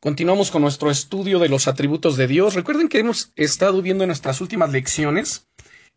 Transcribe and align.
Continuamos 0.00 0.52
con 0.52 0.62
nuestro 0.62 0.92
estudio 0.92 1.40
de 1.40 1.48
los 1.48 1.66
atributos 1.66 2.16
de 2.16 2.28
Dios. 2.28 2.54
Recuerden 2.54 2.88
que 2.88 3.00
hemos 3.00 3.32
estado 3.34 3.82
viendo 3.82 4.04
en 4.04 4.08
nuestras 4.08 4.40
últimas 4.40 4.70
lecciones 4.70 5.48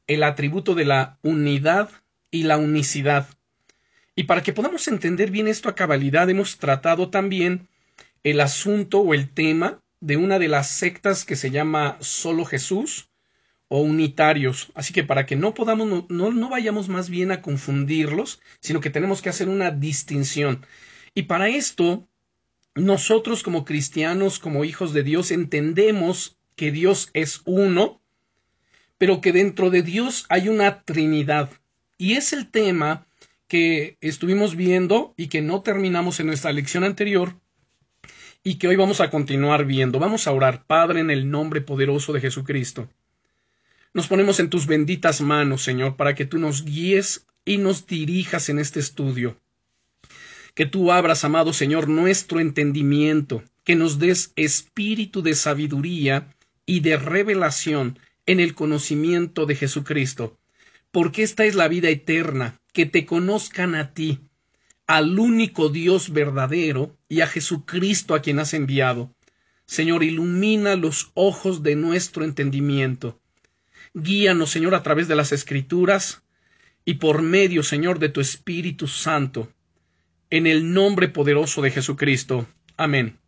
el 0.07 0.23
atributo 0.23 0.73
de 0.73 0.85
la 0.85 1.19
unidad 1.21 1.91
y 2.31 2.43
la 2.43 2.57
unicidad. 2.57 3.29
Y 4.15 4.23
para 4.23 4.41
que 4.41 4.53
podamos 4.53 4.87
entender 4.87 5.29
bien 5.29 5.47
esto 5.47 5.69
a 5.69 5.75
cabalidad, 5.75 6.27
hemos 6.31 6.57
tratado 6.57 7.11
también 7.11 7.69
el 8.23 8.39
asunto 8.39 9.01
o 9.01 9.13
el 9.13 9.29
tema 9.29 9.83
de 9.99 10.17
una 10.17 10.39
de 10.39 10.47
las 10.47 10.71
sectas 10.71 11.23
que 11.23 11.35
se 11.35 11.51
llama 11.51 11.97
Solo 11.99 12.43
Jesús 12.43 13.11
o 13.67 13.81
unitarios. 13.81 14.71
Así 14.73 14.93
que 14.93 15.03
para 15.03 15.27
que 15.27 15.35
no 15.35 15.53
podamos, 15.53 16.09
no, 16.09 16.31
no 16.31 16.49
vayamos 16.49 16.89
más 16.89 17.11
bien 17.11 17.31
a 17.31 17.43
confundirlos, 17.43 18.41
sino 18.61 18.81
que 18.81 18.89
tenemos 18.89 19.21
que 19.21 19.29
hacer 19.29 19.47
una 19.47 19.69
distinción. 19.69 20.65
Y 21.13 21.23
para 21.23 21.49
esto 21.49 22.07
nosotros 22.75 23.43
como 23.43 23.65
cristianos, 23.65 24.39
como 24.39 24.63
hijos 24.63 24.93
de 24.93 25.03
Dios, 25.03 25.31
entendemos 25.31 26.37
que 26.55 26.71
Dios 26.71 27.09
es 27.13 27.41
uno, 27.45 28.01
pero 28.97 29.19
que 29.19 29.31
dentro 29.31 29.69
de 29.69 29.81
Dios 29.81 30.25
hay 30.29 30.47
una 30.47 30.83
Trinidad. 30.83 31.49
Y 31.97 32.13
es 32.13 32.33
el 32.33 32.49
tema 32.49 33.07
que 33.47 33.97
estuvimos 33.99 34.55
viendo 34.55 35.13
y 35.17 35.27
que 35.27 35.41
no 35.41 35.61
terminamos 35.61 36.19
en 36.19 36.27
nuestra 36.27 36.53
lección 36.53 36.83
anterior 36.83 37.35
y 38.43 38.55
que 38.55 38.67
hoy 38.67 38.75
vamos 38.75 39.01
a 39.01 39.09
continuar 39.09 39.65
viendo. 39.65 39.99
Vamos 39.99 40.25
a 40.27 40.31
orar, 40.31 40.65
Padre, 40.65 41.01
en 41.01 41.11
el 41.11 41.29
nombre 41.29 41.61
poderoso 41.61 42.13
de 42.13 42.21
Jesucristo. 42.21 42.89
Nos 43.93 44.07
ponemos 44.07 44.39
en 44.39 44.49
tus 44.49 44.67
benditas 44.67 45.19
manos, 45.19 45.63
Señor, 45.63 45.97
para 45.97 46.15
que 46.15 46.25
tú 46.25 46.39
nos 46.39 46.63
guíes 46.63 47.27
y 47.43 47.57
nos 47.57 47.85
dirijas 47.85 48.47
en 48.47 48.59
este 48.59 48.79
estudio 48.79 49.37
que 50.61 50.67
tú 50.67 50.91
abras, 50.91 51.23
amado 51.23 51.53
Señor, 51.53 51.89
nuestro 51.89 52.39
entendimiento, 52.39 53.43
que 53.63 53.75
nos 53.75 53.97
des 53.97 54.31
espíritu 54.35 55.23
de 55.23 55.33
sabiduría 55.33 56.35
y 56.67 56.81
de 56.81 56.97
revelación 56.97 57.97
en 58.27 58.39
el 58.39 58.53
conocimiento 58.53 59.47
de 59.47 59.55
Jesucristo, 59.55 60.37
porque 60.91 61.23
esta 61.23 61.45
es 61.45 61.55
la 61.55 61.67
vida 61.67 61.89
eterna, 61.89 62.61
que 62.73 62.85
te 62.85 63.07
conozcan 63.07 63.73
a 63.73 63.95
ti, 63.95 64.19
al 64.85 65.17
único 65.17 65.69
Dios 65.69 66.13
verdadero 66.13 66.95
y 67.09 67.21
a 67.21 67.27
Jesucristo 67.27 68.13
a 68.13 68.21
quien 68.21 68.37
has 68.37 68.53
enviado. 68.53 69.15
Señor, 69.65 70.03
ilumina 70.03 70.75
los 70.75 71.09
ojos 71.15 71.63
de 71.63 71.75
nuestro 71.75 72.23
entendimiento. 72.23 73.19
Guíanos, 73.95 74.51
Señor, 74.51 74.75
a 74.75 74.83
través 74.83 75.07
de 75.07 75.15
las 75.15 75.31
Escrituras 75.31 76.21
y 76.85 76.99
por 76.99 77.23
medio, 77.23 77.63
Señor, 77.63 77.97
de 77.97 78.09
tu 78.09 78.21
Espíritu 78.21 78.85
Santo 78.85 79.51
en 80.31 80.47
el 80.47 80.73
nombre 80.73 81.09
poderoso 81.09 81.61
de 81.61 81.69
Jesucristo. 81.69 82.47
Amén. 82.77 83.19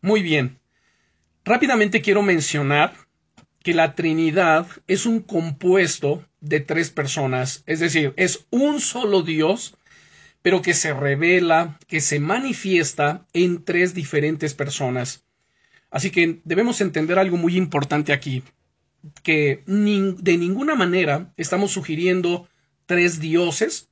Muy 0.00 0.22
bien. 0.22 0.58
Rápidamente 1.44 2.02
quiero 2.02 2.22
mencionar 2.22 2.94
que 3.62 3.74
la 3.74 3.94
Trinidad 3.94 4.66
es 4.86 5.06
un 5.06 5.20
compuesto 5.20 6.24
de 6.40 6.60
tres 6.60 6.90
personas, 6.90 7.62
es 7.66 7.80
decir, 7.80 8.14
es 8.16 8.46
un 8.50 8.80
solo 8.80 9.22
Dios, 9.22 9.76
pero 10.42 10.62
que 10.62 10.74
se 10.74 10.94
revela, 10.94 11.78
que 11.86 12.00
se 12.00 12.20
manifiesta 12.20 13.26
en 13.32 13.64
tres 13.64 13.94
diferentes 13.94 14.54
personas. 14.54 15.24
Así 15.90 16.10
que 16.10 16.40
debemos 16.44 16.80
entender 16.80 17.18
algo 17.18 17.36
muy 17.36 17.56
importante 17.56 18.12
aquí, 18.12 18.42
que 19.22 19.62
de 19.66 20.38
ninguna 20.38 20.74
manera 20.74 21.32
estamos 21.36 21.72
sugiriendo 21.72 22.48
tres 22.86 23.20
dioses, 23.20 23.88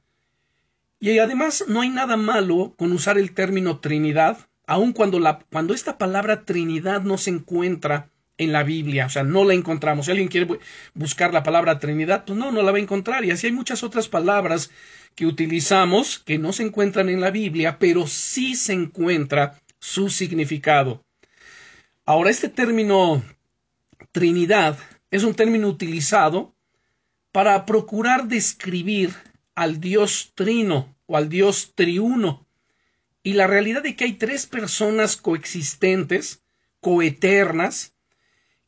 y 0.98 1.19
además 1.19 1.64
no 1.69 1.83
hay 1.83 1.91
nada 1.91 2.16
malo 2.16 2.75
con 2.77 2.92
usar 2.92 3.19
el 3.19 3.33
término 3.33 3.80
Trinidad, 3.80 4.39
aun 4.66 4.92
cuando, 4.92 5.20
la, 5.20 5.41
cuando 5.50 5.75
esta 5.75 5.98
palabra 5.98 6.44
Trinidad 6.44 7.03
no 7.03 7.19
se 7.19 7.30
encuentra 7.30 8.11
en 8.38 8.53
la 8.53 8.62
Biblia, 8.62 9.06
o 9.06 9.08
sea, 9.08 9.22
no 9.22 9.44
la 9.44 9.55
encontramos. 9.55 10.06
Si 10.06 10.11
alguien 10.11 10.28
quiere 10.28 10.58
buscar 10.94 11.33
la 11.33 11.42
palabra 11.42 11.78
Trinidad, 11.78 12.25
pues 12.25 12.38
no, 12.38 12.50
no 12.53 12.62
la 12.62 12.72
va 12.72 12.78
a 12.78 12.80
encontrar. 12.80 13.25
Y 13.25 13.31
así 13.31 13.47
hay 13.47 13.53
muchas 13.53 13.82
otras 13.82 14.09
palabras 14.09 14.70
que 15.15 15.26
utilizamos 15.26 16.19
que 16.19 16.38
no 16.38 16.53
se 16.53 16.62
encuentran 16.62 17.09
en 17.09 17.20
la 17.20 17.31
Biblia, 17.31 17.78
pero 17.78 18.06
sí 18.06 18.54
se 18.54 18.72
encuentra 18.72 19.60
su 19.78 20.10
significado. 20.10 21.04
Ahora, 22.04 22.31
este 22.31 22.49
término 22.49 23.22
Trinidad 24.12 24.78
es 25.10 25.25
un 25.25 25.34
término 25.34 25.69
utilizado 25.69 26.54
para 27.32 27.65
procurar 27.66 28.28
describir 28.28 29.15
al 29.54 29.81
Dios 29.81 30.32
trino 30.34 30.95
o 31.06 31.17
al 31.17 31.28
Dios 31.28 31.72
triuno. 31.75 32.47
Y 33.22 33.33
la 33.33 33.47
realidad 33.47 33.83
de 33.83 33.97
que 33.97 34.05
hay 34.05 34.12
tres 34.12 34.47
personas 34.47 35.17
coexistentes, 35.17 36.43
coeternas, 36.81 37.94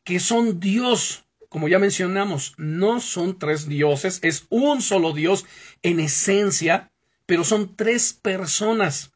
que 0.05 0.21
son 0.21 0.59
Dios, 0.59 1.25
como 1.49 1.69
ya 1.69 1.79
mencionamos, 1.79 2.55
no 2.57 3.01
son 3.01 3.39
tres 3.39 3.69
dioses, 3.69 4.21
es 4.23 4.47
un 4.49 4.83
solo 4.83 5.13
Dios 5.13 5.47
en 5.83 6.01
esencia, 6.01 6.91
pero 7.27 7.45
son 7.45 7.77
tres 7.77 8.13
personas 8.13 9.13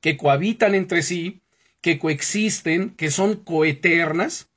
que 0.00 0.16
cohabitan 0.16 0.74
entre 0.74 1.02
sí, 1.02 1.42
que 1.80 1.98
coexisten, 1.98 2.90
que 2.90 3.10
son 3.10 3.36
coeternas. 3.36 4.48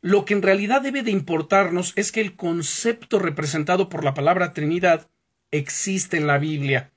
Lo 0.00 0.24
que 0.24 0.34
en 0.34 0.42
realidad 0.42 0.82
debe 0.82 1.02
de 1.02 1.10
importarnos 1.10 1.92
es 1.96 2.12
que 2.12 2.20
el 2.20 2.36
concepto 2.36 3.18
representado 3.18 3.88
por 3.88 4.04
la 4.04 4.14
palabra 4.14 4.52
Trinidad 4.52 5.08
existe 5.50 6.16
en 6.16 6.26
la 6.26 6.38
Biblia. 6.38 6.92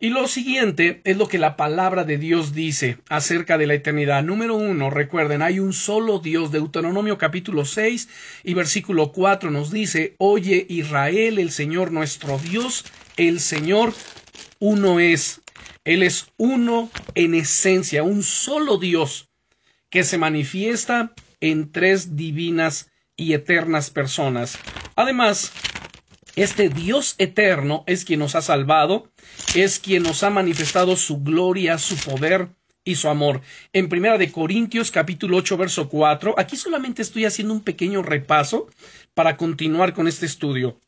Y 0.00 0.10
lo 0.10 0.28
siguiente 0.28 1.00
es 1.02 1.16
lo 1.16 1.26
que 1.26 1.38
la 1.38 1.56
palabra 1.56 2.04
de 2.04 2.18
Dios 2.18 2.54
dice 2.54 2.98
acerca 3.08 3.58
de 3.58 3.66
la 3.66 3.74
eternidad. 3.74 4.22
Número 4.22 4.54
uno, 4.54 4.90
recuerden, 4.90 5.42
hay 5.42 5.58
un 5.58 5.72
solo 5.72 6.20
Dios. 6.20 6.52
Deuteronomio 6.52 7.18
capítulo 7.18 7.64
6 7.64 8.08
y 8.44 8.54
versículo 8.54 9.10
4 9.10 9.50
nos 9.50 9.72
dice, 9.72 10.14
Oye 10.18 10.64
Israel, 10.68 11.40
el 11.40 11.50
Señor 11.50 11.90
nuestro 11.90 12.38
Dios, 12.38 12.84
el 13.16 13.40
Señor 13.40 13.92
uno 14.60 15.00
es. 15.00 15.40
Él 15.84 16.04
es 16.04 16.28
uno 16.36 16.90
en 17.16 17.34
esencia, 17.34 18.04
un 18.04 18.22
solo 18.22 18.78
Dios 18.78 19.28
que 19.90 20.04
se 20.04 20.16
manifiesta 20.16 21.10
en 21.40 21.72
tres 21.72 22.14
divinas 22.14 22.88
y 23.16 23.32
eternas 23.32 23.90
personas. 23.90 24.58
Además, 24.94 25.50
este 26.42 26.68
Dios 26.68 27.16
eterno 27.18 27.82
es 27.86 28.04
quien 28.04 28.20
nos 28.20 28.36
ha 28.36 28.42
salvado, 28.42 29.10
es 29.56 29.80
quien 29.80 30.04
nos 30.04 30.22
ha 30.22 30.30
manifestado 30.30 30.94
su 30.94 31.20
gloria, 31.20 31.78
su 31.78 31.96
poder 31.96 32.50
y 32.84 32.94
su 32.94 33.08
amor. 33.08 33.40
En 33.72 33.88
Primera 33.88 34.18
de 34.18 34.30
Corintios 34.30 34.92
capítulo 34.92 35.38
8 35.38 35.56
verso 35.56 35.88
4, 35.88 36.36
aquí 36.38 36.56
solamente 36.56 37.02
estoy 37.02 37.24
haciendo 37.24 37.54
un 37.54 37.62
pequeño 37.62 38.02
repaso 38.02 38.68
para 39.14 39.36
continuar 39.36 39.94
con 39.94 40.06
este 40.06 40.26
estudio. 40.26 40.80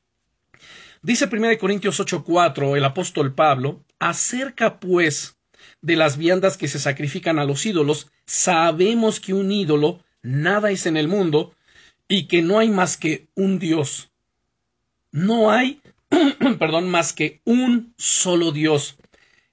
Dice 1.02 1.26
Primera 1.26 1.50
de 1.50 1.58
Corintios 1.58 1.98
8 1.98 2.22
4 2.22 2.76
el 2.76 2.84
apóstol 2.84 3.34
Pablo, 3.34 3.84
acerca 3.98 4.78
pues 4.78 5.36
de 5.82 5.96
las 5.96 6.16
viandas 6.16 6.56
que 6.56 6.68
se 6.68 6.78
sacrifican 6.78 7.40
a 7.40 7.44
los 7.44 7.66
ídolos, 7.66 8.08
sabemos 8.24 9.18
que 9.18 9.34
un 9.34 9.50
ídolo 9.50 10.04
nada 10.22 10.70
es 10.70 10.86
en 10.86 10.96
el 10.96 11.08
mundo 11.08 11.56
y 12.06 12.28
que 12.28 12.40
no 12.40 12.60
hay 12.60 12.70
más 12.70 12.96
que 12.96 13.26
un 13.34 13.58
Dios 13.58 14.09
no 15.12 15.50
hay, 15.50 15.80
perdón, 16.58 16.90
más 16.90 17.12
que 17.12 17.40
un 17.44 17.94
solo 17.96 18.52
Dios. 18.52 18.98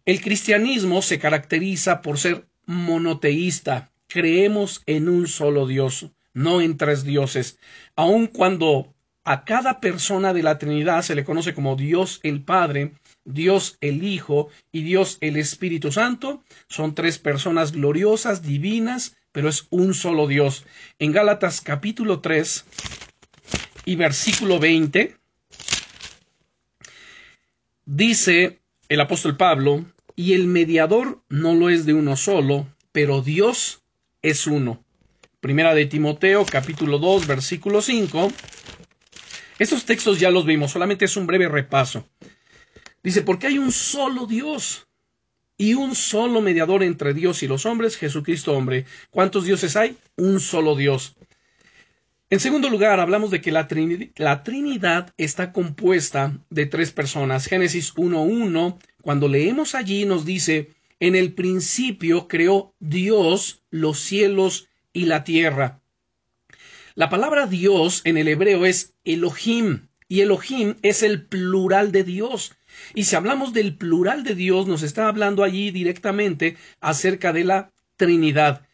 El 0.06 0.22
cristianismo 0.22 1.02
se 1.02 1.20
caracteriza 1.20 2.02
por 2.02 2.18
ser 2.18 2.48
monoteísta. 2.66 3.92
Creemos 4.08 4.82
en 4.86 5.10
un 5.10 5.28
solo 5.28 5.68
Dios, 5.68 6.12
no 6.34 6.62
en 6.62 6.78
tres 6.78 7.04
dioses. 7.04 7.60
Aun 7.96 8.28
cuando 8.28 8.94
a 9.26 9.44
cada 9.44 9.82
persona 9.82 10.34
de 10.34 10.44
la 10.44 10.58
Trinidad 10.58 11.02
se 11.02 11.14
le 11.14 11.26
conoce 11.26 11.54
como 11.54 11.76
Dios 11.76 12.22
el 12.24 12.44
Padre, 12.44 12.94
Dios 13.26 13.78
el 13.82 14.04
Hijo 14.04 14.48
y 14.72 14.84
Dios 14.84 15.18
el 15.20 15.36
Espíritu 15.36 15.92
Santo, 15.92 16.42
son 16.70 16.96
tres 16.96 17.18
personas 17.18 17.74
gloriosas, 17.74 18.42
divinas, 18.42 19.18
pero 19.34 19.50
es 19.50 19.68
un 19.70 19.94
solo 19.94 20.28
Dios. 20.28 20.66
En 21.00 21.12
Gálatas 21.12 21.60
capítulo 21.60 22.22
3 22.22 22.64
y 23.84 23.98
versículo 23.98 24.60
20 24.60 25.17
Dice 27.90 28.60
el 28.90 29.00
apóstol 29.00 29.38
Pablo, 29.38 29.86
y 30.14 30.34
el 30.34 30.46
mediador 30.46 31.22
no 31.30 31.56
lo 31.56 31.70
es 31.70 31.86
de 31.86 31.94
uno 31.94 32.18
solo, 32.18 32.68
pero 32.92 33.22
Dios 33.22 33.82
es 34.22 34.46
uno. 34.46 34.84
Primera 35.40 35.74
de 35.74 35.86
Timoteo, 35.86 36.44
capítulo 36.44 37.00
2, 37.00 37.28
versículo 37.28 37.82
5. 37.82 38.30
Estos 39.58 39.86
textos 39.86 40.20
ya 40.20 40.32
los 40.32 40.46
vimos, 40.46 40.72
solamente 40.72 41.06
es 41.06 41.16
un 41.16 41.28
breve 41.28 41.48
repaso. 41.48 42.06
Dice, 43.04 43.22
porque 43.22 43.48
hay 43.48 43.58
un 43.58 43.72
solo 43.72 44.26
Dios 44.26 44.86
y 45.58 45.74
un 45.74 45.96
solo 45.96 46.42
mediador 46.42 46.84
entre 46.84 47.14
Dios 47.14 47.42
y 47.42 47.48
los 47.48 47.66
hombres, 47.66 47.96
Jesucristo 47.96 48.52
hombre. 48.52 48.84
¿Cuántos 49.12 49.46
dioses 49.46 49.78
hay? 49.78 49.96
Un 50.18 50.42
solo 50.42 50.76
Dios. 50.76 51.16
En 52.30 52.42
segundo 52.42 52.70
lugar, 52.70 53.00
hablamos 53.00 53.32
de 53.32 53.40
que 53.40 53.54
la, 53.54 53.70
Trinidad 54.44 55.14
está 55.16 55.54
compuesta 55.54 56.38
de 56.50 56.66
tres 56.66 56.92
personas. 56.92 57.46
Génesis 57.46 57.96
1.1, 57.96 58.80
cuando 59.02 59.30
leemos 59.30 59.76
allí, 59.76 60.04
nos 60.04 60.26
dice, 60.26 60.74
En 61.00 61.16
el 61.16 61.32
principio 61.32 62.28
creó 62.28 62.74
Dios 62.80 63.64
los 63.70 64.02
cielos 64.02 64.68
y 64.92 65.06
la 65.06 65.24
tierra. 65.24 65.80
La 66.96 67.08
palabra 67.08 67.48
Dios 67.48 68.02
en 68.04 68.18
el 68.18 68.28
hebreo 68.28 68.66
es 68.66 68.94
Elohim, 69.06 69.88
y 70.10 70.20
Elohim 70.20 70.76
es 70.82 71.04
el 71.04 71.26
plural 71.26 71.94
de 71.94 72.04
Dios. 72.04 72.52
Y 72.94 73.06
si 73.06 73.16
hablamos 73.16 73.54
del 73.54 73.78
plural 73.78 74.26
de 74.26 74.36
Dios, 74.36 74.68
nos 74.68 74.84
está 74.84 75.08
hablando 75.08 75.46
allí 75.46 75.72
directamente 75.72 76.58
acerca 76.82 77.32
de 77.32 77.46
la 77.46 77.72
Trinidad. 77.96 78.68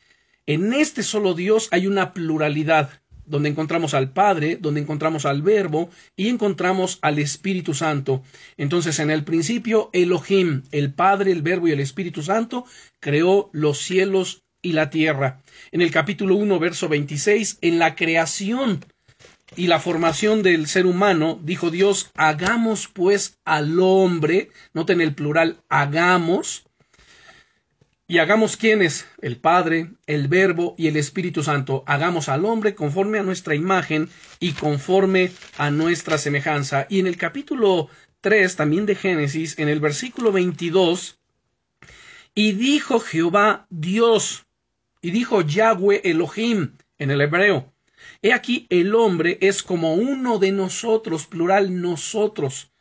En 0.47 0.73
este 0.73 1.03
solo 1.03 1.35
Dios 1.35 1.69
hay 1.71 1.85
una 1.85 2.13
pluralidad, 2.13 3.02
donde 3.33 3.49
encontramos 3.49 3.95
al 3.95 4.11
Padre, 4.11 4.59
donde 4.61 4.79
encontramos 4.79 5.25
al 5.25 5.41
Verbo 5.41 5.89
y 6.15 6.29
encontramos 6.29 6.99
al 7.01 7.17
Espíritu 7.17 7.73
Santo. 7.73 8.21
Entonces, 8.57 8.99
en 8.99 9.09
el 9.09 9.23
principio, 9.23 9.89
Elohim, 9.91 10.61
el 10.71 10.93
Padre, 10.93 11.31
el 11.31 11.41
Verbo 11.41 11.67
y 11.67 11.71
el 11.71 11.79
Espíritu 11.79 12.21
Santo, 12.21 12.63
creó 12.99 13.49
los 13.51 13.79
cielos 13.79 14.43
y 14.61 14.73
la 14.73 14.91
tierra. 14.91 15.41
En 15.71 15.81
el 15.81 15.89
capítulo 15.89 16.35
1, 16.35 16.59
verso 16.59 16.87
26, 16.87 17.57
en 17.61 17.79
la 17.79 17.95
creación 17.95 18.85
y 19.55 19.65
la 19.65 19.79
formación 19.79 20.43
del 20.43 20.67
ser 20.67 20.85
humano, 20.85 21.39
dijo 21.41 21.71
Dios, 21.71 22.11
hagamos 22.13 22.87
pues 22.87 23.39
al 23.45 23.79
hombre, 23.79 24.49
noten 24.75 25.01
el 25.01 25.15
plural, 25.15 25.57
hagamos, 25.69 26.65
y 28.07 28.17
hagamos 28.17 28.57
quienes, 28.57 29.07
el 29.21 29.37
Padre, 29.37 29.91
el 30.07 30.27
Verbo 30.27 30.75
y 30.77 30.87
el 30.87 30.97
Espíritu 30.97 31.41
Santo, 31.41 31.83
hagamos 31.87 32.27
al 32.27 32.45
hombre 32.45 32.75
conforme 32.75 33.19
a 33.19 33.23
nuestra 33.23 33.55
imagen 33.55 34.09
y 34.39 34.51
conforme 34.51 35.31
a 35.57 35.71
nuestra 35.71 36.17
semejanza. 36.17 36.85
Y 36.89 36.99
en 36.99 37.07
el 37.07 37.17
capítulo 37.17 37.87
3 38.21 38.55
también 38.55 38.85
de 38.85 38.95
Génesis, 38.95 39.57
en 39.57 39.69
el 39.69 39.79
versículo 39.79 40.31
22, 40.31 41.17
y 42.35 42.51
dijo 42.53 42.99
Jehová 42.99 43.67
Dios, 43.69 44.45
y 45.01 45.11
dijo 45.11 45.41
Yahweh 45.41 46.01
Elohim 46.03 46.73
en 46.97 47.11
el 47.11 47.21
hebreo, 47.21 47.73
He 48.21 48.33
aquí 48.33 48.67
el 48.69 48.95
hombre 48.95 49.37
es 49.41 49.63
como 49.63 49.93
uno 49.93 50.39
de 50.39 50.51
nosotros, 50.51 51.25
plural 51.25 51.81
nosotros, 51.81 52.72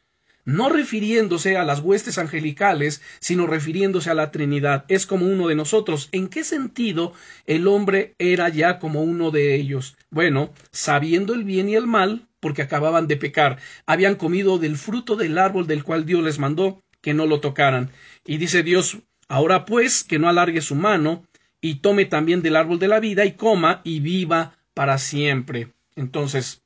no 0.45 0.69
refiriéndose 0.69 1.57
a 1.57 1.65
las 1.65 1.81
huestes 1.81 2.19
angelicales, 2.19 3.03
sino 3.21 3.47
refiriéndose 3.47 4.11
a 4.11 4.15
la 4.15 4.31
Trinidad. 4.31 4.85
Es 4.89 5.07
como 5.07 5.27
uno 5.27 5.49
de 5.49 5.55
nosotros. 5.55 6.09
¿En 6.13 6.29
qué 6.29 6.45
sentido 6.45 7.13
el 7.47 7.67
hombre 7.69 8.15
era 8.19 8.49
ya 8.49 8.79
como 8.79 9.03
uno 9.03 9.31
de 9.31 9.55
ellos? 9.55 9.97
Bueno, 10.11 10.53
sabiendo 10.71 11.35
el 11.35 11.45
bien 11.45 11.69
y 11.69 11.77
el 11.77 11.87
mal, 11.87 12.27
porque 12.41 12.63
acababan 12.63 13.07
de 13.07 13.17
pecar, 13.17 13.59
habían 13.87 14.17
comido 14.17 14.59
del 14.59 14.77
fruto 14.77 15.15
del 15.17 15.39
árbol 15.39 15.67
del 15.67 15.85
cual 15.85 16.05
Dios 16.05 16.25
les 16.25 16.39
mandó 16.39 16.83
que 17.01 17.15
no 17.15 17.27
lo 17.27 17.41
tocaran. 17.41 17.91
Y 18.27 18.39
dice 18.39 18.63
Dios, 18.63 18.99
ahora 19.29 19.65
pues 19.65 20.03
que 20.03 20.19
no 20.19 20.29
alargue 20.29 20.61
su 20.61 20.75
mano, 20.75 21.25
y 21.61 21.77
tome 21.77 22.05
también 22.05 22.43
del 22.43 22.57
árbol 22.57 22.81
de 22.81 22.89
la 22.89 22.99
vida, 22.99 23.25
y 23.25 23.33
coma, 23.33 23.81
y 23.85 24.01
viva 24.01 24.59
para 24.75 24.99
siempre. 24.99 25.69
Entonces, 25.95 26.63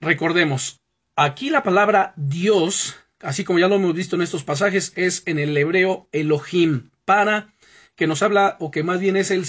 recordemos, 0.00 0.81
aquí 1.16 1.50
la 1.50 1.62
palabra 1.62 2.12
Dios, 2.16 2.96
así 3.20 3.44
como 3.44 3.58
ya 3.58 3.68
lo 3.68 3.76
hemos 3.76 3.94
visto 3.94 4.16
en 4.16 4.22
estos 4.22 4.44
pasajes, 4.44 4.92
es 4.96 5.22
en 5.26 5.38
el 5.38 5.56
hebreo 5.56 6.08
Elohim, 6.12 6.90
para 7.04 7.54
que 7.96 8.06
nos 8.06 8.22
habla, 8.22 8.56
o 8.58 8.70
que 8.70 8.82
más 8.82 9.00
bien 9.00 9.16
es 9.16 9.30
el 9.30 9.42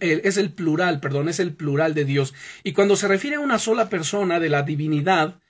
es 0.00 0.36
el 0.36 0.52
plural, 0.52 1.00
perdón, 1.00 1.28
es 1.28 1.38
el 1.38 1.54
plural 1.54 1.94
de 1.94 2.04
Dios. 2.04 2.34
Y 2.62 2.72
cuando 2.72 2.96
se 2.96 3.08
refiere 3.08 3.36
a 3.36 3.40
una 3.40 3.58
sola 3.58 3.88
persona 3.88 4.40
de 4.40 4.48
la 4.48 4.62
divinidad, 4.62 5.40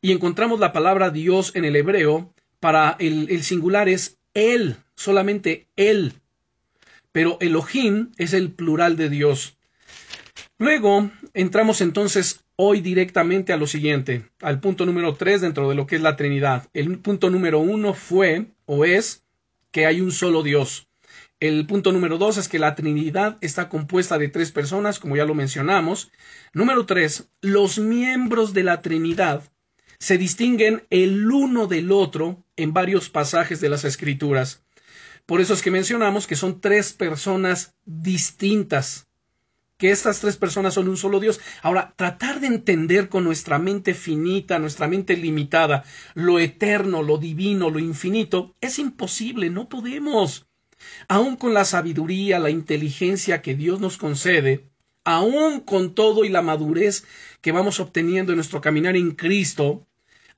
y 0.00 0.12
encontramos 0.12 0.60
la 0.60 0.72
palabra 0.72 1.10
Dios 1.10 1.52
en 1.56 1.64
el 1.64 1.76
hebreo, 1.76 2.34
para 2.60 2.96
el, 2.98 3.28
el 3.30 3.42
singular 3.42 3.88
es 3.88 4.18
Él, 4.34 4.76
solamente 4.94 5.68
Él 5.76 6.14
pero 7.12 7.36
Elohim 7.40 8.12
es 8.16 8.32
el 8.32 8.52
plural 8.52 8.96
de 8.96 9.08
Dios. 9.08 9.56
Luego 10.58 11.10
entramos 11.34 11.80
entonces 11.80 12.44
hoy 12.60 12.80
directamente 12.80 13.52
a 13.52 13.56
lo 13.56 13.68
siguiente, 13.68 14.24
al 14.40 14.58
punto 14.58 14.84
número 14.84 15.14
tres 15.14 15.40
dentro 15.40 15.68
de 15.68 15.76
lo 15.76 15.86
que 15.86 15.94
es 15.94 16.02
la 16.02 16.16
Trinidad. 16.16 16.68
El 16.74 16.98
punto 16.98 17.30
número 17.30 17.60
uno 17.60 17.94
fue 17.94 18.46
o 18.66 18.84
es 18.84 19.22
que 19.70 19.86
hay 19.86 20.00
un 20.00 20.10
solo 20.10 20.42
Dios. 20.42 20.88
El 21.38 21.68
punto 21.68 21.92
número 21.92 22.18
dos 22.18 22.36
es 22.36 22.48
que 22.48 22.58
la 22.58 22.74
Trinidad 22.74 23.38
está 23.42 23.68
compuesta 23.68 24.18
de 24.18 24.28
tres 24.28 24.50
personas, 24.50 24.98
como 24.98 25.16
ya 25.16 25.24
lo 25.24 25.36
mencionamos. 25.36 26.10
Número 26.52 26.84
tres, 26.84 27.30
los 27.40 27.78
miembros 27.78 28.54
de 28.54 28.64
la 28.64 28.82
Trinidad 28.82 29.44
se 30.00 30.18
distinguen 30.18 30.82
el 30.90 31.30
uno 31.30 31.68
del 31.68 31.92
otro 31.92 32.44
en 32.56 32.72
varios 32.72 33.08
pasajes 33.08 33.60
de 33.60 33.68
las 33.68 33.84
Escrituras. 33.84 34.64
Por 35.26 35.40
eso 35.40 35.54
es 35.54 35.62
que 35.62 35.70
mencionamos 35.70 36.26
que 36.26 36.36
son 36.36 36.60
tres 36.60 36.92
personas 36.92 37.76
distintas, 37.84 39.07
que 39.78 39.90
estas 39.90 40.20
tres 40.20 40.36
personas 40.36 40.74
son 40.74 40.88
un 40.88 40.96
solo 40.96 41.20
Dios. 41.20 41.40
Ahora, 41.62 41.94
tratar 41.96 42.40
de 42.40 42.48
entender 42.48 43.08
con 43.08 43.24
nuestra 43.24 43.58
mente 43.58 43.94
finita, 43.94 44.58
nuestra 44.58 44.88
mente 44.88 45.16
limitada, 45.16 45.84
lo 46.14 46.38
eterno, 46.38 47.02
lo 47.02 47.16
divino, 47.16 47.70
lo 47.70 47.78
infinito, 47.78 48.54
es 48.60 48.78
imposible, 48.78 49.50
no 49.50 49.68
podemos. 49.68 50.46
Aún 51.08 51.36
con 51.36 51.54
la 51.54 51.64
sabiduría, 51.64 52.38
la 52.38 52.50
inteligencia 52.50 53.40
que 53.40 53.54
Dios 53.54 53.80
nos 53.80 53.96
concede, 53.96 54.68
aún 55.04 55.60
con 55.60 55.94
todo 55.94 56.24
y 56.24 56.28
la 56.28 56.42
madurez 56.42 57.04
que 57.40 57.52
vamos 57.52 57.80
obteniendo 57.80 58.32
en 58.32 58.36
nuestro 58.36 58.60
caminar 58.60 58.96
en 58.96 59.12
Cristo, 59.12 59.87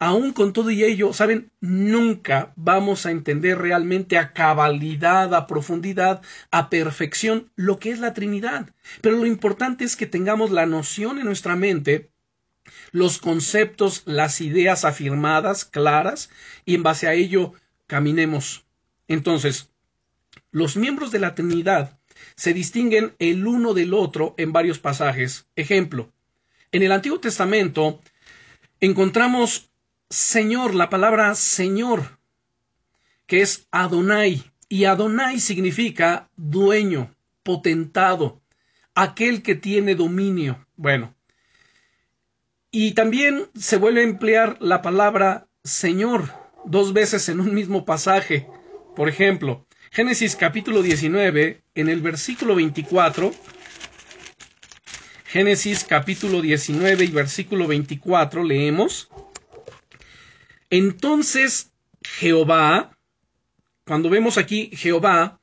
aún 0.00 0.32
con 0.32 0.54
todo 0.54 0.70
y 0.70 0.82
ello, 0.82 1.12
saben, 1.12 1.52
nunca 1.60 2.54
vamos 2.56 3.04
a 3.04 3.10
entender 3.10 3.58
realmente 3.58 4.16
a 4.16 4.32
cabalidad, 4.32 5.32
a 5.34 5.46
profundidad, 5.46 6.22
a 6.50 6.70
perfección 6.70 7.50
lo 7.54 7.78
que 7.78 7.90
es 7.90 8.00
la 8.00 8.14
Trinidad. 8.14 8.70
Pero 9.02 9.18
lo 9.18 9.26
importante 9.26 9.84
es 9.84 9.96
que 9.96 10.06
tengamos 10.06 10.50
la 10.50 10.64
noción 10.64 11.18
en 11.18 11.26
nuestra 11.26 11.54
mente, 11.54 12.08
los 12.92 13.18
conceptos, 13.18 14.02
las 14.06 14.40
ideas 14.40 14.86
afirmadas, 14.86 15.66
claras, 15.66 16.30
y 16.64 16.74
en 16.74 16.82
base 16.82 17.06
a 17.06 17.12
ello 17.12 17.52
caminemos. 17.86 18.64
Entonces, 19.06 19.68
los 20.50 20.78
miembros 20.78 21.10
de 21.12 21.18
la 21.18 21.34
Trinidad 21.34 21.98
se 22.36 22.54
distinguen 22.54 23.14
el 23.18 23.46
uno 23.46 23.74
del 23.74 23.92
otro 23.92 24.34
en 24.38 24.52
varios 24.52 24.78
pasajes. 24.78 25.46
Ejemplo, 25.56 26.10
en 26.72 26.82
el 26.82 26.92
Antiguo 26.92 27.20
Testamento 27.20 28.00
encontramos 28.80 29.69
Señor, 30.10 30.74
la 30.74 30.90
palabra 30.90 31.36
Señor, 31.36 32.18
que 33.28 33.42
es 33.42 33.68
Adonai, 33.70 34.42
y 34.68 34.84
Adonai 34.84 35.38
significa 35.38 36.28
dueño, 36.36 37.14
potentado, 37.44 38.42
aquel 38.96 39.42
que 39.42 39.54
tiene 39.54 39.94
dominio. 39.94 40.66
Bueno, 40.74 41.14
y 42.72 42.92
también 42.94 43.46
se 43.54 43.76
vuelve 43.76 44.00
a 44.00 44.04
emplear 44.04 44.56
la 44.60 44.82
palabra 44.82 45.46
Señor 45.62 46.28
dos 46.64 46.92
veces 46.92 47.28
en 47.28 47.38
un 47.38 47.54
mismo 47.54 47.84
pasaje. 47.84 48.48
Por 48.96 49.08
ejemplo, 49.08 49.64
Génesis 49.92 50.34
capítulo 50.34 50.82
19, 50.82 51.62
en 51.76 51.88
el 51.88 52.00
versículo 52.00 52.56
24, 52.56 53.32
Génesis 55.24 55.84
capítulo 55.84 56.42
19 56.42 57.04
y 57.04 57.10
versículo 57.12 57.68
24 57.68 58.42
leemos, 58.42 59.08
entonces 60.70 61.72
Jehová, 62.02 62.96
cuando 63.84 64.08
vemos 64.08 64.38
aquí 64.38 64.70
Jehová, 64.72 65.40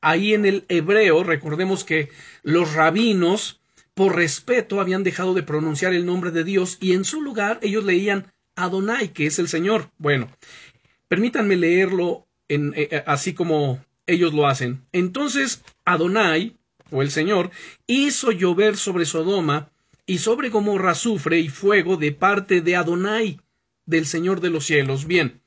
ahí 0.00 0.34
en 0.34 0.46
el 0.46 0.64
hebreo, 0.68 1.24
recordemos 1.24 1.84
que 1.84 2.08
los 2.42 2.74
rabinos, 2.74 3.60
por 3.94 4.14
respeto, 4.14 4.80
habían 4.80 5.02
dejado 5.02 5.34
de 5.34 5.42
pronunciar 5.42 5.92
el 5.92 6.06
nombre 6.06 6.30
de 6.30 6.44
Dios 6.44 6.78
y 6.80 6.92
en 6.92 7.04
su 7.04 7.20
lugar 7.20 7.58
ellos 7.62 7.84
leían 7.84 8.32
Adonai, 8.54 9.12
que 9.12 9.26
es 9.26 9.38
el 9.38 9.48
Señor. 9.48 9.90
Bueno, 9.98 10.28
permítanme 11.08 11.56
leerlo 11.56 12.26
eh, 12.48 12.88
eh, 12.90 13.02
así 13.06 13.34
como 13.34 13.84
ellos 14.06 14.32
lo 14.32 14.46
hacen. 14.46 14.82
Entonces 14.92 15.62
Adonai, 15.84 16.56
o 16.90 17.02
el 17.02 17.10
Señor, 17.10 17.50
hizo 17.86 18.30
llover 18.30 18.76
sobre 18.76 19.04
Sodoma 19.04 19.70
y 20.06 20.18
sobre 20.18 20.48
Gomorra 20.48 20.92
azufre 20.92 21.40
y 21.40 21.48
fuego 21.48 21.96
de 21.96 22.12
parte 22.12 22.60
de 22.60 22.76
Adonai 22.76 23.40
del 23.88 24.06
Señor 24.06 24.40
de 24.40 24.50
los 24.50 24.66
cielos. 24.66 25.06
Bien. 25.06 25.40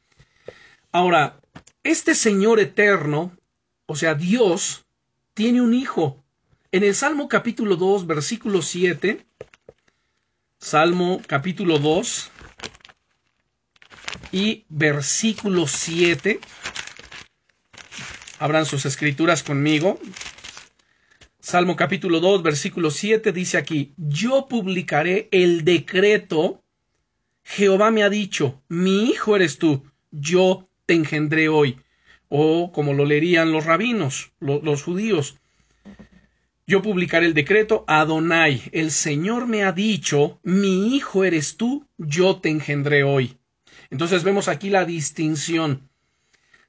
Ahora, 0.91 1.39
este 1.83 2.15
Señor 2.15 2.59
eterno, 2.59 3.37
o 3.85 3.95
sea, 3.95 4.15
Dios, 4.15 4.85
tiene 5.35 5.61
un 5.61 5.73
hijo. 5.73 6.23
En 6.71 6.83
el 6.83 6.95
Salmo 6.95 7.29
capítulo 7.29 7.75
2, 7.75 8.07
versículo 8.07 8.63
7, 8.63 9.25
Salmo 10.57 11.21
capítulo 11.27 11.77
2 11.77 12.31
y 14.31 14.65
versículo 14.69 15.67
7, 15.67 16.39
abran 18.39 18.65
sus 18.65 18.85
escrituras 18.85 19.43
conmigo. 19.43 19.99
Salmo 21.39 21.75
capítulo 21.75 22.19
2, 22.19 22.41
versículo 22.41 22.89
7 22.89 23.31
dice 23.33 23.57
aquí, 23.57 23.93
yo 23.97 24.47
publicaré 24.47 25.27
el 25.31 25.63
decreto 25.63 26.60
Jehová 27.43 27.91
me 27.91 28.03
ha 28.03 28.09
dicho, 28.09 28.61
mi 28.67 29.09
hijo 29.09 29.35
eres 29.35 29.57
tú, 29.57 29.83
yo 30.11 30.67
te 30.85 30.93
engendré 30.93 31.49
hoy. 31.49 31.77
o 32.33 32.71
como 32.71 32.93
lo 32.93 33.03
leerían 33.03 33.51
los 33.51 33.65
rabinos, 33.65 34.31
los 34.39 34.83
judíos. 34.83 35.37
Yo 36.65 36.81
publicaré 36.81 37.25
el 37.25 37.33
decreto, 37.33 37.83
Adonai, 37.87 38.61
el 38.71 38.91
Señor 38.91 39.47
me 39.47 39.65
ha 39.65 39.73
dicho, 39.73 40.39
mi 40.41 40.95
hijo 40.95 41.25
eres 41.25 41.57
tú, 41.57 41.85
yo 41.97 42.37
te 42.37 42.47
engendré 42.47 43.03
hoy. 43.03 43.37
Entonces 43.89 44.23
vemos 44.23 44.47
aquí 44.47 44.69
la 44.69 44.85
distinción. 44.85 45.89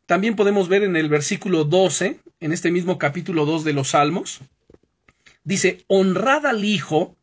También 0.07 0.35
podemos 0.35 0.69
ver 0.69 0.83
en 0.83 0.97
el 0.97 1.09
versículo 1.09 1.63
12, 1.63 2.19
en 2.41 2.53
este 2.53 2.73
mismo 2.73 2.99
capítulo 2.99 3.47
2 3.47 3.63
de 3.63 3.73
los 3.73 3.91
Salmos, 3.91 4.41
dice, 5.45 5.85
honrad 5.87 6.47
al 6.47 6.65
Hijo 6.65 7.17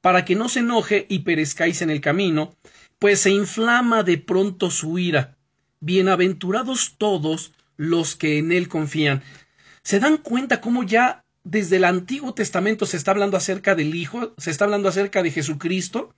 para 0.00 0.24
que 0.24 0.34
no 0.34 0.48
se 0.48 0.60
enoje 0.60 1.04
y 1.10 1.20
perezcáis 1.20 1.82
en 1.82 1.90
el 1.90 2.00
camino, 2.00 2.54
pues 3.04 3.20
se 3.20 3.30
inflama 3.30 4.02
de 4.02 4.16
pronto 4.16 4.70
su 4.70 4.98
ira. 4.98 5.36
Bienaventurados 5.80 6.94
todos 6.96 7.52
los 7.76 8.16
que 8.16 8.38
en 8.38 8.50
él 8.50 8.66
confían. 8.66 9.22
¿Se 9.82 10.00
dan 10.00 10.16
cuenta 10.16 10.62
cómo 10.62 10.84
ya 10.84 11.22
desde 11.42 11.76
el 11.76 11.84
Antiguo 11.84 12.32
Testamento 12.32 12.86
se 12.86 12.96
está 12.96 13.10
hablando 13.10 13.36
acerca 13.36 13.74
del 13.74 13.94
Hijo, 13.94 14.32
se 14.38 14.50
está 14.50 14.64
hablando 14.64 14.88
acerca 14.88 15.22
de 15.22 15.30
Jesucristo? 15.30 16.14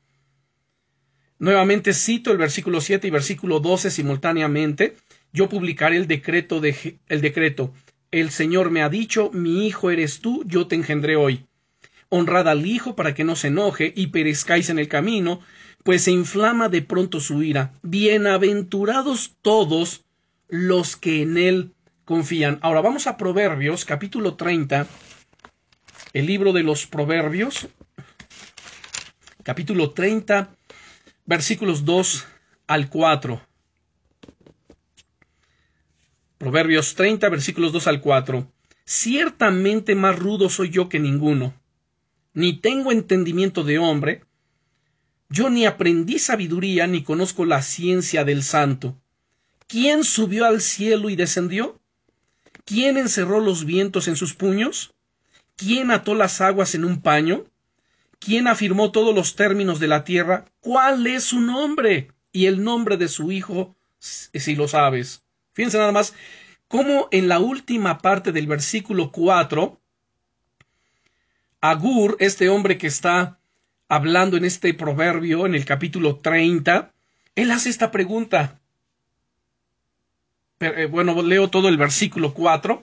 Nuevamente 1.40 1.92
cito 1.92 2.30
el 2.30 2.38
versículo 2.38 2.80
7 2.80 3.08
y 3.08 3.10
versículo 3.10 3.58
12 3.58 3.90
simultáneamente. 3.90 4.94
Yo 5.32 5.48
publicaré 5.48 5.96
el 5.96 6.06
decreto 6.06 6.60
de 6.60 7.00
el 7.08 7.20
decreto. 7.20 7.74
El 8.12 8.30
Señor 8.30 8.70
me 8.70 8.82
ha 8.82 8.88
dicho, 8.88 9.32
mi 9.32 9.66
hijo 9.66 9.90
eres 9.90 10.20
tú, 10.20 10.44
yo 10.46 10.68
te 10.68 10.76
engendré 10.76 11.16
hoy. 11.16 11.46
Honrad 12.08 12.48
al 12.48 12.64
Hijo 12.64 12.94
para 12.94 13.12
que 13.14 13.24
no 13.24 13.34
se 13.34 13.48
enoje 13.48 13.92
y 13.96 14.06
perezcáis 14.08 14.70
en 14.70 14.78
el 14.78 14.86
camino, 14.86 15.40
pues 15.86 16.02
se 16.02 16.10
inflama 16.10 16.68
de 16.68 16.82
pronto 16.82 17.20
su 17.20 17.44
ira. 17.44 17.72
Bienaventurados 17.82 19.36
todos 19.40 20.04
los 20.48 20.96
que 20.96 21.22
en 21.22 21.38
él 21.38 21.74
confían. 22.04 22.58
Ahora 22.60 22.80
vamos 22.80 23.06
a 23.06 23.16
Proverbios, 23.16 23.84
capítulo 23.84 24.34
30, 24.34 24.88
el 26.12 26.26
libro 26.26 26.52
de 26.52 26.64
los 26.64 26.88
Proverbios, 26.88 27.68
capítulo 29.44 29.92
30, 29.92 30.48
versículos 31.24 31.84
2 31.84 32.26
al 32.66 32.88
4. 32.88 33.40
Proverbios 36.36 36.96
30, 36.96 37.28
versículos 37.28 37.70
2 37.70 37.86
al 37.86 38.00
4. 38.00 38.50
Ciertamente 38.84 39.94
más 39.94 40.18
rudo 40.18 40.50
soy 40.50 40.70
yo 40.70 40.88
que 40.88 40.98
ninguno, 40.98 41.54
ni 42.34 42.54
tengo 42.54 42.90
entendimiento 42.90 43.62
de 43.62 43.78
hombre, 43.78 44.24
yo 45.28 45.50
ni 45.50 45.66
aprendí 45.66 46.18
sabiduría, 46.18 46.86
ni 46.86 47.02
conozco 47.02 47.44
la 47.44 47.62
ciencia 47.62 48.24
del 48.24 48.42
santo. 48.42 48.96
¿Quién 49.66 50.04
subió 50.04 50.46
al 50.46 50.60
cielo 50.60 51.10
y 51.10 51.16
descendió? 51.16 51.80
¿Quién 52.64 52.96
encerró 52.96 53.40
los 53.40 53.64
vientos 53.64 54.08
en 54.08 54.16
sus 54.16 54.34
puños? 54.34 54.94
¿Quién 55.56 55.90
ató 55.90 56.14
las 56.14 56.40
aguas 56.40 56.74
en 56.74 56.84
un 56.84 57.00
paño? 57.00 57.46
¿Quién 58.18 58.46
afirmó 58.46 58.92
todos 58.92 59.14
los 59.14 59.36
términos 59.36 59.80
de 59.80 59.88
la 59.88 60.04
tierra? 60.04 60.46
¿Cuál 60.60 61.06
es 61.06 61.24
su 61.24 61.40
nombre? 61.40 62.12
Y 62.32 62.46
el 62.46 62.62
nombre 62.62 62.96
de 62.96 63.08
su 63.08 63.32
hijo, 63.32 63.76
si 63.98 64.54
lo 64.54 64.68
sabes. 64.68 65.22
Fíjense 65.54 65.78
nada 65.78 65.92
más 65.92 66.14
cómo 66.68 67.08
en 67.10 67.28
la 67.28 67.38
última 67.38 67.98
parte 67.98 68.32
del 68.32 68.46
versículo 68.46 69.10
4, 69.10 69.80
Agur, 71.60 72.16
este 72.20 72.48
hombre 72.48 72.78
que 72.78 72.86
está 72.86 73.40
hablando 73.88 74.36
en 74.36 74.44
este 74.44 74.74
proverbio, 74.74 75.46
en 75.46 75.54
el 75.54 75.64
capítulo 75.64 76.16
30, 76.16 76.92
él 77.34 77.50
hace 77.50 77.68
esta 77.70 77.90
pregunta. 77.90 78.60
Eh, 80.60 80.88
bueno, 80.90 81.22
leo 81.22 81.48
todo 81.48 81.68
el 81.68 81.76
versículo 81.76 82.32
4, 82.32 82.82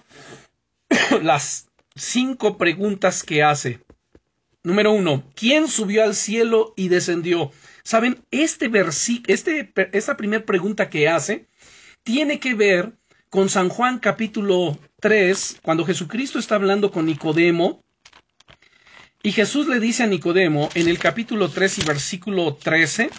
las 1.24 1.68
cinco 1.96 2.58
preguntas 2.58 3.24
que 3.24 3.44
hace. 3.44 3.80
Número 4.64 4.92
uno, 4.92 5.24
¿quién 5.36 5.68
subió 5.68 6.04
al 6.04 6.16
cielo 6.16 6.74
y 6.78 6.88
descendió? 6.88 7.52
Saben, 7.84 8.24
este 8.32 8.70
versículo, 8.70 9.34
este, 9.34 9.74
esta 9.92 10.16
primera 10.16 10.46
pregunta 10.46 10.90
que 10.90 11.10
hace 11.10 11.48
tiene 12.04 12.40
que 12.40 12.54
ver 12.54 12.94
con 13.30 13.50
San 13.50 13.68
Juan 13.68 14.00
capítulo 14.00 14.78
3, 15.02 15.60
cuando 15.64 15.86
Jesucristo 15.86 16.40
está 16.40 16.56
hablando 16.56 16.92
con 16.92 17.08
Nicodemo, 17.08 17.83
y 19.24 19.32
Jesús 19.32 19.68
le 19.68 19.80
dice 19.80 20.04
a 20.04 20.08
Nicodemo 20.08 20.70
en 20.76 20.90
el 20.90 21.00
capítulo 21.00 21.50
3 21.50 21.80
y 21.80 21.86
versículo 21.86 22.56
13, 22.56 23.10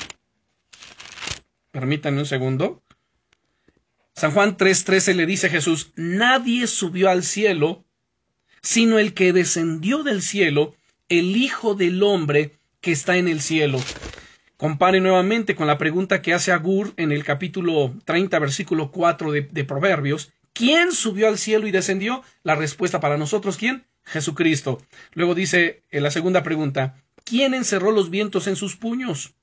permítanme 1.71 2.21
un 2.21 2.27
segundo, 2.27 2.83
San 4.15 4.31
Juan 4.31 4.57
3:13 4.57 5.15
le 5.15 5.27
dice 5.27 5.49
a 5.49 5.51
Jesús, 5.51 5.93
nadie 5.97 6.67
subió 6.67 7.09
al 7.09 7.25
cielo, 7.25 7.85
sino 8.63 8.99
el 8.99 9.15
que 9.15 9.33
descendió 9.33 10.03
del 10.03 10.21
cielo, 10.21 10.77
el 11.09 11.37
Hijo 11.37 11.75
del 11.75 12.03
Hombre 12.03 12.53
que 12.83 12.93
está 12.93 13.17
en 13.17 13.27
el 13.27 13.41
cielo. 13.41 13.81
Compare 14.59 15.01
nuevamente 15.01 15.57
con 15.57 15.67
la 15.67 15.79
pregunta 15.79 16.23
que 16.23 16.35
hace 16.35 16.53
Agur 16.53 16.93
en 16.97 17.13
el 17.13 17.25
capítulo 17.25 17.95
30, 18.05 18.39
versículo 18.39 18.93
4 18.93 19.33
de, 19.33 19.43
de 19.43 19.65
Proverbios. 19.65 20.33
¿Quién 20.53 20.93
subió 20.93 21.29
al 21.29 21.39
cielo 21.39 21.67
y 21.67 21.73
descendió? 21.73 22.23
La 22.43 22.55
respuesta 22.55 23.01
para 23.01 23.17
nosotros, 23.17 23.57
¿quién? 23.57 23.85
Jesucristo. 24.05 24.81
Luego 25.13 25.35
dice 25.35 25.83
en 25.91 26.03
la 26.03 26.11
segunda 26.11 26.43
pregunta, 26.43 27.03
¿quién 27.25 27.55
encerró 27.55 27.91
los 27.91 28.11
vientos 28.11 28.47
en 28.47 28.57
sus 28.57 28.77
puños? 28.77 29.35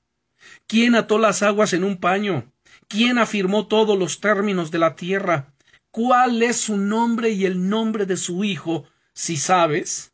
¿Quién 0.66 0.94
ató 0.94 1.18
las 1.18 1.42
aguas 1.42 1.72
en 1.72 1.84
un 1.84 1.98
paño? 1.98 2.52
¿Quién 2.88 3.18
afirmó 3.18 3.66
todos 3.66 3.98
los 3.98 4.20
términos 4.20 4.70
de 4.70 4.78
la 4.78 4.96
tierra? 4.96 5.52
¿Cuál 5.90 6.42
es 6.42 6.56
su 6.56 6.76
nombre 6.76 7.30
y 7.30 7.44
el 7.44 7.68
nombre 7.68 8.06
de 8.06 8.16
su 8.16 8.44
hijo, 8.44 8.84
si 9.12 9.36
sabes? 9.36 10.12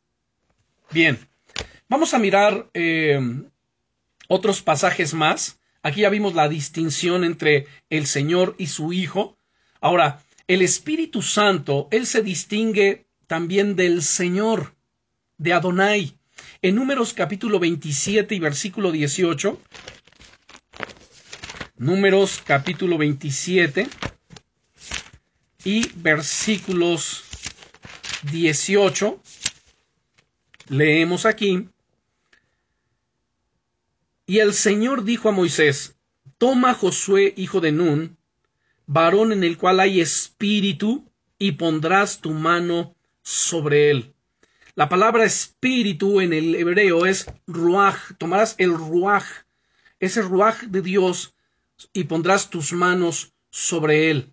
Bien, 0.91 1.19
vamos 1.89 2.15
a 2.15 2.19
mirar 2.19 2.69
eh, 2.75 3.21
otros 4.29 4.63
pasajes 4.63 5.15
más. 5.15 5.59
Aquí 5.83 6.03
ya 6.03 6.11
vimos 6.11 6.35
la 6.35 6.49
distinción 6.49 7.25
entre 7.25 7.67
el 7.91 8.07
Señor 8.07 8.55
y 8.59 8.67
su 8.67 8.93
Hijo. 8.93 9.39
Ahora, 9.81 10.23
el 10.47 10.63
Espíritu 10.63 11.23
Santo, 11.23 11.89
Él 11.91 12.07
se 12.07 12.23
distingue 12.23 13.07
también 13.29 13.77
del 13.77 14.03
Señor, 14.03 14.75
de 15.37 15.53
Adonai. 15.53 16.19
En 16.63 16.75
Números 16.75 17.13
capítulo 17.13 17.61
27 17.61 18.35
y 18.35 18.41
versículo 18.41 18.91
18, 18.91 19.61
Números 21.77 22.43
capítulo 22.45 22.99
27 22.99 23.87
y 25.63 25.89
versículos 25.97 27.23
18. 28.33 29.23
Leemos 30.69 31.27
aquí. 31.27 31.69
Y 34.27 34.39
el 34.39 34.55
Señor 34.55 35.05
dijo 35.05 35.29
a 35.29 35.33
Moisés, 35.33 35.97
Toma 36.39 36.73
Josué, 36.75 37.35
hijo 37.37 37.61
de 37.61 37.73
Nun, 37.73 38.17
varón 38.87 39.33
en 39.33 39.45
el 39.45 39.59
cual 39.59 39.81
hay 39.81 40.01
espíritu, 40.01 41.05
y 41.39 41.53
pondrás 41.53 42.21
tu 42.21 42.33
mano 42.33 42.97
sobre 43.29 43.91
él. 43.91 44.15
La 44.75 44.89
palabra 44.89 45.25
espíritu 45.25 46.23
en 46.23 46.33
el 46.33 46.55
hebreo 46.55 47.05
es 47.05 47.27
ruach. 47.47 48.15
Tomarás 48.17 48.55
el 48.57 48.73
ruach, 48.73 49.27
ese 50.01 50.23
ruach 50.23 50.63
de 50.63 50.81
Dios 50.81 51.35
y 51.93 52.05
pondrás 52.05 52.49
tus 52.49 52.73
manos 52.73 53.35
sobre 53.51 54.11
él. 54.11 54.33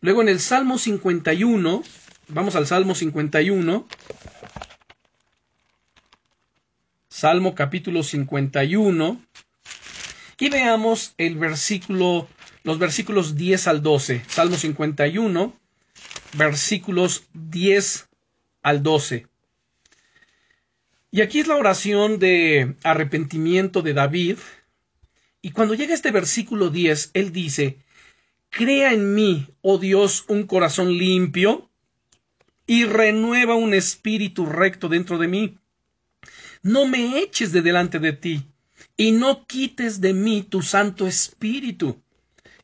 Luego 0.00 0.22
en 0.22 0.30
el 0.30 0.40
Salmo 0.40 0.78
51, 0.78 1.82
vamos 2.28 2.56
al 2.56 2.66
Salmo 2.66 2.94
51, 2.94 3.86
Salmo 7.10 7.54
capítulo 7.54 8.02
51, 8.02 9.22
y 10.38 10.48
veamos 10.48 11.12
el 11.18 11.36
versículo, 11.36 12.28
los 12.62 12.78
versículos 12.78 13.36
10 13.36 13.68
al 13.68 13.82
12. 13.82 14.24
Salmo 14.26 14.56
51, 14.56 15.54
versículos 16.32 17.24
10 17.34 18.08
al 18.62 18.82
12. 18.82 19.26
Y 21.10 21.20
aquí 21.20 21.40
es 21.40 21.46
la 21.46 21.56
oración 21.56 22.18
de 22.18 22.76
arrepentimiento 22.82 23.82
de 23.82 23.92
David, 23.92 24.38
y 25.42 25.50
cuando 25.50 25.74
llega 25.74 25.92
este 25.92 26.12
versículo 26.12 26.70
10, 26.70 27.10
él 27.14 27.32
dice, 27.32 27.78
Crea 28.48 28.92
en 28.92 29.14
mí, 29.14 29.48
oh 29.60 29.78
Dios, 29.78 30.24
un 30.28 30.46
corazón 30.46 30.96
limpio 30.96 31.68
y 32.66 32.84
renueva 32.84 33.56
un 33.56 33.74
espíritu 33.74 34.46
recto 34.46 34.88
dentro 34.88 35.18
de 35.18 35.26
mí. 35.26 35.58
No 36.62 36.86
me 36.86 37.18
eches 37.18 37.50
de 37.50 37.62
delante 37.62 37.98
de 37.98 38.12
ti 38.12 38.44
y 38.96 39.12
no 39.12 39.46
quites 39.46 40.00
de 40.00 40.12
mí 40.12 40.42
tu 40.42 40.62
santo 40.62 41.06
espíritu. 41.06 42.00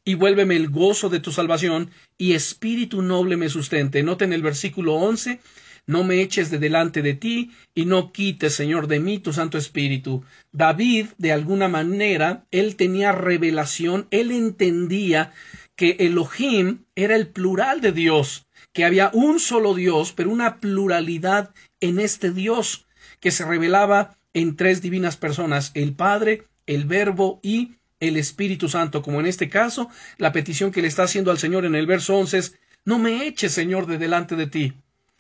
Y 0.05 0.15
vuélveme 0.15 0.55
el 0.57 0.71
gozo 0.71 1.09
de 1.09 1.21
tu 1.21 1.33
salvación 1.33 1.91
y 2.17 2.35
espíritu 2.35 3.03
noble 3.03 3.37
me 3.37 3.49
sustente. 3.49 4.03
Noten 4.03 4.33
el 4.33 4.43
versículo 4.43 4.95
11 4.95 5.41
no 5.89 6.05
me 6.05 6.21
eches 6.21 6.51
de 6.51 6.59
delante 6.59 7.01
de 7.01 7.15
ti 7.15 7.51
y 7.75 7.87
no 7.87 8.13
quites, 8.13 8.55
Señor, 8.55 8.89
de 8.89 9.01
mí 9.01 9.19
tu 9.19 9.33
Santo 9.33 9.57
Espíritu. 9.57 10.23
David, 10.53 11.07
de 11.17 11.33
alguna 11.33 11.69
manera, 11.69 12.45
él 12.51 12.77
tenía 12.77 13.11
revelación, 13.13 14.07
él 14.11 14.31
entendía 14.31 15.33
que 15.77 15.97
Elohim 16.01 16.85
era 16.95 17.17
el 17.17 17.29
plural 17.29 17.81
de 17.81 17.93
Dios, 17.93 18.47
que 18.75 18.85
había 18.85 19.11
un 19.15 19.41
solo 19.41 19.75
Dios, 19.75 20.13
pero 20.13 20.31
una 20.31 20.61
pluralidad 20.61 21.55
en 21.81 22.01
este 22.01 22.33
Dios 22.33 22.87
que 23.19 23.31
se 23.31 23.47
revelaba 23.47 24.19
en 24.35 24.57
tres 24.57 24.83
divinas 24.83 25.17
personas, 25.17 25.71
el 25.73 25.95
Padre, 25.95 26.45
el 26.67 26.85
Verbo 26.85 27.41
y 27.43 27.77
el 27.99 28.19
Espíritu 28.19 28.69
Santo, 28.69 29.01
como 29.01 29.21
en 29.21 29.27
este 29.27 29.49
caso, 29.49 29.89
la 30.19 30.33
petición 30.33 30.71
que 30.71 30.83
le 30.83 30.89
está 30.89 31.05
haciendo 31.05 31.31
al 31.31 31.39
Señor 31.39 31.65
en 31.65 31.75
el 31.75 31.87
verso 31.87 32.15
11 32.15 32.39
es, 32.39 32.59
no 32.85 32.99
me 32.99 33.27
eches, 33.27 33.53
Señor, 33.53 33.87
de 33.87 33.97
delante 33.97 34.37
de 34.37 34.49
ti, 34.49 34.75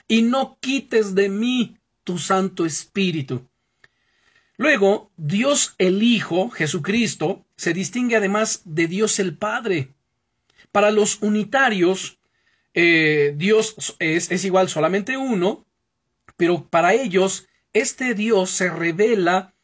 y 0.08 0.22
no 0.22 0.58
quites 0.60 1.14
de 1.14 1.28
mí 1.28 1.76
tu 2.02 2.18
Santo 2.18 2.64
Espíritu. 2.64 3.46
Luego, 4.56 5.12
Dios 5.16 5.74
el 5.78 6.02
Hijo, 6.02 6.50
Jesucristo, 6.50 7.44
se 7.56 7.74
distingue 7.74 8.16
además 8.16 8.62
de 8.64 8.88
Dios 8.88 9.18
el 9.20 9.36
Padre. 9.36 9.90
Para 10.72 10.90
los 10.90 11.22
unitarios, 11.22 12.18
eh, 12.74 13.34
Dios 13.36 13.96
es, 13.98 14.30
es 14.30 14.44
igual 14.44 14.68
solamente 14.68 15.16
uno, 15.16 15.64
pero 16.36 16.64
para 16.64 16.94
ellos, 16.94 17.46
este 17.72 18.14
Dios 18.14 18.50
se 18.50 18.70
revela 18.70 19.54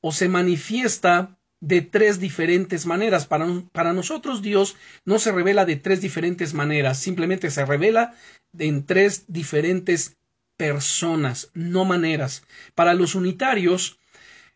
o 0.00 0.10
se 0.10 0.28
manifiesta 0.28 1.35
de 1.66 1.82
tres 1.82 2.20
diferentes 2.20 2.86
maneras. 2.86 3.26
Para, 3.26 3.46
para, 3.72 3.92
nosotros 3.92 4.40
Dios 4.40 4.76
no 5.04 5.18
se 5.18 5.32
revela 5.32 5.64
de 5.64 5.74
tres 5.74 6.00
diferentes 6.00 6.54
maneras, 6.54 6.98
simplemente 6.98 7.50
se 7.50 7.66
revela 7.66 8.14
en 8.56 8.86
tres 8.86 9.24
diferentes 9.26 10.16
personas, 10.56 11.50
no 11.54 11.84
maneras. 11.84 12.44
Para 12.76 12.94
los 12.94 13.16
unitarios, 13.16 13.98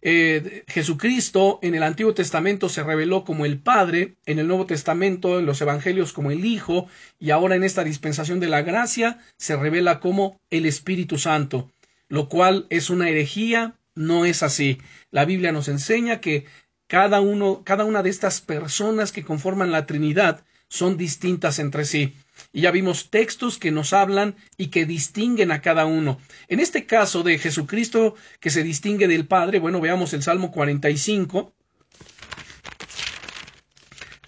eh, 0.02 0.62
Jesucristo 0.68 1.58
en 1.62 1.74
el 1.74 1.82
Antiguo 1.82 2.14
Testamento 2.14 2.68
se 2.68 2.84
reveló 2.84 3.24
como 3.24 3.44
el 3.44 3.58
Padre, 3.58 4.14
en 4.24 4.38
el 4.38 4.46
Nuevo 4.46 4.66
Testamento, 4.66 5.40
en 5.40 5.46
los 5.46 5.60
Evangelios 5.60 6.12
como 6.12 6.30
el 6.30 6.44
Hijo, 6.44 6.86
y 7.18 7.30
ahora 7.30 7.56
en 7.56 7.64
esta 7.64 7.82
dispensación 7.82 8.38
de 8.38 8.48
la 8.48 8.62
gracia 8.62 9.18
se 9.36 9.56
revela 9.56 9.98
como 9.98 10.40
el 10.50 10.64
Espíritu 10.64 11.18
Santo, 11.18 11.72
lo 12.08 12.28
cual 12.28 12.66
es 12.70 12.88
una 12.88 13.10
herejía, 13.10 13.74
no 13.96 14.24
es 14.24 14.44
así. 14.44 14.78
La 15.10 15.24
Biblia 15.24 15.50
nos 15.50 15.66
enseña 15.66 16.20
que 16.20 16.46
cada 16.90 17.20
uno, 17.20 17.62
cada 17.62 17.84
una 17.84 18.02
de 18.02 18.10
estas 18.10 18.40
personas 18.40 19.12
que 19.12 19.22
conforman 19.22 19.70
la 19.70 19.86
Trinidad 19.86 20.42
son 20.68 20.96
distintas 20.96 21.60
entre 21.60 21.84
sí. 21.84 22.16
Y 22.52 22.62
ya 22.62 22.72
vimos 22.72 23.10
textos 23.10 23.58
que 23.58 23.70
nos 23.70 23.92
hablan 23.92 24.34
y 24.56 24.68
que 24.68 24.86
distinguen 24.86 25.52
a 25.52 25.62
cada 25.62 25.86
uno. 25.86 26.18
En 26.48 26.58
este 26.58 26.86
caso 26.86 27.22
de 27.22 27.38
Jesucristo 27.38 28.16
que 28.40 28.50
se 28.50 28.64
distingue 28.64 29.06
del 29.06 29.28
Padre, 29.28 29.60
bueno, 29.60 29.80
veamos 29.80 30.12
el 30.14 30.24
Salmo 30.24 30.50
45. 30.50 31.52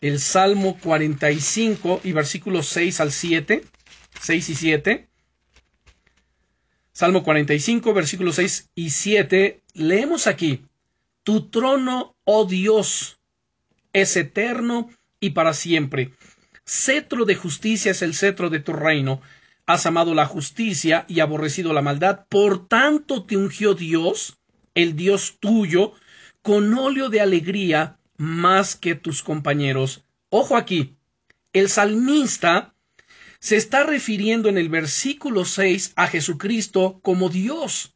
El 0.01 0.21
Salmo 0.21 0.79
45 0.81 2.03
y 2.05 2.13
versículos 2.13 2.69
6 2.69 3.01
al 3.01 3.11
7, 3.11 3.65
6 4.21 4.49
y 4.49 4.55
7. 4.55 5.09
Salmo 6.93 7.25
45, 7.25 7.93
versículos 7.93 8.37
6 8.37 8.71
y 8.77 8.91
7, 8.91 9.63
leemos 9.75 10.29
aquí, 10.29 10.65
Tu 11.25 11.49
trono, 11.51 12.12
oh 12.25 12.45
Dios, 12.45 13.19
es 13.93 14.17
eterno 14.17 14.91
y 15.21 15.31
para 15.31 15.55
siempre. 15.55 16.13
Cetro 16.65 17.25
de 17.25 17.35
justicia 17.35 17.91
es 17.91 18.03
el 18.03 18.15
cetro 18.15 18.51
de 18.51 18.61
tu 18.61 18.73
reino. 18.73 19.21
Has 19.67 19.87
amado 19.87 20.15
la 20.15 20.27
justicia 20.27 21.05
y 21.09 21.21
aborrecido 21.21 21.73
la 21.73 21.83
maldad. 21.83 22.27
Por 22.29 22.69
tanto 22.69 23.25
te 23.25 23.37
ungió 23.37 23.75
Dios, 23.75 24.39
el 24.75 24.97
Dios 24.97 25.39
tuyo, 25.41 25.93
con 26.43 26.75
óleo 26.75 27.09
de 27.09 27.21
alegría 27.21 27.99
más 28.17 28.77
que 28.77 28.95
tus 28.95 29.23
compañeros. 29.23 30.05
Ojo 30.31 30.57
aquí. 30.57 30.97
El 31.53 31.69
salmista 31.69 32.75
se 33.39 33.57
está 33.57 33.85
refiriendo 33.85 34.49
en 34.49 34.57
el 34.57 34.69
versículo 34.69 35.45
6 35.45 35.93
a 35.97 36.07
Jesucristo 36.07 37.01
como 37.03 37.29
Dios. 37.29 37.95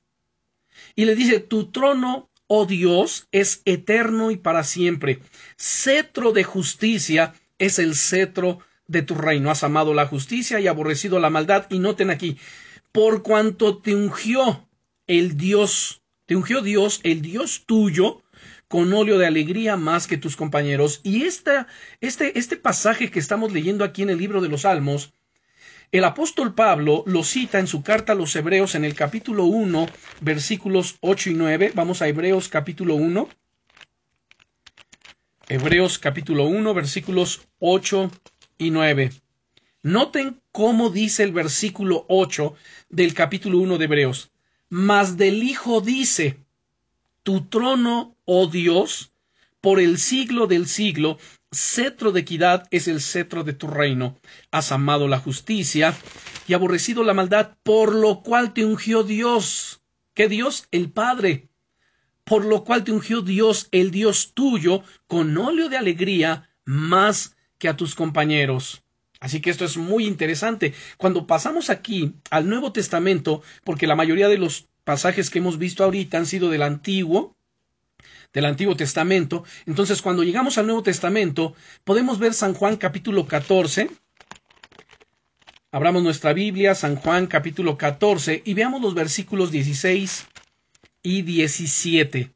Y 0.94 1.04
le 1.04 1.14
dice, 1.14 1.40
tu 1.40 1.70
trono, 1.70 2.28
oh 2.46 2.66
Dios, 2.66 3.28
es 3.32 3.62
eterno 3.64 4.30
y 4.30 4.36
para 4.36 4.64
siempre. 4.64 5.20
Cetro 5.56 6.32
de 6.32 6.44
justicia 6.44 7.34
es 7.58 7.78
el 7.78 7.94
cetro 7.94 8.60
de 8.86 9.02
tu 9.02 9.14
reino. 9.14 9.50
Has 9.50 9.64
amado 9.64 9.94
la 9.94 10.06
justicia 10.06 10.60
y 10.60 10.66
aborrecido 10.66 11.18
la 11.18 11.30
maldad. 11.30 11.66
Y 11.70 11.78
noten 11.78 12.10
aquí, 12.10 12.38
por 12.92 13.22
cuanto 13.22 13.78
te 13.78 13.94
ungió 13.94 14.68
el 15.06 15.36
Dios, 15.36 16.02
te 16.26 16.36
ungió 16.36 16.62
Dios, 16.62 17.00
el 17.02 17.22
Dios 17.22 17.64
tuyo, 17.66 18.22
con 18.68 18.92
óleo 18.92 19.18
de 19.18 19.26
alegría 19.26 19.76
más 19.76 20.06
que 20.06 20.16
tus 20.16 20.36
compañeros. 20.36 21.00
Y 21.02 21.22
esta, 21.22 21.66
este, 22.00 22.38
este 22.38 22.56
pasaje 22.56 23.10
que 23.10 23.18
estamos 23.18 23.52
leyendo 23.52 23.84
aquí 23.84 24.02
en 24.02 24.10
el 24.10 24.18
libro 24.18 24.40
de 24.40 24.48
los 24.48 24.62
Salmos, 24.62 25.12
el 25.92 26.04
apóstol 26.04 26.54
Pablo 26.54 27.04
lo 27.06 27.22
cita 27.22 27.58
en 27.58 27.66
su 27.66 27.82
carta 27.82 28.12
a 28.12 28.16
los 28.16 28.34
Hebreos 28.34 28.74
en 28.74 28.84
el 28.84 28.94
capítulo 28.94 29.44
1, 29.44 29.86
versículos 30.20 30.96
8 31.00 31.30
y 31.30 31.34
9. 31.34 31.72
Vamos 31.74 32.02
a 32.02 32.08
Hebreos 32.08 32.48
capítulo 32.48 32.96
1. 32.96 33.28
Hebreos 35.48 35.98
capítulo 35.98 36.44
1, 36.46 36.74
versículos 36.74 37.46
8 37.60 38.10
y 38.58 38.70
9. 38.70 39.12
Noten 39.82 40.42
cómo 40.50 40.90
dice 40.90 41.22
el 41.22 41.32
versículo 41.32 42.04
8 42.08 42.56
del 42.88 43.14
capítulo 43.14 43.58
1 43.58 43.78
de 43.78 43.84
Hebreos. 43.84 44.32
Mas 44.68 45.16
del 45.16 45.44
Hijo 45.44 45.80
dice, 45.80 46.40
Tu 47.22 47.42
trono, 47.42 48.16
oh 48.24 48.48
Dios, 48.48 49.12
por 49.66 49.80
el 49.80 49.98
siglo 49.98 50.46
del 50.46 50.68
siglo, 50.68 51.18
cetro 51.50 52.12
de 52.12 52.20
equidad 52.20 52.68
es 52.70 52.86
el 52.86 53.00
cetro 53.00 53.42
de 53.42 53.52
tu 53.52 53.66
reino. 53.66 54.16
Has 54.52 54.70
amado 54.70 55.08
la 55.08 55.18
justicia 55.18 55.92
y 56.46 56.54
aborrecido 56.54 57.02
la 57.02 57.14
maldad, 57.14 57.56
por 57.64 57.92
lo 57.92 58.22
cual 58.22 58.54
te 58.54 58.64
ungió 58.64 59.02
Dios. 59.02 59.80
¿Qué 60.14 60.28
Dios? 60.28 60.68
El 60.70 60.92
Padre 60.92 61.48
por 62.22 62.44
lo 62.44 62.62
cual 62.62 62.84
te 62.84 62.92
ungió 62.92 63.22
Dios, 63.22 63.66
el 63.72 63.90
Dios 63.90 64.34
tuyo, 64.34 64.84
con 65.08 65.36
óleo 65.36 65.68
de 65.68 65.76
alegría, 65.76 66.48
más 66.64 67.36
que 67.58 67.68
a 67.68 67.76
tus 67.76 67.96
compañeros. 67.96 68.84
Así 69.18 69.40
que 69.40 69.50
esto 69.50 69.64
es 69.64 69.76
muy 69.76 70.06
interesante. 70.06 70.74
Cuando 70.96 71.26
pasamos 71.26 71.70
aquí 71.70 72.14
al 72.30 72.48
Nuevo 72.48 72.70
Testamento, 72.70 73.42
porque 73.64 73.88
la 73.88 73.96
mayoría 73.96 74.28
de 74.28 74.38
los 74.38 74.68
pasajes 74.84 75.28
que 75.28 75.40
hemos 75.40 75.58
visto 75.58 75.82
ahorita 75.82 76.18
han 76.18 76.26
sido 76.26 76.50
del 76.50 76.62
Antiguo, 76.62 77.35
del 78.32 78.44
Antiguo 78.44 78.76
Testamento, 78.76 79.44
entonces 79.66 80.02
cuando 80.02 80.22
llegamos 80.22 80.58
al 80.58 80.66
Nuevo 80.66 80.82
Testamento, 80.82 81.54
podemos 81.84 82.18
ver 82.18 82.34
San 82.34 82.54
Juan 82.54 82.76
capítulo 82.76 83.26
14, 83.26 83.90
abramos 85.72 86.02
nuestra 86.02 86.32
Biblia, 86.32 86.74
San 86.74 86.96
Juan 86.96 87.26
capítulo 87.26 87.76
14, 87.76 88.42
y 88.44 88.54
veamos 88.54 88.82
los 88.82 88.94
versículos 88.94 89.50
16 89.50 90.26
y 91.02 91.22
17. 91.22 92.30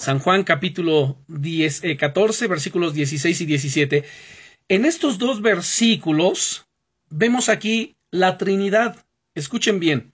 San 0.00 0.18
Juan 0.18 0.44
capítulo 0.44 1.18
10, 1.28 1.82
14 1.98 2.44
eh, 2.44 2.48
versículos 2.48 2.94
16 2.94 3.40
y 3.42 3.46
17. 3.46 4.04
En 4.68 4.84
estos 4.86 5.18
dos 5.18 5.42
versículos 5.42 6.66
vemos 7.10 7.48
aquí 7.48 7.96
la 8.10 8.38
Trinidad. 8.38 9.04
Escuchen 9.34 9.78
bien. 9.78 10.09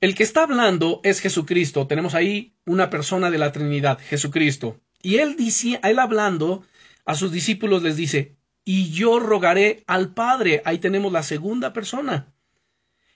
El 0.00 0.14
que 0.14 0.22
está 0.22 0.44
hablando 0.44 1.00
es 1.04 1.20
Jesucristo. 1.20 1.86
Tenemos 1.86 2.14
ahí 2.14 2.54
una 2.66 2.90
persona 2.90 3.30
de 3.30 3.38
la 3.38 3.52
Trinidad, 3.52 3.98
Jesucristo. 3.98 4.80
Y 5.02 5.16
él 5.16 5.36
dice, 5.36 5.80
él 5.82 5.98
hablando 5.98 6.64
a 7.04 7.14
sus 7.14 7.32
discípulos 7.32 7.82
les 7.82 7.96
dice, 7.96 8.36
y 8.64 8.90
yo 8.90 9.18
rogaré 9.18 9.84
al 9.86 10.14
Padre. 10.14 10.62
Ahí 10.64 10.78
tenemos 10.78 11.12
la 11.12 11.22
segunda 11.22 11.72
persona 11.72 12.32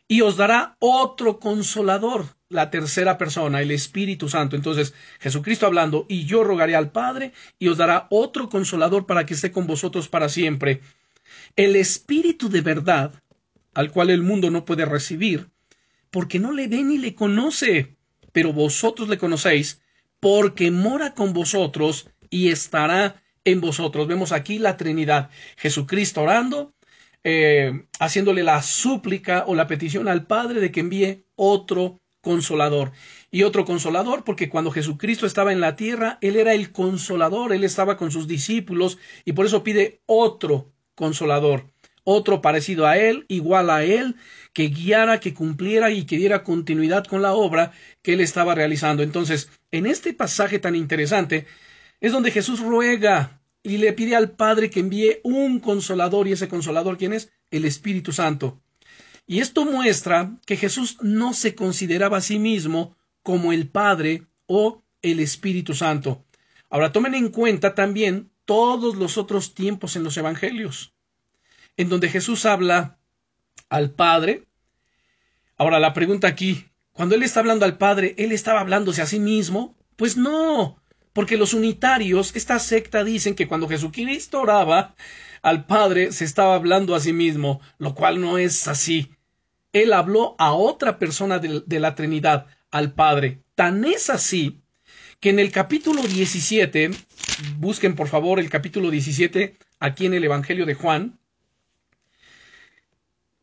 y 0.07 0.21
os 0.21 0.37
dará 0.37 0.77
otro 0.81 1.41
consolador, 1.41 2.27
la 2.49 2.71
tercera 2.71 3.17
persona, 3.19 3.63
el 3.63 3.71
Espíritu 3.71 4.29
Santo. 4.29 4.57
Entonces, 4.57 4.95
Jesucristo 5.19 5.67
hablando, 5.67 6.07
y 6.09 6.25
yo 6.25 6.45
rogaré 6.45 6.77
al 6.77 6.93
Padre, 6.93 7.33
y 7.59 7.69
os 7.69 7.79
dará 7.79 8.07
otro 8.11 8.49
consolador 8.49 9.07
para 9.07 9.25
que 9.27 9.35
esté 9.35 9.51
con 9.51 9.67
vosotros 9.67 10.09
para 10.09 10.29
siempre. 10.29 10.81
El 11.57 11.75
Espíritu 11.77 12.49
de 12.51 12.61
verdad, 12.61 13.13
al 13.73 13.91
cual 13.91 14.11
el 14.11 14.23
mundo 14.23 14.51
no 14.51 14.65
puede 14.65 14.85
recibir, 14.85 15.49
porque 16.15 16.39
no 16.39 16.53
le 16.53 16.69
ve 16.69 16.85
ni 16.85 16.97
le 16.97 17.17
conoce, 17.17 17.97
pero 18.31 18.53
vosotros 18.53 19.09
le 19.09 19.19
conocéis, 19.19 19.83
porque 20.21 20.71
mora 20.71 21.13
con 21.13 21.33
vosotros 21.33 22.09
y 22.31 22.51
estará 22.51 23.21
en 23.45 23.61
vosotros. 23.61 24.07
Vemos 24.07 24.31
aquí 24.31 24.61
la 24.61 24.77
Trinidad, 24.77 25.31
Jesucristo 25.57 26.23
orando, 26.23 26.73
eh, 27.25 27.87
haciéndole 27.99 28.45
la 28.45 28.63
súplica 28.63 29.43
o 29.49 29.57
la 29.57 29.67
petición 29.67 30.07
al 30.07 30.25
Padre 30.29 30.61
de 30.61 30.71
que 30.71 30.79
envíe 30.79 31.25
otro 31.35 32.01
consolador. 32.21 32.93
Y 33.33 33.43
otro 33.43 33.65
consolador, 33.65 34.23
porque 34.23 34.49
cuando 34.49 34.71
Jesucristo 34.71 35.27
estaba 35.27 35.53
en 35.53 35.61
la 35.61 35.75
tierra, 35.75 36.19
Él 36.21 36.37
era 36.37 36.55
el 36.55 36.71
consolador, 36.71 37.53
Él 37.53 37.65
estaba 37.65 37.97
con 37.97 38.13
sus 38.13 38.29
discípulos, 38.29 38.99
y 39.25 39.33
por 39.33 39.47
eso 39.47 39.65
pide 39.65 40.01
otro 40.07 40.71
consolador, 40.95 41.73
otro 42.05 42.41
parecido 42.41 42.87
a 42.87 42.99
Él, 42.99 43.25
igual 43.27 43.69
a 43.69 43.83
Él, 43.83 44.15
que 44.55 44.69
guiara, 44.69 45.21
que 45.21 45.35
cumpliera 45.35 45.91
y 45.91 46.07
que 46.07 46.17
diera 46.17 46.45
continuidad 46.45 47.05
con 47.05 47.21
la 47.21 47.35
obra 47.35 47.73
que 48.03 48.15
Él 48.15 48.21
estaba 48.21 48.55
realizando. 48.55 49.03
Entonces, 49.03 49.51
en 49.73 49.85
este 49.85 50.15
pasaje 50.15 50.59
tan 50.61 50.77
interesante, 50.77 51.47
es 52.01 52.13
donde 52.13 52.31
Jesús 52.31 52.61
ruega 52.61 53.43
y 53.63 53.79
le 53.79 53.93
pide 53.93 54.15
al 54.15 54.31
Padre 54.31 54.71
que 54.71 54.81
envíe 54.81 55.21
un 55.25 55.59
consolador, 55.59 56.29
y 56.29 56.33
ese 56.33 56.49
consolador, 56.49 56.97
¿quién 56.97 57.13
es? 57.13 57.31
El 57.51 57.65
Espíritu 57.65 58.13
Santo. 58.13 58.61
Y 59.27 59.41
esto 59.41 59.65
muestra 59.65 60.39
que 60.47 60.57
Jesús 60.57 60.99
no 61.01 61.35
se 61.35 61.55
consideraba 61.55 62.19
a 62.19 62.23
sí 62.23 62.39
mismo 62.39 62.97
como 63.23 63.53
el 63.53 63.69
Padre 63.69 64.23
o 64.47 64.83
el 65.03 65.19
Espíritu 65.19 65.75
Santo. 65.75 66.25
Ahora 66.71 66.93
tomen 66.93 67.15
en 67.15 67.31
cuenta 67.31 67.75
también 67.75 68.31
todos 68.45 68.97
los 68.97 69.19
otros 69.19 69.55
tiempos 69.55 69.97
en 69.97 70.05
los 70.05 70.17
Evangelios, 70.17 70.93
en 71.77 71.89
donde 71.89 72.09
Jesús 72.09 72.45
habla 72.47 72.99
al 73.75 73.91
Padre. 73.91 74.45
Ahora 75.57 75.81
la 75.81 75.93
pregunta 75.95 76.29
aquí, 76.29 76.67
cuando 76.93 77.17
Él 77.17 77.25
está 77.25 77.41
hablando 77.41 77.65
al 77.65 77.77
Padre, 77.77 78.15
¿Él 78.19 78.31
estaba 78.31 78.61
hablándose 78.61 79.03
a 79.03 79.07
sí 79.07 79.19
mismo? 79.19 79.75
Pues 79.97 80.17
no, 80.17 80.81
porque 81.13 81.37
los 81.37 81.55
unitarios, 81.55 82.37
esta 82.37 82.61
secta 82.61 83.03
dicen 83.03 83.35
que 83.35 83.49
cuando 83.49 83.69
Jesucristo 83.69 84.41
oraba 84.41 84.95
al 85.43 85.67
Padre 85.67 86.13
se 86.13 86.25
estaba 86.25 86.55
hablando 86.55 86.95
a 86.95 87.01
sí 87.01 87.13
mismo, 87.13 87.61
lo 87.79 87.97
cual 87.97 88.21
no 88.21 88.39
es 88.39 88.69
así. 88.69 89.11
Él 89.73 89.93
habló 89.93 90.37
a 90.39 90.53
otra 90.53 91.01
persona 91.01 91.41
de, 91.41 91.65
de 91.67 91.81
la 91.81 91.97
Trinidad, 91.97 92.47
al 92.71 92.93
Padre. 92.93 93.43
Tan 93.57 93.85
es 93.85 94.09
así 94.09 94.61
que 95.19 95.31
en 95.31 95.41
el 95.41 95.51
capítulo 95.51 96.01
17, 96.03 96.91
busquen 97.59 97.97
por 97.97 98.07
favor 98.07 98.39
el 98.39 98.51
capítulo 98.51 98.91
17 98.91 99.59
aquí 99.81 100.07
en 100.07 100.15
el 100.15 100.23
Evangelio 100.23 100.65
de 100.65 100.75
Juan, 100.75 101.19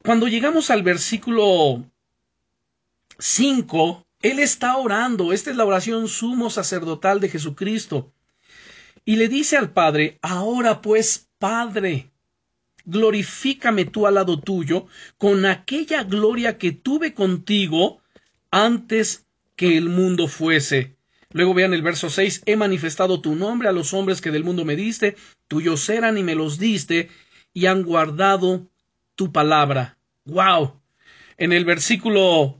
cuando 0.04 0.28
llegamos 0.28 0.70
al 0.72 0.84
versículo 0.84 1.86
5, 3.20 4.06
él 4.22 4.40
está 4.40 4.78
orando, 4.78 5.34
esta 5.34 5.52
es 5.52 5.58
la 5.58 5.66
oración 5.66 6.08
sumo 6.08 6.50
sacerdotal 6.50 7.20
de 7.20 7.30
Jesucristo, 7.30 8.12
y 9.06 9.16
le 9.16 9.28
dice 9.28 9.58
al 9.58 9.72
Padre, 9.72 10.18
ahora 10.22 10.82
pues, 10.82 11.30
Padre, 11.40 12.12
glorifícame 12.86 13.86
tú 13.86 14.08
al 14.08 14.16
lado 14.16 14.40
tuyo 14.40 14.88
con 15.18 15.46
aquella 15.46 16.04
gloria 16.04 16.58
que 16.58 16.72
tuve 16.72 17.14
contigo 17.14 18.02
antes 18.50 19.26
que 19.56 19.78
el 19.78 19.90
mundo 19.90 20.28
fuese. 20.28 20.96
Luego 21.32 21.54
vean 21.54 21.74
el 21.74 21.82
verso 21.82 22.10
6, 22.10 22.44
he 22.46 22.56
manifestado 22.56 23.22
tu 23.22 23.36
nombre 23.36 23.70
a 23.70 23.72
los 23.72 23.94
hombres 23.94 24.20
que 24.20 24.32
del 24.32 24.44
mundo 24.44 24.66
me 24.66 24.76
diste, 24.76 25.16
tuyos 25.48 25.88
eran 25.90 26.18
y 26.18 26.24
me 26.24 26.36
los 26.36 26.60
diste, 26.60 27.10
y 27.54 27.68
han 27.68 27.84
guardado 27.84 28.71
tu 29.22 29.32
palabra. 29.32 30.00
¡Wow! 30.26 30.82
En 31.38 31.54
el 31.54 31.64
versículo 31.64 32.58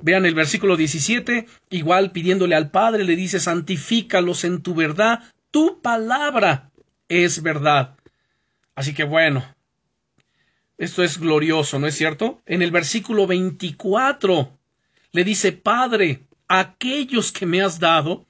Vean 0.00 0.24
el 0.24 0.36
versículo 0.36 0.76
17, 0.76 1.48
igual 1.70 2.12
pidiéndole 2.12 2.54
al 2.54 2.70
Padre, 2.70 3.02
le 3.02 3.16
dice, 3.16 3.40
santifícalos 3.40 4.44
en 4.44 4.62
tu 4.62 4.72
verdad, 4.76 5.24
tu 5.50 5.82
palabra 5.82 6.70
es 7.08 7.42
verdad. 7.42 7.96
Así 8.76 8.94
que 8.94 9.02
bueno, 9.02 9.44
esto 10.78 11.02
es 11.02 11.18
glorioso, 11.18 11.80
¿no 11.80 11.88
es 11.88 11.96
cierto? 11.96 12.40
En 12.46 12.62
el 12.62 12.70
versículo 12.70 13.26
24 13.26 14.56
le 15.10 15.24
dice, 15.24 15.50
Padre, 15.50 16.20
aquellos 16.46 17.32
que 17.32 17.46
me 17.46 17.62
has 17.62 17.80
dado, 17.80 18.26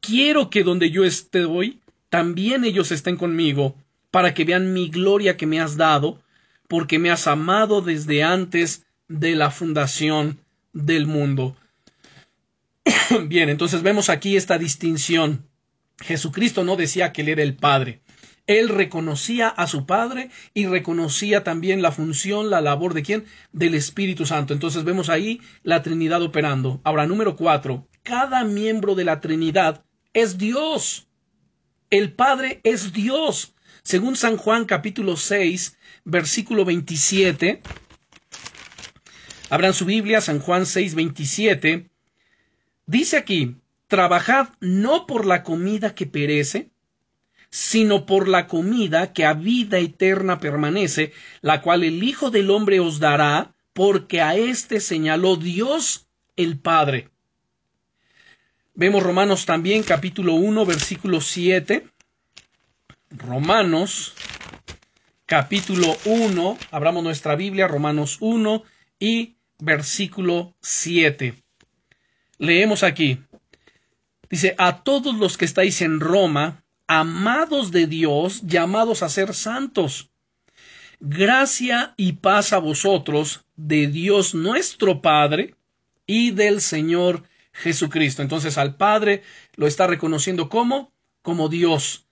quiero 0.00 0.50
que 0.50 0.62
donde 0.62 0.90
yo 0.90 1.06
esté 1.06 1.46
hoy, 1.46 1.80
también 2.10 2.66
ellos 2.66 2.92
estén 2.92 3.16
conmigo, 3.16 3.76
para 4.10 4.34
que 4.34 4.44
vean 4.44 4.72
mi 4.72 4.88
gloria 4.88 5.36
que 5.36 5.46
me 5.46 5.60
has 5.60 5.76
dado, 5.76 6.20
porque 6.68 6.98
me 6.98 7.10
has 7.10 7.26
amado 7.26 7.80
desde 7.80 8.22
antes 8.22 8.86
de 9.08 9.34
la 9.34 9.50
fundación 9.50 10.40
del 10.72 11.06
mundo. 11.06 11.56
Bien, 13.26 13.48
entonces 13.48 13.82
vemos 13.82 14.08
aquí 14.08 14.36
esta 14.36 14.58
distinción. 14.58 15.46
Jesucristo 16.00 16.64
no 16.64 16.76
decía 16.76 17.12
que 17.12 17.22
él 17.22 17.28
era 17.28 17.42
el 17.42 17.56
Padre. 17.56 18.00
Él 18.46 18.70
reconocía 18.70 19.48
a 19.48 19.66
su 19.66 19.84
Padre 19.84 20.30
y 20.54 20.66
reconocía 20.66 21.44
también 21.44 21.82
la 21.82 21.92
función, 21.92 22.48
la 22.48 22.62
labor 22.62 22.94
de 22.94 23.02
quién? 23.02 23.24
Del 23.52 23.74
Espíritu 23.74 24.24
Santo. 24.24 24.54
Entonces 24.54 24.84
vemos 24.84 25.10
ahí 25.10 25.42
la 25.62 25.82
Trinidad 25.82 26.22
operando. 26.22 26.80
Ahora, 26.82 27.06
número 27.06 27.36
cuatro. 27.36 27.86
Cada 28.02 28.44
miembro 28.44 28.94
de 28.94 29.04
la 29.04 29.20
Trinidad 29.20 29.84
es 30.14 30.38
Dios. 30.38 31.08
El 31.90 32.14
Padre 32.14 32.60
es 32.64 32.94
Dios. 32.94 33.54
Según 33.88 34.16
San 34.16 34.36
Juan 34.36 34.66
capítulo 34.66 35.16
6, 35.16 35.78
versículo 36.04 36.66
27, 36.66 37.62
Abran 39.48 39.72
su 39.72 39.86
Biblia, 39.86 40.20
San 40.20 40.40
Juan 40.40 40.66
6, 40.66 40.94
27. 40.94 41.88
Dice 42.84 43.16
aquí, 43.16 43.56
trabajad 43.86 44.50
no 44.60 45.06
por 45.06 45.24
la 45.24 45.42
comida 45.42 45.94
que 45.94 46.04
perece, 46.04 46.68
sino 47.48 48.04
por 48.04 48.28
la 48.28 48.46
comida 48.46 49.14
que 49.14 49.24
a 49.24 49.32
vida 49.32 49.78
eterna 49.78 50.38
permanece, 50.38 51.14
la 51.40 51.62
cual 51.62 51.82
el 51.82 52.02
Hijo 52.02 52.30
del 52.30 52.50
Hombre 52.50 52.80
os 52.80 52.98
dará, 52.98 53.54
porque 53.72 54.20
a 54.20 54.36
éste 54.36 54.80
señaló 54.80 55.36
Dios 55.36 56.08
el 56.36 56.58
Padre. 56.58 57.08
Vemos 58.74 59.02
Romanos 59.02 59.46
también, 59.46 59.82
capítulo 59.82 60.34
1, 60.34 60.66
versículo 60.66 61.22
7. 61.22 61.88
Romanos, 63.10 64.14
capítulo 65.24 65.96
1, 66.04 66.58
abramos 66.70 67.02
nuestra 67.02 67.36
Biblia, 67.36 67.66
Romanos 67.66 68.18
1 68.20 68.62
y 68.98 69.36
versículo 69.58 70.54
7. 70.60 71.34
Leemos 72.36 72.82
aquí. 72.82 73.22
Dice, 74.28 74.54
a 74.58 74.82
todos 74.82 75.16
los 75.16 75.38
que 75.38 75.46
estáis 75.46 75.80
en 75.80 76.00
Roma, 76.00 76.64
amados 76.86 77.70
de 77.70 77.86
Dios, 77.86 78.42
llamados 78.42 79.02
a 79.02 79.08
ser 79.08 79.32
santos. 79.32 80.10
Gracia 81.00 81.94
y 81.96 82.14
paz 82.14 82.52
a 82.52 82.58
vosotros 82.58 83.46
de 83.56 83.86
Dios 83.86 84.34
nuestro 84.34 85.00
Padre 85.00 85.54
y 86.06 86.32
del 86.32 86.60
Señor 86.60 87.22
Jesucristo. 87.52 88.20
Entonces 88.20 88.58
al 88.58 88.76
Padre 88.76 89.22
lo 89.54 89.66
está 89.66 89.86
reconociendo 89.86 90.50
como 90.50 90.92
como 91.22 91.48
Dios. 91.48 92.07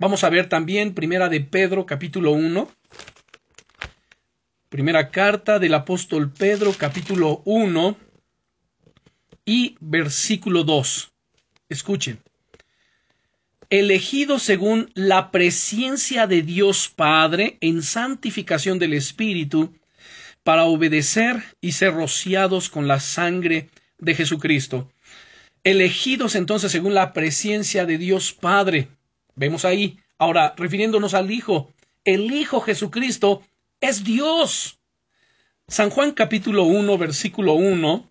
Vamos 0.00 0.24
a 0.24 0.30
ver 0.30 0.48
también 0.48 0.94
Primera 0.94 1.28
de 1.28 1.42
Pedro 1.42 1.84
capítulo 1.84 2.32
1 2.32 2.70
Primera 4.70 5.10
carta 5.10 5.58
del 5.58 5.74
apóstol 5.74 6.32
Pedro, 6.32 6.72
capítulo 6.72 7.42
1 7.44 7.98
y 9.44 9.76
versículo 9.78 10.64
2. 10.64 11.12
Escuchen. 11.68 12.18
Elegido 13.68 14.38
según 14.38 14.90
la 14.94 15.30
presencia 15.30 16.26
de 16.26 16.40
Dios 16.40 16.88
Padre 16.88 17.58
en 17.60 17.82
santificación 17.82 18.78
del 18.78 18.94
Espíritu, 18.94 19.74
para 20.42 20.64
obedecer 20.64 21.42
y 21.60 21.72
ser 21.72 21.92
rociados 21.92 22.70
con 22.70 22.88
la 22.88 23.00
sangre 23.00 23.68
de 23.98 24.14
Jesucristo. 24.14 24.90
Elegidos 25.62 26.36
entonces 26.36 26.72
según 26.72 26.94
la 26.94 27.12
presencia 27.12 27.84
de 27.84 27.98
Dios 27.98 28.32
Padre. 28.32 28.88
Vemos 29.40 29.64
ahí. 29.64 29.98
Ahora, 30.18 30.52
refiriéndonos 30.54 31.14
al 31.14 31.30
Hijo, 31.30 31.72
el 32.04 32.30
Hijo 32.30 32.60
Jesucristo 32.60 33.42
es 33.80 34.04
Dios. 34.04 34.78
San 35.66 35.88
Juan 35.88 36.12
capítulo 36.12 36.64
1, 36.64 36.98
versículo 36.98 37.54
1. 37.54 38.06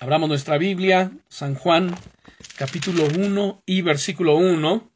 Abramos 0.00 0.28
nuestra 0.28 0.58
Biblia, 0.58 1.12
San 1.28 1.54
Juan 1.54 1.94
capítulo 2.56 3.04
1 3.04 3.62
y 3.66 3.82
versículo 3.82 4.34
1. 4.34 4.90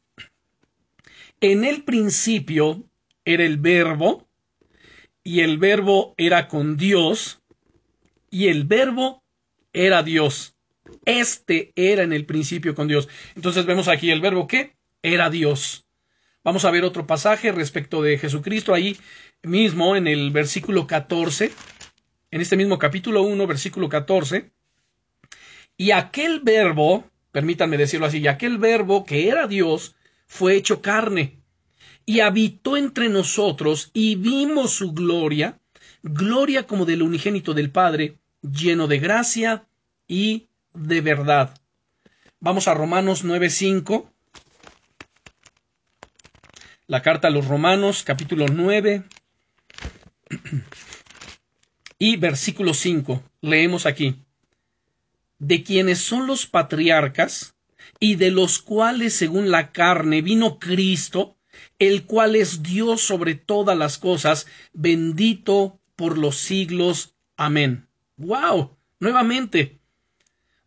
En 1.39 1.63
el 1.63 1.85
principio 1.85 2.83
era 3.23 3.45
el 3.45 3.55
verbo, 3.55 4.27
y 5.23 5.39
el 5.39 5.59
verbo 5.59 6.13
era 6.17 6.49
con 6.49 6.75
Dios, 6.75 7.39
y 8.29 8.49
el 8.49 8.65
verbo 8.65 9.23
era 9.71 10.03
Dios. 10.03 10.57
Este 11.05 11.71
era 11.77 12.03
en 12.03 12.11
el 12.11 12.25
principio 12.25 12.75
con 12.75 12.89
Dios. 12.89 13.07
Entonces 13.37 13.65
vemos 13.65 13.87
aquí 13.87 14.11
el 14.11 14.19
verbo 14.19 14.45
que 14.45 14.77
era 15.01 15.29
Dios. 15.29 15.85
Vamos 16.43 16.65
a 16.65 16.71
ver 16.71 16.83
otro 16.83 17.05
pasaje 17.05 17.51
respecto 17.51 18.01
de 18.01 18.17
Jesucristo 18.17 18.73
ahí 18.73 18.97
mismo 19.43 19.95
en 19.95 20.07
el 20.07 20.31
versículo 20.31 20.87
14, 20.87 21.51
en 22.31 22.41
este 22.41 22.57
mismo 22.57 22.79
capítulo 22.79 23.23
1, 23.23 23.47
versículo 23.47 23.89
14. 23.89 24.51
Y 25.77 25.91
aquel 25.91 26.41
verbo, 26.41 27.05
permítanme 27.31 27.77
decirlo 27.77 28.05
así, 28.05 28.19
y 28.19 28.27
aquel 28.27 28.57
verbo 28.57 29.05
que 29.05 29.29
era 29.29 29.47
Dios 29.47 29.95
fue 30.27 30.55
hecho 30.55 30.81
carne 30.81 31.39
y 32.05 32.21
habitó 32.21 32.75
entre 32.75 33.07
nosotros 33.07 33.91
y 33.93 34.15
vimos 34.15 34.71
su 34.71 34.93
gloria, 34.93 35.59
gloria 36.01 36.65
como 36.65 36.85
del 36.85 37.03
unigénito 37.03 37.53
del 37.53 37.71
Padre, 37.71 38.17
lleno 38.41 38.87
de 38.87 38.99
gracia 38.99 39.67
y 40.07 40.47
de 40.73 41.01
verdad. 41.01 41.55
Vamos 42.39 42.67
a 42.67 42.73
Romanos 42.73 43.23
9:5 43.23 44.09
la 46.89 47.03
carta 47.03 47.27
a 47.27 47.31
los 47.31 47.47
Romanos, 47.47 48.01
capítulo 48.03 48.47
9 48.47 49.03
y 51.99 52.17
versículo 52.17 52.73
5. 52.73 53.23
Leemos 53.41 53.85
aquí. 53.85 54.25
De 55.37 55.61
quienes 55.61 55.99
son 55.99 56.25
los 56.25 56.47
patriarcas, 56.47 57.55
y 57.99 58.15
de 58.15 58.31
los 58.31 58.57
cuales 58.57 59.13
según 59.13 59.51
la 59.51 59.71
carne 59.71 60.23
vino 60.23 60.57
Cristo, 60.57 61.37
el 61.77 62.05
cual 62.05 62.35
es 62.35 62.63
Dios 62.63 63.01
sobre 63.01 63.35
todas 63.35 63.77
las 63.77 63.99
cosas, 63.99 64.47
bendito 64.73 65.79
por 65.95 66.17
los 66.17 66.37
siglos. 66.37 67.13
Amén. 67.37 67.87
¡Wow! 68.17 68.77
Nuevamente, 68.99 69.78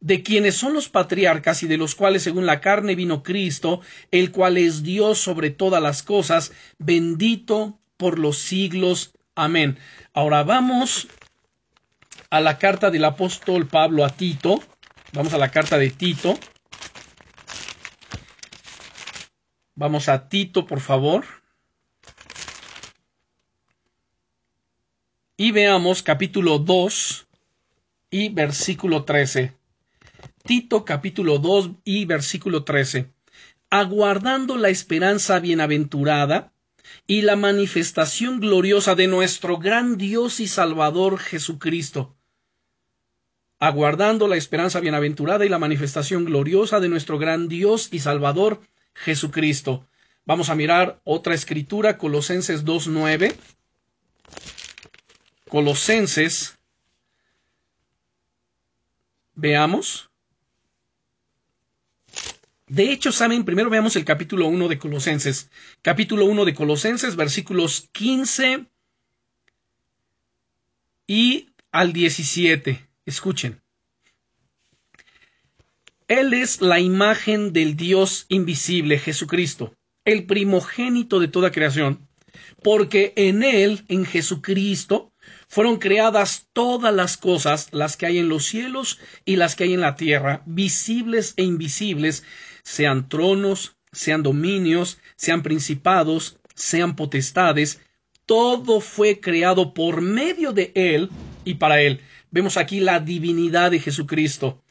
de 0.03 0.25
quienes 0.25 0.57
son 0.57 0.75
los 0.75 0.89
patriarcas 0.89 1.63
y 1.63 1.69
de 1.69 1.77
los 1.79 1.95
cuales 1.95 2.25
según 2.25 2.45
la 2.45 2.61
carne 2.61 2.97
vino 2.97 3.23
Cristo, 3.23 3.81
el 4.11 4.33
cual 4.33 4.59
es 4.59 4.83
Dios 4.83 5.19
sobre 5.19 5.51
todas 5.51 5.81
las 5.81 6.03
cosas, 6.03 6.53
bendito 6.79 7.79
por 7.97 8.19
los 8.19 8.39
siglos. 8.39 9.15
Amén. 9.37 9.79
Ahora 10.13 10.43
vamos 10.43 11.07
a 12.31 12.41
la 12.41 12.59
carta 12.59 12.91
del 12.91 13.05
apóstol 13.05 13.69
Pablo 13.69 14.05
a 14.05 14.11
Tito. 14.11 14.61
Vamos 15.13 15.35
a 15.35 15.39
la 15.39 15.53
carta 15.53 15.79
de 15.79 15.91
Tito. 15.91 16.37
Vamos 19.77 20.09
a 20.09 20.29
Tito, 20.29 20.67
por 20.67 20.81
favor. 20.81 21.25
Y 25.37 25.53
veamos 25.53 26.03
capítulo 26.03 26.59
2 26.59 27.27
y 28.11 28.31
versículo 28.31 29.05
13. 29.05 29.62
Tito 30.45 30.85
capítulo 30.85 31.39
2 31.39 31.71
y 31.85 32.05
versículo 32.05 32.65
13. 32.65 33.13
Aguardando 33.71 34.57
la 34.57 34.71
esperanza 34.71 35.39
bienaventurada 35.39 36.53
y 37.07 37.23
la 37.23 37.37
manifestación 37.37 38.41
gloriosa 38.41 38.97
de 38.97 39.07
nuestro 39.07 39.59
gran 39.59 39.97
Dios 39.97 40.41
y 40.41 40.49
Salvador 40.49 41.19
Jesucristo. 41.19 42.17
Aguardando 43.61 44.27
la 44.27 44.37
esperanza 44.37 44.81
bienaventurada 44.81 45.47
y 45.47 45.49
la 45.49 45.61
manifestación 45.61 46.25
gloriosa 46.25 46.81
de 46.81 46.89
nuestro 46.89 47.19
gran 47.19 47.49
Dios 47.49 47.89
y 47.93 48.01
Salvador 48.01 48.61
Jesucristo. 48.95 49.87
Vamos 50.25 50.51
a 50.51 50.57
mirar 50.57 51.01
otra 51.05 51.35
escritura, 51.35 51.99
Colosenses 51.99 52.65
2.9. 52.65 53.35
Colosenses. 55.49 56.59
Veamos. 59.35 60.12
De 62.73 62.91
hecho, 62.91 63.13
saben, 63.13 63.45
primero 63.45 63.69
veamos 63.69 63.97
el 63.97 64.07
capítulo 64.07 64.47
1 64.47 64.67
de 64.67 64.79
Colosenses. 64.79 65.51
Capítulo 65.83 66.25
1 66.25 66.47
de 66.47 66.55
Colosenses, 66.55 67.17
versículos 67.17 67.91
15 67.93 68.65
y 71.07 71.51
al 71.71 71.93
17. 71.93 72.89
Escuchen. 73.05 73.61
Él 76.09 76.33
es 76.33 76.63
la 76.63 76.81
imagen 76.81 77.53
del 77.53 77.77
Dios 77.77 78.25
invisible, 78.31 78.99
Jesucristo, 78.99 79.77
el 80.07 80.25
primogénito 80.25 81.21
de 81.21 81.29
toda 81.29 81.53
creación, 81.53 82.09
porque 82.63 83.13
en 83.17 83.43
Él, 83.43 83.85
en 83.89 84.07
Jesucristo, 84.07 85.12
fueron 85.49 85.79
creadas 85.79 86.49
todas 86.53 86.95
las 86.95 87.17
cosas, 87.17 87.69
las 87.73 87.97
que 87.97 88.07
hay 88.07 88.19
en 88.19 88.29
los 88.29 88.45
cielos 88.47 88.99
y 89.25 89.37
las 89.37 89.57
que 89.57 89.65
hay 89.65 89.75
en 89.75 89.81
la 89.81 89.97
tierra, 89.97 90.43
visibles 90.47 91.35
e 91.37 91.43
invisibles, 91.43 92.25
sean 92.63 93.09
tronos, 93.09 93.77
sean 93.93 94.23
dominios, 94.23 94.99
sean 95.17 95.43
principados, 95.43 96.39
sean 96.55 96.97
potestades, 96.97 97.81
todo 98.27 98.81
fue 98.81 99.21
creado 99.21 99.75
por 99.75 100.01
medio 100.01 100.53
de 100.53 100.73
Él 100.75 101.11
y 101.45 101.55
para 101.55 101.81
Él. 101.81 102.01
Vemos 102.31 102.57
aquí 102.57 102.81
la 102.81 103.01
divinidad 103.01 103.71
de 103.71 103.81
Jesucristo 103.81 104.63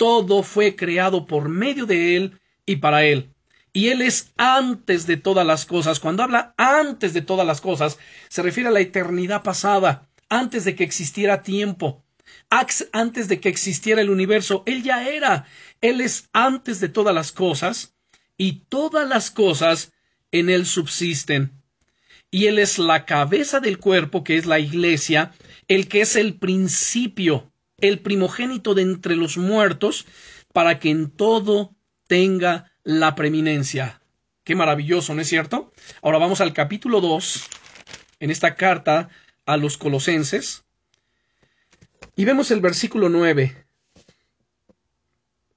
todo 0.00 0.42
fue 0.42 0.76
creado 0.76 1.26
por 1.26 1.50
medio 1.50 1.84
de 1.84 2.16
Él 2.16 2.40
y 2.64 2.76
para 2.76 3.04
Él. 3.04 3.34
Y 3.72 3.88
Él 3.88 4.02
es 4.02 4.32
antes 4.36 5.06
de 5.06 5.16
todas 5.16 5.46
las 5.46 5.66
cosas. 5.66 6.00
Cuando 6.00 6.22
habla 6.22 6.54
antes 6.56 7.12
de 7.14 7.22
todas 7.22 7.46
las 7.46 7.60
cosas, 7.60 7.98
se 8.28 8.42
refiere 8.42 8.68
a 8.68 8.72
la 8.72 8.80
eternidad 8.80 9.42
pasada, 9.42 10.08
antes 10.28 10.64
de 10.64 10.74
que 10.74 10.84
existiera 10.84 11.42
tiempo, 11.42 12.04
antes 12.50 13.28
de 13.28 13.40
que 13.40 13.48
existiera 13.48 14.00
el 14.00 14.10
universo. 14.10 14.62
Él 14.66 14.82
ya 14.82 15.08
era. 15.08 15.46
Él 15.80 16.00
es 16.00 16.28
antes 16.32 16.80
de 16.80 16.88
todas 16.88 17.14
las 17.14 17.32
cosas 17.32 17.94
y 18.36 18.64
todas 18.68 19.08
las 19.08 19.30
cosas 19.30 19.92
en 20.32 20.50
Él 20.50 20.66
subsisten. 20.66 21.52
Y 22.30 22.46
Él 22.46 22.58
es 22.58 22.78
la 22.78 23.04
cabeza 23.06 23.60
del 23.60 23.78
cuerpo, 23.78 24.24
que 24.24 24.36
es 24.36 24.46
la 24.46 24.58
iglesia, 24.58 25.32
el 25.68 25.88
que 25.88 26.00
es 26.00 26.16
el 26.16 26.34
principio 26.34 27.50
el 27.80 28.00
primogénito 28.00 28.74
de 28.74 28.82
entre 28.82 29.16
los 29.16 29.36
muertos, 29.36 30.06
para 30.52 30.78
que 30.78 30.90
en 30.90 31.10
todo 31.10 31.74
tenga 32.06 32.69
la 32.84 33.14
preeminencia. 33.14 34.00
Qué 34.44 34.54
maravilloso, 34.54 35.14
¿no 35.14 35.22
es 35.22 35.28
cierto? 35.28 35.72
Ahora 36.02 36.18
vamos 36.18 36.40
al 36.40 36.52
capítulo 36.52 37.00
2, 37.00 37.44
en 38.20 38.30
esta 38.30 38.54
carta 38.54 39.10
a 39.46 39.56
los 39.56 39.78
colosenses, 39.78 40.64
y 42.16 42.24
vemos 42.24 42.50
el 42.50 42.60
versículo 42.60 43.08
9. 43.08 43.64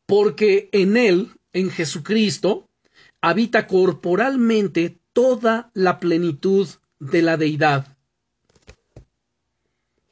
Porque 0.06 0.70
en 0.72 0.98
él, 0.98 1.32
en 1.54 1.72
Jesucristo, 1.72 2.70
habita 3.22 3.68
corporalmente 3.68 4.98
toda 5.14 5.72
la 5.74 6.00
plenitud 6.00 6.68
de 7.00 7.22
la 7.22 7.38
deidad. 7.38 7.98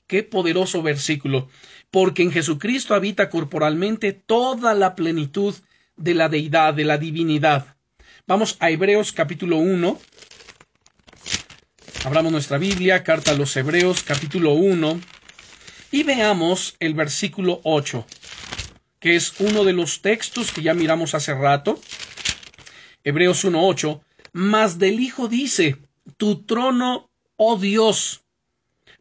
Qué 0.08 0.24
poderoso 0.24 0.82
versículo 0.82 1.50
porque 1.92 2.24
en 2.24 2.32
Jesucristo 2.32 2.96
habita 2.96 3.30
corporalmente 3.30 4.14
toda 4.14 4.74
la 4.74 4.96
plenitud 4.96 5.54
de 6.02 6.16
la 6.16 6.30
deidad, 6.30 6.74
de 6.74 6.84
la 6.84 6.98
divinidad. 6.98 7.76
Vamos 8.26 8.58
a 8.60 8.70
Hebreos 8.70 9.12
capítulo 9.12 9.58
1. 9.58 10.00
Abramos 12.06 12.32
nuestra 12.32 12.58
Biblia, 12.58 13.04
carta 13.04 13.32
a 13.32 13.36
los 13.36 13.56
Hebreos 13.56 14.04
capítulo 14.04 14.54
1 14.54 15.00
y 15.92 16.04
veamos 16.04 16.76
el 16.80 16.96
versículo 16.96 17.62
8, 17.64 18.06
que 19.00 19.16
es 19.16 19.40
uno 19.40 19.64
de 19.64 19.74
los 19.74 20.02
textos 20.02 20.52
que 20.52 20.64
ya 20.64 20.74
miramos 20.74 21.14
hace 21.14 21.34
rato. 21.36 21.80
Hebreos 23.04 23.46
1.8, 23.46 24.02
mas 24.34 24.80
del 24.80 25.00
Hijo 25.00 25.28
dice, 25.28 25.78
tu 26.18 26.44
trono, 26.44 27.12
oh 27.36 27.58
Dios, 27.58 28.24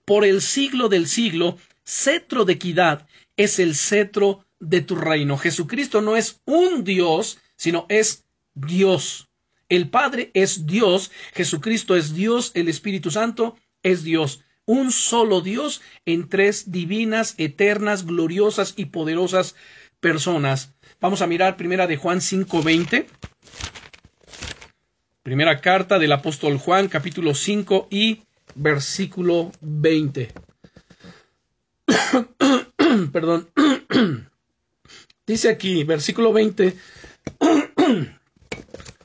por 0.04 0.24
el 0.24 0.42
siglo 0.42 0.88
del 0.88 1.06
siglo, 1.06 1.56
cetro 1.84 2.44
de 2.44 2.54
equidad 2.54 3.06
es 3.36 3.58
el 3.58 3.74
cetro 3.74 4.44
de 4.60 4.82
tu 4.82 4.94
reino. 4.94 5.36
Jesucristo 5.36 6.00
no 6.00 6.16
es 6.16 6.40
un 6.44 6.84
Dios, 6.84 7.38
sino 7.56 7.86
es 7.88 8.24
Dios. 8.54 9.28
El 9.68 9.88
Padre 9.88 10.30
es 10.34 10.66
Dios, 10.66 11.10
Jesucristo 11.32 11.96
es 11.96 12.14
Dios, 12.14 12.52
el 12.54 12.68
Espíritu 12.68 13.10
Santo 13.10 13.56
es 13.82 14.02
Dios. 14.04 14.44
Un 14.66 14.92
solo 14.92 15.40
Dios 15.40 15.80
en 16.04 16.28
tres 16.28 16.70
divinas, 16.70 17.34
eternas, 17.38 18.04
gloriosas 18.04 18.74
y 18.76 18.86
poderosas 18.86 19.56
personas. 20.00 20.74
Vamos 21.00 21.22
a 21.22 21.26
mirar 21.26 21.56
primera 21.56 21.86
de 21.86 21.96
Juan 21.96 22.20
5:20. 22.20 23.06
Primera 25.22 25.60
carta 25.60 25.98
del 25.98 26.12
apóstol 26.12 26.58
Juan, 26.58 26.88
capítulo 26.88 27.34
5 27.34 27.88
y 27.90 28.22
versículo 28.54 29.52
20. 29.60 30.32
Perdón. 33.12 33.48
Dice 35.30 35.48
aquí, 35.48 35.84
versículo 35.84 36.32
20. 36.32 36.76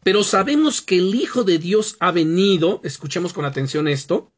Pero 0.04 0.24
sabemos 0.24 0.82
que 0.82 0.98
el 0.98 1.14
Hijo 1.14 1.44
de 1.44 1.60
Dios 1.60 1.98
ha 2.00 2.10
venido, 2.12 2.82
escuchemos 2.84 3.32
con 3.32 3.46
atención 3.46 3.88
esto, 3.88 4.32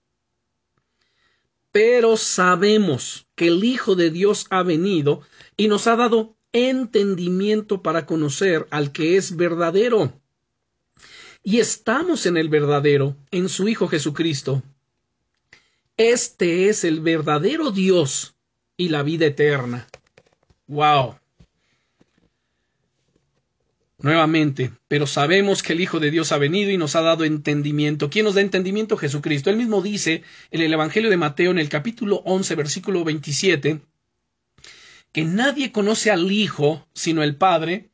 pero 1.71 2.17
sabemos 2.17 3.27
que 3.35 3.47
el 3.47 3.63
Hijo 3.63 3.95
de 3.95 4.09
Dios 4.09 4.47
ha 4.49 4.63
venido 4.63 5.21
y 5.55 5.69
nos 5.69 5.87
ha 5.87 5.95
dado 5.95 6.35
entendimiento 6.51 7.81
para 7.81 8.05
conocer 8.05 8.67
al 8.69 8.91
que 8.91 9.15
es 9.15 9.37
verdadero. 9.37 10.19
Y 11.41 11.59
estamos 11.59 12.25
en 12.25 12.35
el 12.35 12.49
verdadero, 12.49 13.15
en 13.31 13.47
su 13.47 13.69
Hijo 13.69 13.87
Jesucristo. 13.87 14.61
Este 15.95 16.67
es 16.67 16.83
el 16.83 16.99
verdadero 16.99 17.71
Dios 17.71 18.35
y 18.75 18.89
la 18.89 19.03
vida 19.03 19.27
eterna. 19.27 19.87
¡Wow! 20.67 21.15
Nuevamente, 23.99 24.71
pero 24.87 25.07
sabemos 25.07 25.63
que 25.63 25.73
el 25.73 25.81
Hijo 25.81 25.99
de 25.99 26.11
Dios 26.11 26.31
ha 26.31 26.37
venido 26.37 26.69
y 26.69 26.77
nos 26.77 26.95
ha 26.95 27.01
dado 27.01 27.23
entendimiento. 27.23 28.11
¿Quién 28.11 28.25
nos 28.25 28.35
da 28.35 28.41
entendimiento? 28.41 28.95
Jesucristo. 28.95 29.49
Él 29.49 29.57
mismo 29.57 29.81
dice 29.81 30.23
en 30.51 30.61
el 30.61 30.71
Evangelio 30.71 31.09
de 31.09 31.17
Mateo, 31.17 31.49
en 31.49 31.57
el 31.57 31.67
capítulo 31.67 32.17
11, 32.25 32.55
versículo 32.55 33.03
27, 33.03 33.81
que 35.11 35.23
nadie 35.23 35.71
conoce 35.71 36.11
al 36.11 36.31
Hijo 36.31 36.87
sino 36.93 37.23
el 37.23 37.37
Padre, 37.37 37.89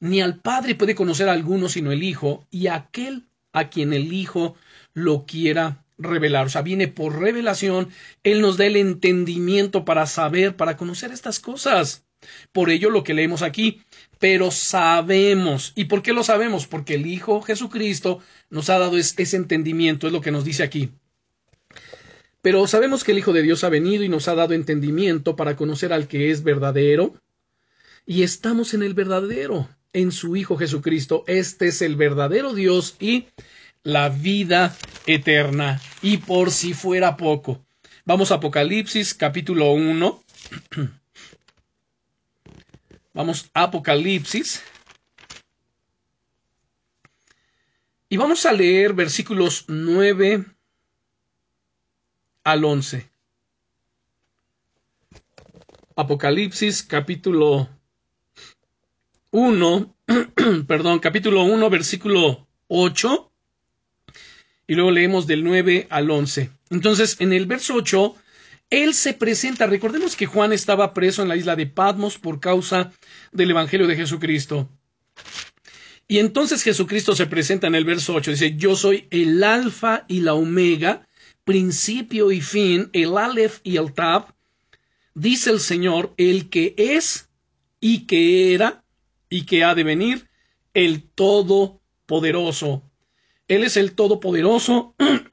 ni 0.00 0.22
al 0.22 0.40
Padre 0.40 0.76
puede 0.76 0.94
conocer 0.94 1.28
a 1.28 1.32
alguno 1.32 1.68
sino 1.68 1.92
el 1.92 2.02
Hijo, 2.02 2.46
y 2.50 2.68
aquel 2.68 3.26
a 3.52 3.68
quien 3.68 3.92
el 3.92 4.14
Hijo 4.14 4.56
lo 4.94 5.26
quiera 5.26 5.84
revelar, 5.98 6.46
o 6.46 6.50
sea, 6.50 6.62
viene 6.62 6.88
por 6.88 7.18
revelación, 7.18 7.90
Él 8.22 8.40
nos 8.40 8.56
da 8.56 8.64
el 8.64 8.76
entendimiento 8.76 9.84
para 9.84 10.06
saber, 10.06 10.56
para 10.56 10.76
conocer 10.78 11.12
estas 11.12 11.38
cosas. 11.38 12.04
Por 12.52 12.70
ello 12.70 12.90
lo 12.90 13.04
que 13.04 13.14
leemos 13.14 13.42
aquí, 13.42 13.82
pero 14.18 14.50
sabemos. 14.50 15.72
¿Y 15.74 15.84
por 15.86 16.02
qué 16.02 16.12
lo 16.12 16.22
sabemos? 16.22 16.66
Porque 16.66 16.94
el 16.94 17.06
Hijo 17.06 17.42
Jesucristo 17.42 18.20
nos 18.50 18.70
ha 18.70 18.78
dado 18.78 18.96
ese 18.96 19.36
entendimiento, 19.36 20.06
es 20.06 20.12
lo 20.12 20.20
que 20.20 20.30
nos 20.30 20.44
dice 20.44 20.62
aquí. 20.62 20.90
Pero 22.42 22.66
sabemos 22.66 23.04
que 23.04 23.12
el 23.12 23.18
Hijo 23.18 23.32
de 23.32 23.42
Dios 23.42 23.64
ha 23.64 23.68
venido 23.68 24.04
y 24.04 24.08
nos 24.08 24.28
ha 24.28 24.34
dado 24.34 24.54
entendimiento 24.54 25.36
para 25.36 25.56
conocer 25.56 25.92
al 25.92 26.08
que 26.08 26.30
es 26.30 26.42
verdadero, 26.42 27.14
y 28.06 28.22
estamos 28.22 28.74
en 28.74 28.82
el 28.82 28.92
verdadero, 28.92 29.68
en 29.94 30.12
su 30.12 30.36
Hijo 30.36 30.56
Jesucristo. 30.56 31.24
Este 31.26 31.68
es 31.68 31.80
el 31.80 31.96
verdadero 31.96 32.52
Dios 32.52 32.96
y 33.00 33.28
la 33.82 34.10
vida 34.10 34.76
eterna. 35.06 35.80
Y 36.02 36.18
por 36.18 36.50
si 36.50 36.74
fuera 36.74 37.16
poco. 37.16 37.64
Vamos 38.04 38.30
a 38.30 38.36
Apocalipsis 38.36 39.14
capítulo 39.14 39.72
1. 39.72 40.22
Vamos 43.14 43.48
a 43.54 43.62
Apocalipsis. 43.62 44.62
Y 48.08 48.16
vamos 48.16 48.44
a 48.44 48.52
leer 48.52 48.92
versículos 48.92 49.64
9 49.68 50.44
al 52.42 52.64
11. 52.64 53.08
Apocalipsis 55.96 56.82
capítulo 56.82 57.68
1, 59.30 59.96
perdón, 60.66 60.98
capítulo 60.98 61.44
1, 61.44 61.70
versículo 61.70 62.48
8, 62.66 63.32
y 64.66 64.74
luego 64.74 64.90
leemos 64.90 65.28
del 65.28 65.44
9 65.44 65.86
al 65.88 66.10
11. 66.10 66.50
Entonces, 66.70 67.20
en 67.20 67.32
el 67.32 67.46
verso 67.46 67.74
8, 67.74 68.16
él 68.70 68.94
se 68.94 69.14
presenta, 69.14 69.66
recordemos 69.66 70.16
que 70.16 70.26
Juan 70.26 70.52
estaba 70.52 70.94
preso 70.94 71.22
en 71.22 71.28
la 71.28 71.36
isla 71.36 71.56
de 71.56 71.66
Patmos 71.66 72.18
por 72.18 72.40
causa 72.40 72.92
del 73.32 73.50
Evangelio 73.50 73.86
de 73.86 73.96
Jesucristo. 73.96 74.68
Y 76.06 76.18
entonces 76.18 76.62
Jesucristo 76.62 77.14
se 77.14 77.26
presenta 77.26 77.66
en 77.66 77.74
el 77.74 77.84
verso 77.84 78.14
8, 78.14 78.32
dice, 78.32 78.56
yo 78.56 78.76
soy 78.76 79.06
el 79.10 79.42
alfa 79.42 80.04
y 80.08 80.20
la 80.20 80.34
omega, 80.34 81.06
principio 81.44 82.30
y 82.30 82.40
fin, 82.40 82.90
el 82.92 83.16
aleph 83.16 83.60
y 83.62 83.76
el 83.76 83.92
tab, 83.92 84.34
dice 85.14 85.50
el 85.50 85.60
Señor, 85.60 86.12
el 86.16 86.50
que 86.50 86.74
es 86.76 87.30
y 87.80 88.06
que 88.06 88.54
era 88.54 88.84
y 89.30 89.46
que 89.46 89.64
ha 89.64 89.74
de 89.74 89.84
venir 89.84 90.28
el 90.74 91.02
Todopoderoso. 91.02 92.82
Él 93.48 93.64
es 93.64 93.76
el 93.76 93.92
Todopoderoso. 93.92 94.94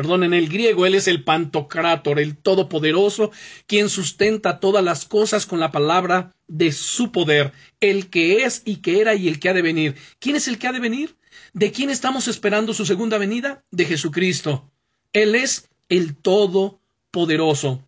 Perdón, 0.00 0.24
en 0.24 0.32
el 0.32 0.48
griego 0.48 0.86
Él 0.86 0.94
es 0.94 1.08
el 1.08 1.24
Pantocrátor, 1.24 2.18
el 2.18 2.38
Todopoderoso, 2.38 3.32
quien 3.66 3.90
sustenta 3.90 4.58
todas 4.58 4.82
las 4.82 5.04
cosas 5.04 5.44
con 5.44 5.60
la 5.60 5.72
palabra 5.72 6.34
de 6.48 6.72
su 6.72 7.12
poder, 7.12 7.52
el 7.80 8.08
que 8.08 8.44
es 8.44 8.62
y 8.64 8.76
que 8.76 9.02
era 9.02 9.14
y 9.14 9.28
el 9.28 9.38
que 9.38 9.50
ha 9.50 9.52
de 9.52 9.60
venir. 9.60 9.96
¿Quién 10.18 10.36
es 10.36 10.48
el 10.48 10.56
que 10.56 10.68
ha 10.68 10.72
de 10.72 10.80
venir? 10.80 11.16
¿De 11.52 11.70
quién 11.70 11.90
estamos 11.90 12.28
esperando 12.28 12.72
su 12.72 12.86
segunda 12.86 13.18
venida? 13.18 13.62
De 13.70 13.84
Jesucristo. 13.84 14.72
Él 15.12 15.34
es 15.34 15.68
el 15.90 16.16
Todopoderoso. 16.16 17.86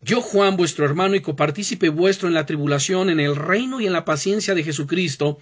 Yo, 0.00 0.20
Juan, 0.20 0.56
vuestro 0.56 0.84
hermano 0.84 1.14
y 1.14 1.20
copartícipe 1.20 1.90
vuestro 1.90 2.26
en 2.26 2.34
la 2.34 2.44
tribulación, 2.44 3.08
en 3.08 3.20
el 3.20 3.36
reino 3.36 3.80
y 3.80 3.86
en 3.86 3.92
la 3.92 4.04
paciencia 4.04 4.52
de 4.56 4.64
Jesucristo, 4.64 5.38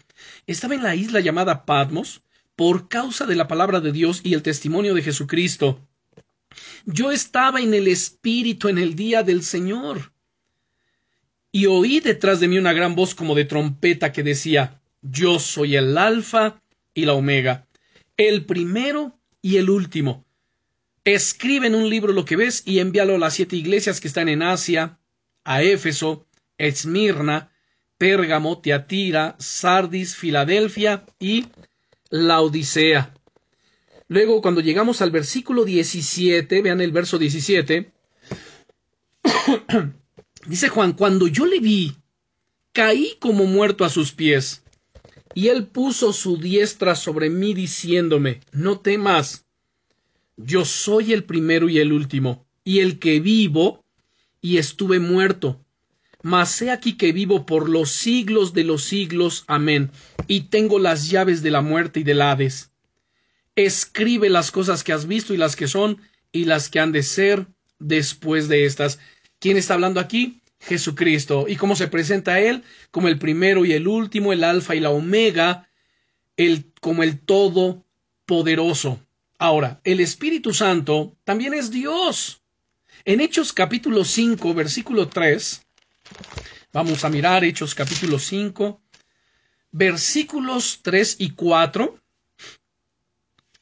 estaba 0.47 0.75
en 0.75 0.83
la 0.83 0.95
isla 0.95 1.21
llamada 1.21 1.65
Patmos, 1.65 2.21
por 2.57 2.89
causa 2.89 3.27
de 3.27 3.37
la 3.37 3.49
palabra 3.49 3.81
de 3.81 3.93
Dios 3.93 4.21
y 4.25 4.35
el 4.35 4.43
testimonio 4.43 4.95
de 4.95 5.03
Jesucristo. 5.03 5.81
Yo 6.85 7.13
estaba 7.13 7.61
en 7.61 7.75
el 7.75 7.87
Espíritu 7.87 8.69
en 8.69 8.79
el 8.79 8.97
día 8.97 9.23
del 9.23 9.43
Señor. 9.43 10.13
Y 11.53 11.67
oí 11.67 12.01
detrás 12.01 12.41
de 12.41 12.49
mí 12.49 12.59
una 12.59 12.73
gran 12.73 12.95
voz 12.95 13.15
como 13.15 13.35
de 13.35 13.45
trompeta 13.45 14.13
que 14.13 14.23
decía, 14.23 14.81
Yo 15.03 15.39
soy 15.39 15.77
el 15.77 15.97
Alfa 15.97 16.61
y 16.95 17.05
la 17.05 17.13
Omega, 17.13 17.67
el 18.17 18.45
primero 18.45 19.19
y 19.43 19.59
el 19.59 19.71
último 19.71 20.27
escribe 21.07 21.69
en 21.69 21.77
un 21.77 21.89
libro 21.89 22.13
lo 22.13 22.25
que 22.25 22.37
ves 22.37 22.63
y 22.67 22.81
envíalo 22.81 23.15
a 23.15 23.19
las 23.19 23.35
siete 23.35 23.55
iglesias 23.57 24.01
que 24.01 24.09
están 24.09 24.29
en 24.29 24.43
Asia, 24.43 24.99
a 25.45 25.63
Éfeso, 25.63 26.27
Esmirna, 26.59 27.53
Pérgamo, 27.97 28.61
Teatira, 28.61 29.37
Sardis, 29.39 30.17
Filadelfia 30.17 31.07
y 31.21 31.47
la 32.11 32.41
Odisea. 32.41 33.15
Luego, 34.09 34.41
cuando 34.41 34.61
llegamos 34.61 35.03
al 35.03 35.11
versículo 35.11 35.65
17, 35.65 36.63
vean 36.63 36.81
el 36.81 36.93
verso 36.93 37.19
17, 37.19 37.91
dice 40.47 40.69
Juan, 40.69 40.93
cuando 40.93 41.27
yo 41.27 41.45
le 41.47 41.59
vi, 41.59 41.97
caí 42.73 43.17
como 43.19 43.45
muerto 43.47 43.85
a 43.85 43.91
sus 43.91 44.13
pies, 44.13 44.63
y 45.35 45.49
él 45.49 45.67
puso 45.67 46.13
su 46.13 46.39
diestra 46.39 46.95
sobre 46.95 47.31
mí 47.31 47.53
diciéndome, 47.53 48.41
no 48.53 48.79
temas, 48.79 49.45
yo 50.37 50.65
soy 50.65 51.13
el 51.13 51.25
primero 51.25 51.69
y 51.69 51.79
el 51.79 51.93
último, 51.93 52.47
y 52.65 52.79
el 52.81 52.99
que 52.99 53.21
vivo, 53.21 53.85
y 54.41 54.59
estuve 54.59 55.01
muerto. 55.01 55.61
Mas 56.27 56.61
he 56.61 56.73
aquí 56.73 56.95
que 56.95 57.13
vivo 57.13 57.47
por 57.47 57.69
los 57.69 57.93
siglos 57.93 58.53
de 58.53 58.65
los 58.65 58.83
siglos. 58.83 59.45
Amén. 59.47 59.93
Y 60.27 60.49
tengo 60.49 60.81
las 60.81 61.09
llaves 61.09 61.41
de 61.41 61.53
la 61.53 61.61
muerte 61.61 62.01
y 62.01 62.03
del 62.03 62.21
Hades. 62.21 62.73
Escribe 63.55 64.29
las 64.29 64.51
cosas 64.51 64.83
que 64.83 64.93
has 64.93 65.07
visto 65.07 65.35
y 65.35 65.37
las 65.37 65.55
que 65.55 65.69
son 65.69 66.03
y 66.33 66.47
las 66.47 66.69
que 66.69 66.81
han 66.81 66.91
de 66.91 67.05
ser 67.05 67.47
después 67.79 68.49
de 68.49 68.65
estas. 68.65 68.99
¿Quién 69.39 69.57
está 69.57 69.75
hablando 69.75 70.01
aquí? 70.01 70.41
Jesucristo. 70.59 71.47
¿Y 71.47 71.55
cómo 71.55 71.77
se 71.77 71.87
presenta 71.87 72.41
Él? 72.41 72.65
Como 72.91 73.07
el 73.07 73.21
primero 73.21 73.65
y 73.65 73.73
el 73.75 73.87
último, 73.87 74.33
el 74.33 74.43
alfa 74.43 74.75
y 74.75 74.81
la 74.81 74.91
omega, 74.91 75.69
el, 76.37 76.73
como 76.81 77.05
el 77.05 77.21
todopoderoso. 77.21 78.99
Ahora, 79.39 79.81
el 79.85 80.01
Espíritu 80.01 80.53
Santo 80.53 81.15
también 81.23 81.55
es 81.55 81.71
Dios. 81.71 82.43
En 83.05 83.21
Hechos 83.21 83.53
capítulo 83.53 84.05
5, 84.05 84.55
versículo 84.55 85.07
3, 85.07 85.66
vamos 86.73 87.05
a 87.05 87.09
mirar 87.09 87.45
Hechos 87.45 87.75
capítulo 87.75 88.19
5, 88.19 88.81
versículos 89.73 90.81
3 90.83 91.17
y 91.19 91.31
4. 91.31 91.99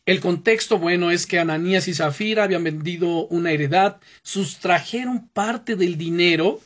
El 0.06 0.20
contexto, 0.20 0.78
bueno, 0.78 1.10
es 1.10 1.26
que 1.26 1.38
Ananías 1.38 1.88
y 1.88 1.94
Zafira 1.94 2.44
habían 2.44 2.64
vendido 2.64 3.26
una 3.28 3.52
heredad, 3.52 4.00
sustrajeron 4.22 5.28
parte 5.28 5.76
del 5.76 5.96
dinero 5.96 6.60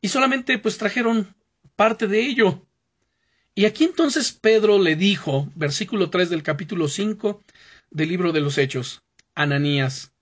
y 0.00 0.08
solamente 0.08 0.58
pues 0.58 0.78
trajeron 0.78 1.34
parte 1.74 2.06
de 2.06 2.20
ello. 2.20 2.66
Y 3.54 3.64
aquí 3.64 3.84
entonces 3.84 4.32
Pedro 4.32 4.78
le 4.78 4.96
dijo, 4.96 5.50
versículo 5.54 6.10
3 6.10 6.30
del 6.30 6.42
capítulo 6.42 6.88
5, 6.88 7.42
del 7.90 8.08
libro 8.08 8.32
de 8.32 8.40
los 8.40 8.58
Hechos, 8.58 9.02
Ananías, 9.34 10.12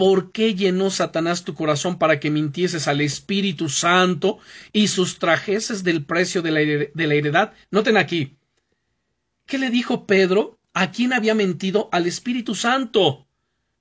¿por 0.00 0.32
qué 0.32 0.54
llenó 0.54 0.88
Satanás 0.88 1.44
tu 1.44 1.52
corazón 1.52 1.98
para 1.98 2.20
que 2.20 2.30
mintieses 2.30 2.88
al 2.88 3.02
Espíritu 3.02 3.68
Santo 3.68 4.38
y 4.72 4.88
sustrajeses 4.88 5.84
del 5.84 6.06
precio 6.06 6.40
de 6.40 6.50
la, 6.50 6.60
de 6.60 7.06
la 7.06 7.14
heredad? 7.14 7.52
Noten 7.70 7.98
aquí, 7.98 8.38
¿qué 9.44 9.58
le 9.58 9.68
dijo 9.68 10.06
Pedro? 10.06 10.58
¿A 10.72 10.90
quién 10.90 11.12
había 11.12 11.34
mentido? 11.34 11.90
Al 11.92 12.06
Espíritu 12.06 12.54
Santo. 12.54 13.26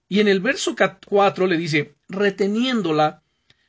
Y 0.10 0.20
en 0.20 0.28
el 0.28 0.42
verso 0.42 0.76
4 1.08 1.48
le 1.48 1.56
dice, 1.56 1.96
reteniéndola, 2.10 3.24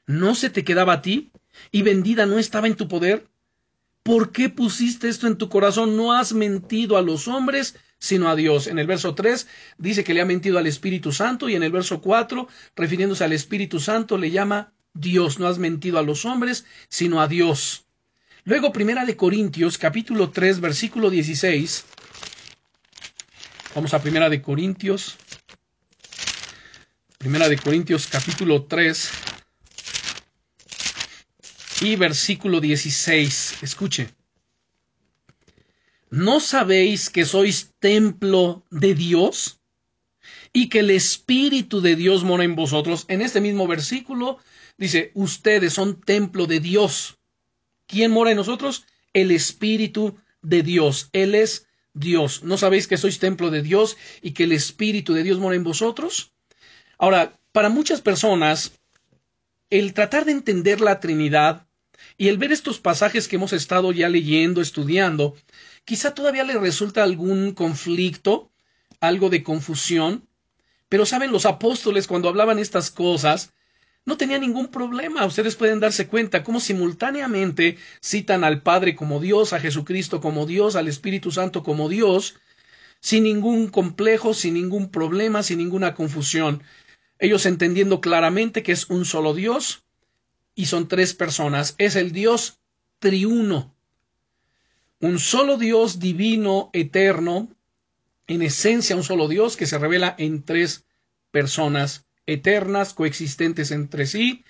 ¿no 0.09 0.35
se 0.35 0.51
te 0.51 0.65
quedaba 0.65 0.95
a 0.95 1.03
ti? 1.03 1.31
¿Y 1.71 1.83
vendida 1.83 2.27
no 2.27 2.41
estaba 2.41 2.67
en 2.67 2.75
tu 2.75 2.89
poder? 2.89 3.29
¿Por 4.03 4.33
qué 4.33 4.49
pusiste 4.49 5.09
esto 5.09 5.27
en 5.27 5.37
tu 5.37 5.49
corazón? 5.49 5.97
No 5.97 6.13
has 6.13 6.33
mentido 6.33 6.97
a 6.97 7.03
los 7.03 7.29
hombres, 7.29 7.77
sino 7.99 8.31
a 8.31 8.37
Dios. 8.37 8.67
En 8.67 8.79
el 8.79 8.87
verso 8.87 9.15
3 9.15 9.47
dice 9.77 10.05
que 10.05 10.15
le 10.15 10.23
ha 10.23 10.25
mentido 10.25 10.59
al 10.59 10.67
Espíritu 10.67 11.13
Santo 11.13 11.49
y 11.49 11.55
en 11.55 11.63
el 11.63 11.71
verso 11.71 12.01
4, 12.01 12.49
refiriéndose 12.77 13.25
al 13.25 13.35
Espíritu 13.35 13.79
Santo, 13.79 14.17
le 14.17 14.31
llama 14.31 14.73
Dios. 14.95 15.39
No 15.39 15.47
has 15.47 15.59
mentido 15.59 15.99
a 15.99 16.03
los 16.03 16.25
hombres, 16.25 16.65
sino 16.89 17.21
a 17.21 17.29
Dios. 17.29 17.85
Luego, 18.45 18.73
Primera 18.73 19.05
de 19.05 19.17
Corintios, 19.17 19.77
capítulo 19.77 20.31
3, 20.31 20.61
versículo 20.61 21.11
16. 21.11 21.85
Vamos 23.75 23.93
a 23.93 24.01
Primera 24.01 24.31
de 24.31 24.41
Corintios. 24.41 25.19
Primera 27.19 27.51
de 27.51 27.59
Corintios, 27.59 28.07
capítulo 28.07 28.65
3 28.65 29.30
y 31.81 31.97
versículo 31.97 32.61
16. 32.61 33.63
Escuche. 33.63 34.11
¿No 36.11 36.41
sabéis 36.41 37.09
que 37.09 37.25
sois 37.25 37.73
templo 37.79 38.65
de 38.71 38.95
Dios? 38.95 39.61
Y 40.53 40.69
que 40.69 40.81
el 40.81 40.91
Espíritu 40.91 41.81
de 41.81 41.97
Dios 41.97 42.25
mora 42.25 42.45
en 42.45 42.57
vosotros. 42.57 43.05
En 43.09 43.23
este 43.23 43.41
mismo 43.41 43.67
versículo 43.67 44.39
dice, 44.77 45.13
ustedes 45.15 45.73
son 45.73 46.01
templo 46.01 46.47
de 46.47 46.61
Dios. 46.61 47.19
¿Quién 47.87 48.11
mora 48.11 48.31
en 48.31 48.37
nosotros? 48.37 48.85
El 49.13 49.31
Espíritu 49.31 50.17
de 50.43 50.63
Dios. 50.63 51.09
Él 51.13 51.35
es 51.35 51.67
Dios. 51.95 52.43
¿No 52.43 52.59
sabéis 52.59 52.89
que 52.89 52.99
sois 52.99 53.19
templo 53.19 53.51
de 53.51 53.63
Dios 53.63 53.97
y 54.21 54.33
que 54.33 54.45
el 54.45 54.53
Espíritu 54.53 55.15
de 55.15 55.23
Dios 55.23 55.39
mora 55.39 55.57
en 55.57 55.65
vosotros? 55.65 56.33
Ahora, 56.99 57.39
para 57.53 57.69
muchas 57.69 58.01
personas, 58.01 58.73
el 59.71 59.95
tratar 59.95 60.25
de 60.25 60.33
entender 60.33 60.81
la 60.81 61.01
Trinidad 61.01 61.67
Y 62.21 62.29
el 62.29 62.37
ver 62.37 62.53
estos 62.53 62.81
pasajes 62.81 63.29
que 63.29 63.37
hemos 63.37 63.55
estado 63.55 63.93
ya 63.93 64.11
leyendo, 64.11 64.61
estudiando, 64.61 65.35
quizá 65.87 66.13
todavía 66.13 66.45
le 66.45 66.59
resulta 66.59 67.03
algún 67.03 67.53
conflicto, 67.53 68.53
algo 69.01 69.31
de 69.31 69.43
confusión, 69.43 70.29
pero 70.91 71.07
saben, 71.07 71.33
los 71.33 71.47
apóstoles 71.47 72.07
cuando 72.07 72.29
hablaban 72.29 72.59
estas 72.59 72.91
cosas, 72.91 73.55
no 74.05 74.19
tenían 74.19 74.43
ningún 74.43 74.69
problema. 74.69 75.25
Ustedes 75.25 75.57
pueden 75.57 75.81
darse 75.81 76.09
cuenta 76.09 76.45
cómo 76.45 76.61
simultáneamente 76.61 77.79
citan 78.03 78.45
al 78.45 78.61
Padre 78.61 78.95
como 78.95 79.19
Dios, 79.19 79.55
a 79.55 79.61
Jesucristo 79.61 80.21
como 80.21 80.45
Dios, 80.45 80.77
al 80.77 80.89
Espíritu 80.89 81.31
Santo 81.31 81.63
como 81.63 81.89
Dios, 81.89 82.35
sin 83.01 83.23
ningún 83.25 83.69
complejo, 83.69 84.35
sin 84.35 84.53
ningún 84.53 84.91
problema, 84.91 85.43
sin 85.43 85.57
ninguna 85.57 85.95
confusión. 85.95 86.63
Ellos 87.19 87.47
entendiendo 87.47 88.03
claramente 88.03 88.63
que 88.63 88.73
es 88.73 88.91
un 88.91 89.07
solo 89.07 89.33
Dios 89.33 89.85
y 90.55 90.67
son 90.67 90.89
tres 90.89 91.15
personas. 91.15 91.75
Es 91.79 91.97
el 91.97 92.13
Dios 92.13 92.61
triuno. 92.99 93.75
Un 95.01 95.19
solo 95.19 95.57
Dios 95.57 95.99
divino, 95.99 96.71
eterno, 96.73 97.49
en 98.27 98.43
esencia 98.43 98.97
un 98.97 99.03
solo 99.03 99.29
Dios 99.29 99.57
que 99.57 99.67
se 99.67 99.79
revela 99.79 100.15
en 100.19 100.45
tres 100.45 100.85
personas 101.31 102.07
eternas, 102.27 102.95
coexistentes 102.95 103.71
entre 103.71 104.07
sí, 104.07 104.45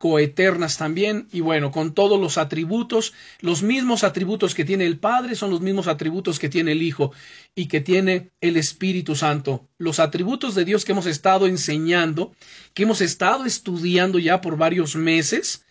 coeternas 0.00 0.78
también, 0.78 1.28
y 1.30 1.40
bueno, 1.40 1.70
con 1.70 1.92
todos 1.92 2.18
los 2.18 2.38
atributos, 2.38 3.12
los 3.40 3.62
mismos 3.62 4.02
atributos 4.02 4.54
que 4.54 4.64
tiene 4.64 4.86
el 4.86 4.98
Padre 4.98 5.34
son 5.34 5.50
los 5.50 5.60
mismos 5.60 5.88
atributos 5.88 6.38
que 6.38 6.48
tiene 6.48 6.72
el 6.72 6.80
Hijo 6.80 7.12
y 7.54 7.66
que 7.66 7.82
tiene 7.82 8.30
el 8.40 8.56
Espíritu 8.56 9.14
Santo. 9.14 9.68
Los 9.76 10.00
atributos 10.00 10.54
de 10.54 10.64
Dios 10.64 10.86
que 10.86 10.92
hemos 10.92 11.04
estado 11.04 11.46
enseñando, 11.46 12.34
que 12.72 12.84
hemos 12.84 13.02
estado 13.02 13.44
estudiando 13.44 14.18
ya 14.18 14.40
por 14.40 14.56
varios 14.56 14.96
meses, 14.96 15.66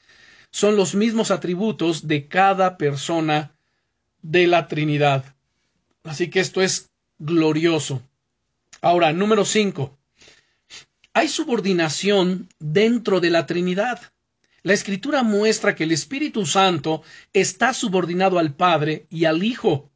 son 0.51 0.75
los 0.75 0.93
mismos 0.93 1.32
atributos 1.32 2.07
de 2.07 2.27
cada 2.27 2.77
persona 2.77 3.55
de 4.21 4.45
la 4.45 4.67
Trinidad. 4.67 5.25
Así 6.03 6.30
que 6.30 6.39
esto 6.39 6.61
es 6.61 6.91
glorioso. 7.17 8.03
Ahora, 8.80 9.11
número 9.11 9.43
cinco. 9.43 9.97
Hay 11.13 11.30
subordinación 11.30 12.47
dentro 12.59 13.19
de 13.21 13.32
la 13.32 13.47
Trinidad. 13.47 13.99
La 14.64 14.74
Escritura 14.74 15.24
muestra 15.24 15.76
que 15.76 15.86
el 15.86 15.91
Espíritu 15.91 16.45
Santo 16.45 17.03
está 17.34 17.74
subordinado 17.74 18.39
al 18.39 18.55
Padre 18.55 19.07
y 19.10 19.26
al 19.26 19.43
Hijo. 19.43 19.91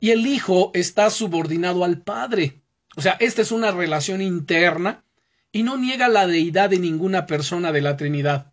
Y 0.00 0.10
el 0.10 0.26
Hijo 0.26 0.70
está 0.74 1.10
subordinado 1.10 1.84
al 1.84 2.02
Padre. 2.02 2.60
O 2.96 3.02
sea, 3.02 3.16
esta 3.20 3.42
es 3.42 3.52
una 3.52 3.70
relación 3.70 4.20
interna 4.20 5.04
y 5.52 5.62
no 5.62 5.76
niega 5.76 6.08
la 6.08 6.26
deidad 6.26 6.70
de 6.70 6.78
ninguna 6.78 7.26
persona 7.26 7.72
de 7.72 7.80
la 7.80 7.96
Trinidad. 7.96 8.52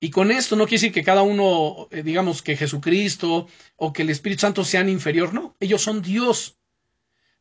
Y 0.00 0.10
con 0.10 0.30
esto 0.30 0.54
no 0.54 0.64
quiere 0.64 0.80
decir 0.80 0.92
que 0.92 1.02
cada 1.02 1.22
uno, 1.22 1.88
eh, 1.90 2.02
digamos, 2.02 2.40
que 2.42 2.56
Jesucristo 2.56 3.48
o 3.76 3.92
que 3.92 4.02
el 4.02 4.10
Espíritu 4.10 4.42
Santo 4.42 4.64
sean 4.64 4.88
inferior, 4.88 5.34
no, 5.34 5.56
ellos 5.60 5.82
son 5.82 6.02
Dios. 6.02 6.56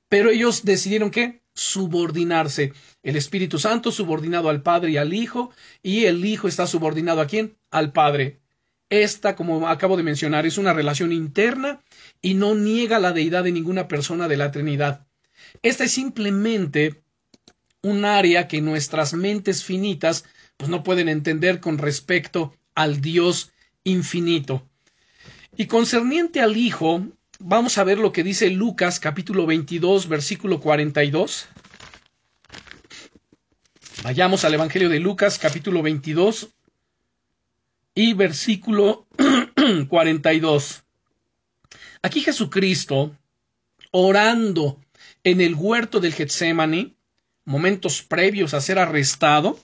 Pero 0.09 0.29
ellos 0.29 0.63
decidieron 0.63 1.11
que 1.11 1.41
subordinarse. 1.53 2.73
El 3.03 3.15
Espíritu 3.15 3.59
Santo 3.59 3.91
subordinado 3.91 4.49
al 4.49 4.61
Padre 4.61 4.91
y 4.91 4.97
al 4.97 5.13
Hijo, 5.13 5.51
y 5.81 6.05
el 6.05 6.23
Hijo 6.23 6.47
está 6.47 6.67
subordinado 6.67 7.21
a 7.21 7.27
quién? 7.27 7.57
Al 7.71 7.91
Padre. 7.91 8.39
Esta, 8.89 9.35
como 9.35 9.67
acabo 9.67 9.97
de 9.97 10.03
mencionar, 10.03 10.45
es 10.45 10.57
una 10.57 10.73
relación 10.73 11.11
interna 11.11 11.81
y 12.21 12.35
no 12.35 12.55
niega 12.55 12.99
la 12.99 13.11
deidad 13.11 13.43
de 13.43 13.51
ninguna 13.51 13.87
persona 13.87 14.27
de 14.27 14.37
la 14.37 14.51
Trinidad. 14.51 15.05
Esta 15.61 15.83
es 15.83 15.91
simplemente 15.91 17.01
un 17.81 18.05
área 18.05 18.47
que 18.47 18.61
nuestras 18.61 19.13
mentes 19.13 19.63
finitas 19.63 20.25
pues 20.55 20.69
no 20.69 20.83
pueden 20.83 21.09
entender 21.09 21.59
con 21.59 21.77
respecto 21.77 22.55
al 22.75 23.01
Dios 23.01 23.51
infinito. 23.83 24.67
Y 25.55 25.65
concerniente 25.65 26.39
al 26.41 26.55
Hijo, 26.55 27.05
Vamos 27.39 27.77
a 27.77 27.83
ver 27.83 27.99
lo 27.99 28.11
que 28.11 28.23
dice 28.23 28.49
Lucas 28.49 28.99
capítulo 28.99 29.45
22 29.45 30.09
versículo 30.09 30.59
42. 30.59 31.47
Vayamos 34.03 34.43
al 34.43 34.55
Evangelio 34.55 34.89
de 34.89 34.99
Lucas 34.99 35.37
capítulo 35.37 35.83
22 35.83 36.49
y 37.93 38.13
versículo 38.13 39.05
42. 39.87 40.83
Aquí 42.01 42.21
Jesucristo, 42.21 43.15
orando 43.91 44.81
en 45.23 45.39
el 45.39 45.53
huerto 45.53 45.99
del 45.99 46.15
Getsemani, 46.15 46.95
momentos 47.45 48.01
previos 48.01 48.55
a 48.55 48.61
ser 48.61 48.79
arrestado, 48.79 49.59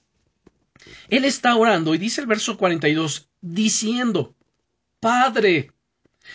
él 1.10 1.26
está 1.26 1.56
orando 1.56 1.96
y 1.96 1.98
dice 1.98 2.22
el 2.22 2.28
verso 2.28 2.56
42, 2.56 3.30
diciendo, 3.42 4.36
Padre, 5.00 5.73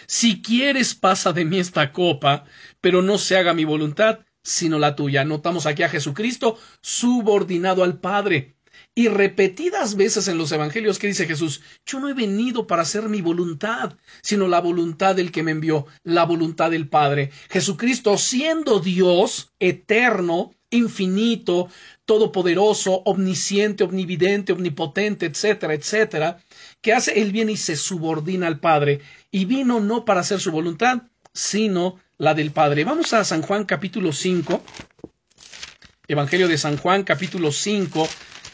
si 0.07 0.43
quieres, 0.43 0.95
pasa 0.95 1.33
de 1.33 1.45
mí 1.45 1.59
esta 1.59 1.93
copa, 1.93 2.45
pero 2.81 3.03
no 3.03 3.19
se 3.19 3.37
haga 3.37 3.55
mi 3.55 3.65
voluntad, 3.65 4.21
sino 4.43 4.79
la 4.79 4.97
tuya. 4.97 5.25
Notamos 5.25 5.67
aquí 5.67 5.83
a 5.83 5.89
Jesucristo 5.89 6.59
subordinado 6.81 7.85
al 7.85 8.01
Padre. 8.01 8.57
Y 8.95 9.09
repetidas 9.09 9.97
veces 9.97 10.27
en 10.27 10.39
los 10.39 10.51
evangelios 10.51 10.99
que 10.99 11.07
dice 11.07 11.27
Jesús, 11.27 11.61
yo 11.87 12.01
no 12.01 12.09
he 12.09 12.15
venido 12.15 12.67
para 12.67 12.83
hacer 12.83 13.09
mi 13.09 13.21
voluntad, 13.21 13.97
sino 14.23 14.49
la 14.49 14.61
voluntad 14.61 15.15
del 15.15 15.31
que 15.31 15.45
me 15.45 15.53
envió, 15.53 15.87
la 16.03 16.25
voluntad 16.25 16.73
del 16.73 16.89
Padre. 16.89 17.31
Jesucristo 17.49 18.19
siendo 18.19 18.81
Dios 18.81 19.53
eterno, 19.61 20.53
infinito, 20.71 21.69
todopoderoso, 22.05 23.03
omnisciente, 23.05 23.85
omnividente, 23.85 24.53
omnipotente, 24.53 25.27
etcétera, 25.27 25.75
etcétera, 25.75 26.43
que 26.81 26.93
hace 26.93 27.21
el 27.21 27.33
bien 27.33 27.51
y 27.51 27.57
se 27.57 27.77
subordina 27.77 28.47
al 28.47 28.61
Padre, 28.61 29.01
y 29.31 29.45
vino 29.45 29.81
no 29.81 30.05
para 30.05 30.21
hacer 30.21 30.41
su 30.41 30.51
voluntad, 30.51 31.03
sino 31.33 31.99
la 32.19 32.35
del 32.35 32.53
Padre. 32.53 32.85
Vamos 32.85 33.13
a 33.13 33.25
San 33.25 33.43
Juan 33.43 33.65
capítulo 33.65 34.13
5, 34.13 34.63
Evangelio 36.09 36.49
de 36.49 36.59
San 36.59 36.77
Juan 36.77 37.05
capítulo 37.05 37.53
5 37.53 38.09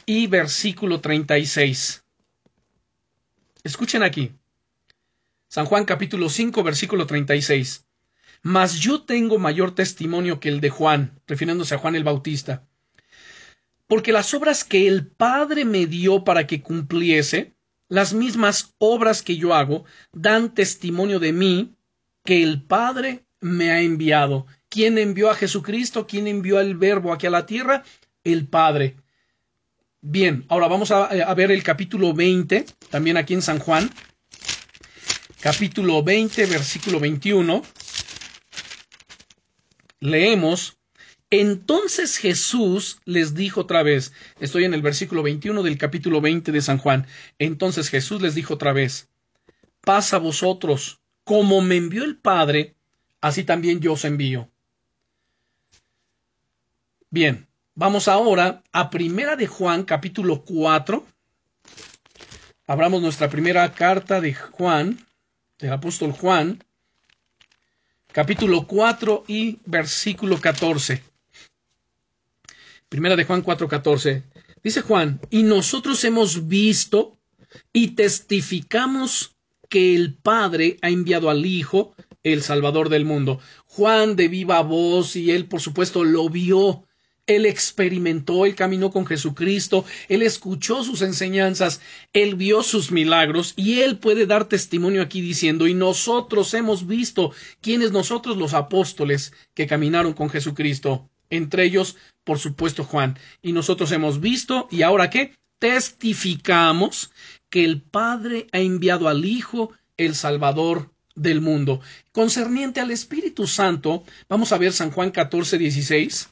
y 0.06 0.26
versículo 0.26 1.00
36. 1.00 2.04
Escuchen 3.62 4.02
aquí. 4.02 4.32
San 5.48 5.66
Juan 5.66 5.84
capítulo 5.84 6.28
5 6.28 6.62
versículo 6.62 7.06
36. 7.06 7.84
Mas 8.42 8.80
yo 8.80 9.02
tengo 9.02 9.38
mayor 9.38 9.74
testimonio 9.74 10.40
que 10.40 10.50
el 10.50 10.60
de 10.60 10.68
Juan, 10.68 11.18
refiriéndose 11.26 11.74
a 11.74 11.78
Juan 11.78 11.94
el 11.94 12.04
Bautista. 12.04 12.66
Porque 13.86 14.12
las 14.12 14.34
obras 14.34 14.64
que 14.64 14.86
el 14.86 15.06
Padre 15.06 15.64
me 15.64 15.86
dio 15.86 16.24
para 16.24 16.46
que 16.46 16.60
cumpliese, 16.60 17.53
las 17.88 18.12
mismas 18.12 18.74
obras 18.78 19.22
que 19.22 19.36
yo 19.36 19.54
hago 19.54 19.84
dan 20.12 20.54
testimonio 20.54 21.18
de 21.18 21.32
mí 21.32 21.74
que 22.24 22.42
el 22.42 22.62
Padre 22.62 23.24
me 23.40 23.70
ha 23.70 23.80
enviado. 23.82 24.46
¿Quién 24.68 24.98
envió 24.98 25.30
a 25.30 25.34
Jesucristo? 25.34 26.06
¿Quién 26.06 26.26
envió 26.26 26.58
al 26.58 26.76
Verbo 26.76 27.12
aquí 27.12 27.26
a 27.26 27.30
la 27.30 27.46
tierra? 27.46 27.84
El 28.24 28.46
Padre. 28.46 28.96
Bien, 30.00 30.44
ahora 30.48 30.68
vamos 30.68 30.90
a, 30.90 31.04
a, 31.04 31.34
ver 31.34 31.50
el 31.50 31.62
capítulo 31.62 32.12
20, 32.12 32.66
también 32.90 33.16
aquí 33.16 33.34
en 33.34 33.42
San 33.42 33.58
Juan. 33.58 33.90
Capítulo 35.40 36.02
20, 36.02 36.46
versículo 36.46 37.00
21. 37.00 37.62
Leemos, 40.00 40.76
entonces 41.40 42.16
Jesús 42.16 43.00
les 43.04 43.34
dijo 43.34 43.62
otra 43.62 43.82
vez, 43.82 44.12
estoy 44.38 44.64
en 44.64 44.74
el 44.74 44.82
versículo 44.82 45.22
21 45.22 45.62
del 45.62 45.78
capítulo 45.78 46.20
20 46.20 46.52
de 46.52 46.62
San 46.62 46.78
Juan, 46.78 47.06
entonces 47.38 47.88
Jesús 47.88 48.22
les 48.22 48.34
dijo 48.34 48.54
otra 48.54 48.72
vez, 48.72 49.08
pasa 49.80 50.18
vosotros, 50.18 51.00
como 51.24 51.60
me 51.60 51.76
envió 51.76 52.04
el 52.04 52.16
Padre, 52.16 52.76
así 53.20 53.42
también 53.42 53.80
yo 53.80 53.94
os 53.94 54.04
envío. 54.04 54.48
Bien, 57.10 57.48
vamos 57.74 58.06
ahora 58.06 58.62
a 58.72 58.90
Primera 58.90 59.34
de 59.34 59.46
Juan, 59.46 59.84
capítulo 59.84 60.44
4. 60.44 61.04
Abramos 62.66 63.02
nuestra 63.02 63.28
primera 63.28 63.72
carta 63.72 64.20
de 64.20 64.34
Juan, 64.34 65.04
del 65.58 65.72
apóstol 65.72 66.12
Juan, 66.12 66.62
capítulo 68.12 68.66
4 68.66 69.24
y 69.26 69.58
versículo 69.64 70.40
14. 70.40 71.13
Primera 72.88 73.16
de 73.16 73.24
Juan 73.24 73.42
4:14. 73.42 74.22
Dice 74.62 74.80
Juan, 74.82 75.20
y 75.30 75.42
nosotros 75.42 76.04
hemos 76.04 76.48
visto 76.48 77.18
y 77.72 77.88
testificamos 77.88 79.36
que 79.68 79.94
el 79.94 80.14
Padre 80.14 80.78
ha 80.80 80.90
enviado 80.90 81.30
al 81.30 81.44
Hijo, 81.44 81.94
el 82.22 82.42
Salvador 82.42 82.88
del 82.88 83.04
mundo. 83.04 83.40
Juan 83.66 84.16
de 84.16 84.28
viva 84.28 84.60
voz 84.62 85.16
y 85.16 85.32
él 85.32 85.46
por 85.46 85.60
supuesto 85.60 86.04
lo 86.04 86.28
vio. 86.28 86.86
Él 87.26 87.46
experimentó, 87.46 88.44
él 88.44 88.54
caminó 88.54 88.90
con 88.90 89.06
Jesucristo, 89.06 89.86
él 90.08 90.20
escuchó 90.22 90.84
sus 90.84 91.00
enseñanzas, 91.00 91.80
él 92.12 92.34
vio 92.34 92.62
sus 92.62 92.92
milagros 92.92 93.54
y 93.56 93.80
él 93.80 93.98
puede 93.98 94.26
dar 94.26 94.44
testimonio 94.44 95.00
aquí 95.00 95.22
diciendo, 95.22 95.66
y 95.66 95.72
nosotros 95.72 96.52
hemos 96.52 96.86
visto, 96.86 97.32
quienes 97.62 97.92
nosotros 97.92 98.36
los 98.36 98.52
apóstoles 98.52 99.32
que 99.54 99.66
caminaron 99.66 100.12
con 100.12 100.28
Jesucristo 100.28 101.08
entre 101.36 101.64
ellos, 101.64 101.96
por 102.24 102.38
supuesto, 102.38 102.84
Juan. 102.84 103.18
Y 103.42 103.52
nosotros 103.52 103.92
hemos 103.92 104.20
visto, 104.20 104.68
y 104.70 104.82
ahora 104.82 105.10
qué, 105.10 105.34
testificamos 105.58 107.10
que 107.50 107.64
el 107.64 107.80
Padre 107.82 108.46
ha 108.52 108.58
enviado 108.58 109.08
al 109.08 109.24
Hijo, 109.24 109.72
el 109.96 110.14
Salvador 110.14 110.90
del 111.14 111.40
mundo. 111.40 111.80
Concerniente 112.12 112.80
al 112.80 112.90
Espíritu 112.90 113.46
Santo, 113.46 114.04
vamos 114.28 114.52
a 114.52 114.58
ver 114.58 114.72
San 114.72 114.90
Juan 114.90 115.10
14, 115.10 115.58
16. 115.58 116.28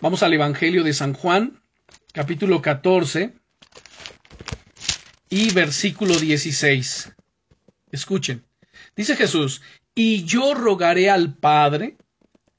Vamos 0.00 0.22
al 0.22 0.34
Evangelio 0.34 0.84
de 0.84 0.92
San 0.92 1.14
Juan, 1.14 1.60
capítulo 2.12 2.62
14 2.62 3.34
y 5.30 5.52
versículo 5.52 6.18
16. 6.18 7.12
Escuchen. 7.90 8.44
Dice 8.96 9.16
Jesús, 9.16 9.62
y 9.94 10.24
yo 10.24 10.54
rogaré 10.54 11.10
al 11.10 11.34
Padre 11.34 11.96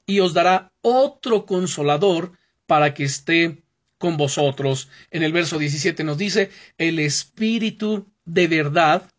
y 0.06 0.20
os 0.20 0.32
dará 0.32 0.72
otro 0.80 1.46
consolador 1.46 2.32
para 2.66 2.94
que 2.94 3.04
esté 3.04 3.62
con 3.98 4.16
vosotros. 4.16 4.88
En 5.10 5.22
el 5.22 5.32
verso 5.32 5.58
17 5.58 6.04
nos 6.04 6.18
dice, 6.18 6.50
el 6.78 6.98
Espíritu 6.98 8.06
de 8.24 8.46
verdad, 8.48 9.10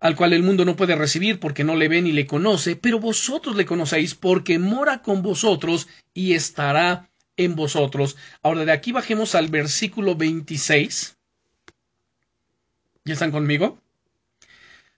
al 0.00 0.16
cual 0.16 0.32
el 0.32 0.42
mundo 0.42 0.64
no 0.64 0.76
puede 0.76 0.96
recibir 0.96 1.40
porque 1.40 1.64
no 1.64 1.76
le 1.76 1.88
ve 1.88 2.02
ni 2.02 2.12
le 2.12 2.26
conoce, 2.26 2.76
pero 2.76 2.98
vosotros 3.00 3.56
le 3.56 3.66
conocéis 3.66 4.14
porque 4.14 4.58
mora 4.58 5.02
con 5.02 5.22
vosotros 5.22 5.88
y 6.12 6.34
estará 6.34 7.10
en 7.36 7.54
vosotros. 7.54 8.16
Ahora 8.42 8.64
de 8.64 8.72
aquí 8.72 8.92
bajemos 8.92 9.34
al 9.34 9.48
versículo 9.48 10.14
26. 10.14 11.16
¿Ya 13.04 13.12
están 13.12 13.32
conmigo? 13.32 13.78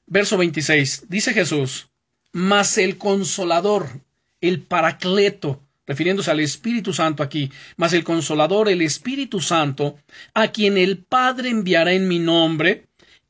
Verso 0.07 0.37
26. 0.37 1.07
Dice 1.09 1.33
Jesús, 1.33 1.89
mas 2.33 2.79
el 2.79 2.99
consolador, 2.99 4.01
el 4.41 4.63
paracleto, 4.63 5.63
refiriéndose 5.87 6.31
al 6.31 6.41
Espíritu 6.41 6.93
Santo 6.93 7.23
aquí, 7.23 7.51
mas 7.77 7.93
el 7.93 8.05
consolador, 8.05 8.69
el 8.69 8.83
Espíritu 8.83 9.41
Santo, 9.41 9.99
a 10.35 10.49
quien 10.49 10.79
el 10.79 10.99
Padre 10.99 11.51
enviará 11.51 11.93
en 11.93 12.09
mi 12.09 12.19
nombre, 12.19 12.87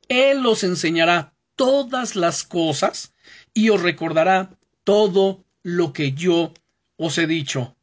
Él 0.09 0.45
os 0.47 0.65
enseñará 0.65 1.35
todas 1.55 2.17
las 2.17 2.45
cosas 2.45 3.15
y 3.55 3.71
os 3.71 3.83
recordará 3.83 4.51
todo 4.85 5.45
lo 5.63 5.93
que 5.93 6.13
yo 6.13 6.53
os 6.97 7.19
he 7.19 7.27
dicho. 7.27 7.77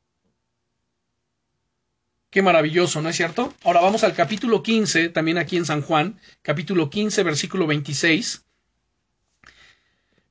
Qué 2.30 2.42
maravilloso, 2.42 3.00
¿no 3.02 3.10
es 3.10 3.16
cierto? 3.16 3.54
Ahora 3.64 3.82
vamos 3.82 4.04
al 4.04 4.16
capítulo 4.16 4.64
15, 4.64 5.10
también 5.10 5.38
aquí 5.38 5.56
en 5.56 5.66
San 5.66 5.84
Juan, 5.84 6.20
capítulo 6.42 6.90
15, 6.90 7.22
versículo 7.22 7.68
26. 7.68 8.44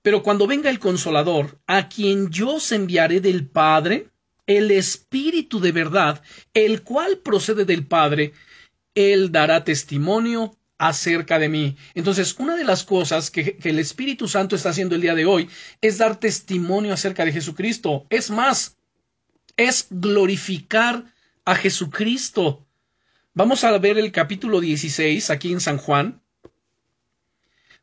Pero 0.03 0.23
cuando 0.23 0.47
venga 0.47 0.69
el 0.69 0.81
consolador, 0.81 1.61
a 1.67 1.89
quien 1.89 2.31
yo 2.31 2.57
os 2.57 2.73
enviaré 2.73 3.21
del 3.21 3.47
Padre, 3.47 4.09
el 4.47 4.71
Espíritu 4.71 5.61
de 5.61 5.73
verdad, 5.73 6.23
el 6.55 6.83
cual 6.83 7.19
procede 7.19 7.65
del 7.65 7.87
Padre, 7.87 8.33
Él 8.95 9.31
dará 9.31 9.65
testimonio 9.65 10.57
acerca 10.83 11.39
de 11.39 11.49
mí. 11.49 11.77
Entonces, 11.95 12.35
una 12.39 12.57
de 12.57 12.65
las 12.65 12.83
cosas 12.83 13.31
que, 13.31 13.57
el 13.63 13.79
Espíritu 13.79 14.27
Santo 14.27 14.57
está 14.57 14.71
haciendo 14.71 14.97
el 14.97 15.01
día 15.01 15.15
de 15.15 15.27
hoy 15.27 15.49
es 15.81 15.99
dar 15.99 16.19
testimonio 16.19 16.93
acerca 16.93 17.25
de 17.25 17.33
Jesucristo. 17.33 18.05
Es 18.11 18.31
más, 18.31 18.77
es 19.57 19.87
glorificar 19.91 21.05
a 21.45 21.55
Jesucristo. 21.55 22.67
Vamos 23.35 23.63
a 23.63 23.79
ver 23.79 23.97
el 23.97 24.11
capítulo 24.11 24.61
16 24.61 25.31
aquí 25.31 25.53
en 25.53 25.61
San 25.61 25.79
Juan. 25.79 26.21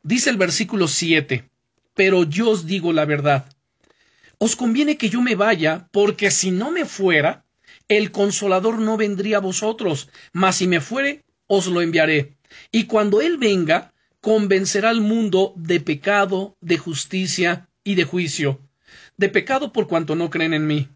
Dice 0.02 0.28
el 0.28 0.36
versículo 0.36 0.86
7, 0.86 1.48
pero 1.94 2.24
yo 2.24 2.50
os 2.50 2.66
digo 2.66 2.92
la 2.92 3.04
verdad 3.04 3.46
os 4.42 4.56
conviene 4.56 4.96
que 4.96 5.10
yo 5.10 5.20
me 5.20 5.34
vaya, 5.34 5.86
porque 5.92 6.30
si 6.30 6.50
no 6.50 6.70
me 6.70 6.86
fuera, 6.86 7.44
el 7.88 8.10
consolador 8.10 8.78
no 8.78 8.96
vendría 8.96 9.36
a 9.36 9.46
vosotros, 9.50 10.08
mas 10.32 10.56
si 10.56 10.66
me 10.66 10.80
fuere, 10.80 11.26
os 11.46 11.66
lo 11.66 11.82
enviaré. 11.82 12.38
Y 12.72 12.84
cuando 12.84 13.20
él 13.20 13.36
venga, 13.36 13.92
convencerá 14.22 14.88
al 14.88 15.02
mundo 15.02 15.52
de 15.56 15.80
pecado, 15.80 16.56
de 16.62 16.78
justicia 16.78 17.68
y 17.84 17.96
de 17.96 18.04
juicio. 18.04 18.60
De 19.18 19.28
pecado 19.28 19.74
por 19.74 19.86
cuanto 19.86 20.16
no 20.16 20.30
creen 20.30 20.54
en 20.54 20.66
mí. 20.66 20.88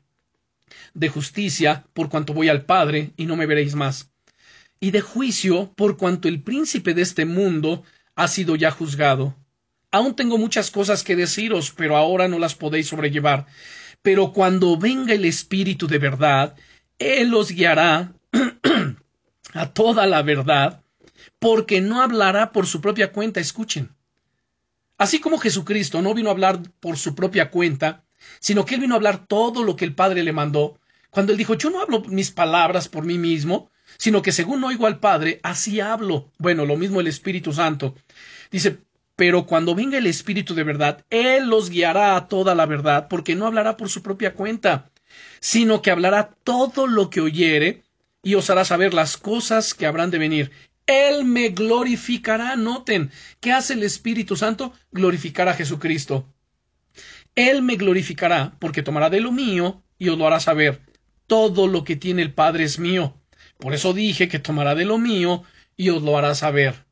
De 0.95 1.11
justicia 1.11 1.87
por 1.93 2.09
cuanto 2.09 2.33
voy 2.33 2.49
al 2.49 2.65
Padre 2.65 3.13
y 3.19 3.27
no 3.27 3.37
me 3.37 3.45
veréis 3.45 3.75
más. 3.75 4.11
Y 4.81 4.91
de 4.91 5.03
juicio 5.03 5.71
por 5.77 5.99
cuanto 5.99 6.29
el 6.29 6.43
príncipe 6.43 6.95
de 6.95 7.03
este 7.03 7.27
mundo 7.27 7.83
ha 8.15 8.27
sido 8.27 8.57
ya 8.57 8.71
juzgado. 8.71 9.37
Aún 9.95 10.17
tengo 10.17 10.39
muchas 10.39 10.73
cosas 10.73 11.05
que 11.05 11.15
deciros, 11.15 11.71
pero 11.71 11.97
ahora 11.97 12.27
no 12.27 12.41
las 12.41 12.57
podéis 12.57 12.89
sobrellevar. 12.89 13.47
Pero 14.03 14.33
cuando 14.33 14.77
venga 14.77 15.15
el 15.15 15.25
Espíritu 15.25 15.87
de 15.87 15.99
verdad, 15.99 16.57
Él 16.99 17.33
os 17.33 17.53
guiará 17.53 18.13
a 19.55 19.73
toda 19.73 20.09
la 20.09 20.23
verdad, 20.23 20.83
porque 21.39 21.81
no 21.81 22.03
hablará 22.03 22.51
por 22.51 22.67
su 22.67 22.81
propia 22.81 23.13
cuenta. 23.13 23.39
Escuchen. 23.39 23.95
Así 24.99 25.21
como 25.21 25.39
Jesucristo 25.39 26.03
no 26.03 26.13
vino 26.13 26.29
a 26.29 26.33
hablar 26.33 26.61
por 26.81 26.99
su 26.99 27.15
propia 27.15 27.53
cuenta, 27.53 28.03
sino 28.41 28.65
que 28.65 28.75
Él 28.75 28.81
vino 28.81 28.95
a 28.95 28.97
hablar 28.97 29.29
todo 29.29 29.63
lo 29.63 29.77
que 29.77 29.85
el 29.85 29.95
Padre 29.95 30.25
le 30.25 30.33
mandó, 30.33 30.81
cuando 31.11 31.31
Él 31.31 31.39
dijo, 31.39 31.55
yo 31.55 31.71
no 31.71 31.81
hablo 31.81 32.01
mis 32.01 32.33
palabras 32.33 32.89
por 32.89 33.05
mí 33.05 33.17
mismo, 33.17 33.71
sino 33.97 34.23
que 34.23 34.33
según 34.33 34.65
oigo 34.65 34.89
al 34.89 34.99
Padre, 34.99 35.39
así 35.45 35.79
hablo. 35.79 36.33
Bueno, 36.39 36.67
lo 36.67 36.77
mismo 36.77 37.01
el 37.01 37.07
Espíritu 37.07 37.53
Santo. 37.53 37.95
Dice, 38.51 38.81
pero 39.17 39.47
cuando 39.47 39.75
venga 39.75 39.99
el 39.99 40.07
Espíritu 40.07 40.55
de 40.55 40.65
verdad, 40.65 41.05
Él 41.11 41.49
los 41.49 41.71
guiará 41.71 42.17
a 42.17 42.29
toda 42.29 42.55
la 42.55 42.67
verdad, 42.67 43.09
porque 43.09 43.35
no 43.35 43.47
hablará 43.47 43.77
por 43.77 43.89
su 43.89 44.03
propia 44.03 44.35
cuenta, 44.35 44.91
sino 45.41 45.83
que 45.83 45.91
hablará 45.91 46.35
todo 46.43 46.87
lo 46.87 47.11
que 47.11 47.21
oyere 47.21 47.83
y 48.23 48.35
os 48.35 48.51
hará 48.51 48.65
saber 48.65 48.95
las 48.95 49.17
cosas 49.17 49.75
que 49.75 49.87
habrán 49.87 50.11
de 50.11 50.19
venir. 50.19 50.51
Él 50.87 51.25
me 51.25 51.51
glorificará. 51.51 52.57
Noten, 52.57 53.11
¿qué 53.41 53.53
hace 53.53 53.75
el 53.75 53.83
Espíritu 53.83 54.37
Santo? 54.37 54.73
Glorificar 54.91 55.49
a 55.49 55.55
Jesucristo. 55.55 56.27
Él 57.35 57.63
me 57.63 57.77
glorificará 57.77 58.57
porque 58.59 58.83
tomará 58.83 59.11
de 59.11 59.21
lo 59.21 59.33
mío 59.33 59.83
y 59.99 60.09
os 60.09 60.19
lo 60.19 60.27
hará 60.27 60.41
saber. 60.41 60.81
Todo 61.27 61.69
lo 61.69 61.85
que 61.85 61.97
tiene 61.97 62.23
el 62.23 62.33
Padre 62.33 62.65
es 62.65 62.79
mío. 62.79 63.17
Por 63.59 63.75
eso 63.75 63.93
dije 63.93 64.29
que 64.29 64.39
tomará 64.39 64.75
de 64.75 64.85
lo 64.85 64.99
mío 64.99 65.43
y 65.77 65.91
os 65.91 66.03
lo 66.03 66.19
hará 66.19 66.35
saber. 66.35 66.85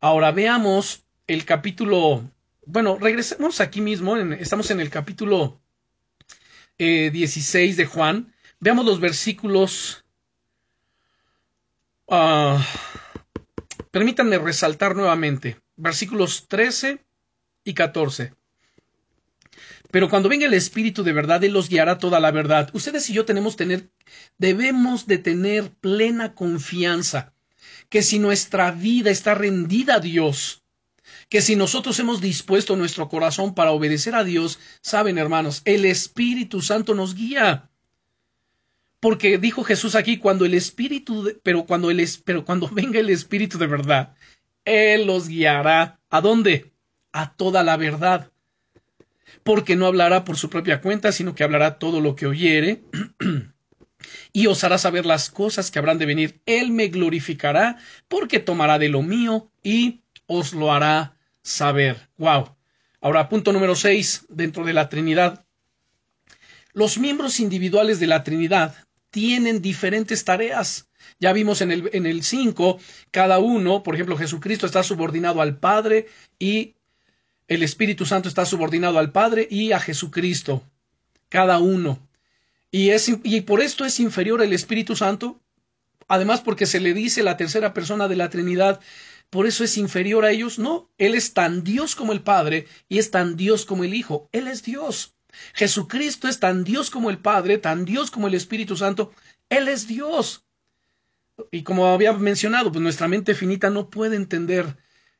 Ahora 0.00 0.30
veamos 0.30 1.04
el 1.28 1.44
capítulo, 1.44 2.28
bueno, 2.64 2.98
regresemos 2.98 3.60
aquí 3.60 3.82
mismo, 3.82 4.16
estamos 4.16 4.70
en 4.70 4.80
el 4.80 4.88
capítulo 4.88 5.60
16 6.78 7.54
eh, 7.54 7.76
de 7.76 7.86
Juan. 7.86 8.34
Veamos 8.60 8.86
los 8.86 8.98
versículos. 8.98 10.04
Uh, 12.06 12.58
permítanme 13.90 14.38
resaltar 14.38 14.96
nuevamente. 14.96 15.60
Versículos 15.76 16.48
13 16.48 17.04
y 17.62 17.74
14. 17.74 18.32
Pero 19.90 20.08
cuando 20.08 20.30
venga 20.30 20.46
el 20.46 20.54
Espíritu 20.54 21.02
de 21.02 21.12
verdad, 21.12 21.44
Él 21.44 21.52
los 21.52 21.68
guiará 21.68 21.98
toda 21.98 22.20
la 22.20 22.30
verdad. 22.30 22.70
Ustedes 22.72 23.08
y 23.10 23.12
yo 23.12 23.26
tenemos 23.26 23.56
tener, 23.56 23.90
debemos 24.38 25.06
de 25.06 25.18
tener 25.18 25.70
plena 25.72 26.34
confianza 26.34 27.34
que 27.90 28.02
si 28.02 28.18
nuestra 28.18 28.70
vida 28.70 29.10
está 29.10 29.34
rendida 29.34 29.96
a 29.96 30.00
Dios, 30.00 30.62
que 31.28 31.42
si 31.42 31.56
nosotros 31.56 31.98
hemos 32.00 32.20
dispuesto 32.20 32.76
nuestro 32.76 33.08
corazón 33.08 33.54
para 33.54 33.72
obedecer 33.72 34.14
a 34.14 34.24
Dios, 34.24 34.58
saben 34.80 35.18
hermanos, 35.18 35.62
el 35.64 35.84
Espíritu 35.84 36.62
Santo 36.62 36.94
nos 36.94 37.14
guía. 37.14 37.68
Porque 39.00 39.38
dijo 39.38 39.62
Jesús 39.62 39.94
aquí, 39.94 40.16
cuando 40.16 40.44
el 40.44 40.54
Espíritu, 40.54 41.38
pero 41.42 41.66
cuando 41.66 41.90
el, 41.90 42.04
pero 42.24 42.44
cuando 42.44 42.68
venga 42.72 42.98
el 42.98 43.10
Espíritu 43.10 43.58
de 43.58 43.66
verdad, 43.66 44.14
Él 44.64 45.06
los 45.06 45.28
guiará. 45.28 46.00
¿A 46.10 46.20
dónde? 46.20 46.72
A 47.12 47.34
toda 47.34 47.62
la 47.62 47.76
verdad. 47.76 48.32
Porque 49.42 49.76
no 49.76 49.86
hablará 49.86 50.24
por 50.24 50.38
su 50.38 50.48
propia 50.48 50.80
cuenta, 50.80 51.12
sino 51.12 51.34
que 51.34 51.44
hablará 51.44 51.78
todo 51.78 52.00
lo 52.00 52.16
que 52.16 52.26
oyere. 52.26 52.82
y 54.32 54.46
os 54.46 54.64
hará 54.64 54.78
saber 54.78 55.04
las 55.04 55.30
cosas 55.30 55.70
que 55.70 55.78
habrán 55.78 55.98
de 55.98 56.06
venir. 56.06 56.40
Él 56.46 56.70
me 56.72 56.88
glorificará, 56.88 57.76
porque 58.08 58.38
tomará 58.38 58.78
de 58.78 58.88
lo 58.88 59.02
mío 59.02 59.50
y 59.62 60.00
os 60.26 60.54
lo 60.54 60.72
hará 60.72 61.17
saber. 61.48 62.08
Wow. 62.18 62.56
Ahora, 63.00 63.28
punto 63.28 63.52
número 63.52 63.74
6, 63.74 64.26
dentro 64.28 64.64
de 64.64 64.72
la 64.72 64.88
Trinidad. 64.88 65.44
Los 66.72 66.98
miembros 66.98 67.40
individuales 67.40 68.00
de 68.00 68.06
la 68.06 68.22
Trinidad 68.22 68.74
tienen 69.10 69.62
diferentes 69.62 70.24
tareas. 70.24 70.88
Ya 71.18 71.32
vimos 71.32 71.60
en 71.62 71.72
el, 71.72 71.90
en 71.92 72.06
el 72.06 72.22
5, 72.22 72.78
cada 73.10 73.38
uno, 73.38 73.82
por 73.82 73.94
ejemplo, 73.94 74.16
Jesucristo 74.16 74.66
está 74.66 74.82
subordinado 74.82 75.40
al 75.40 75.58
Padre 75.58 76.06
y 76.38 76.74
el 77.48 77.62
Espíritu 77.62 78.04
Santo 78.04 78.28
está 78.28 78.44
subordinado 78.44 78.98
al 78.98 79.10
Padre 79.10 79.48
y 79.50 79.72
a 79.72 79.80
Jesucristo. 79.80 80.62
Cada 81.28 81.58
uno. 81.58 81.98
Y, 82.70 82.90
es, 82.90 83.10
y 83.22 83.40
por 83.40 83.62
esto 83.62 83.84
es 83.84 83.98
inferior 84.00 84.42
el 84.42 84.52
Espíritu 84.52 84.94
Santo. 84.94 85.40
Además, 86.08 86.40
porque 86.40 86.66
se 86.66 86.80
le 86.80 86.94
dice 86.94 87.22
la 87.22 87.36
tercera 87.36 87.72
persona 87.72 88.08
de 88.08 88.16
la 88.16 88.28
Trinidad 88.28 88.80
por 89.30 89.46
eso 89.46 89.64
es 89.64 89.76
inferior 89.76 90.24
a 90.24 90.30
ellos. 90.30 90.58
No, 90.58 90.90
Él 90.98 91.14
es 91.14 91.34
tan 91.34 91.64
Dios 91.64 91.94
como 91.94 92.12
el 92.12 92.22
Padre 92.22 92.66
y 92.88 92.98
es 92.98 93.10
tan 93.10 93.36
Dios 93.36 93.64
como 93.64 93.84
el 93.84 93.94
Hijo. 93.94 94.28
Él 94.32 94.48
es 94.48 94.62
Dios. 94.62 95.14
Jesucristo 95.54 96.28
es 96.28 96.40
tan 96.40 96.64
Dios 96.64 96.90
como 96.90 97.10
el 97.10 97.18
Padre, 97.18 97.58
tan 97.58 97.84
Dios 97.84 98.10
como 98.10 98.28
el 98.28 98.34
Espíritu 98.34 98.76
Santo. 98.76 99.12
Él 99.48 99.68
es 99.68 99.86
Dios. 99.86 100.44
Y 101.50 101.62
como 101.62 101.86
había 101.86 102.12
mencionado, 102.14 102.72
pues 102.72 102.82
nuestra 102.82 103.08
mente 103.08 103.34
finita 103.34 103.70
no 103.70 103.90
puede 103.90 104.16
entender 104.16 104.76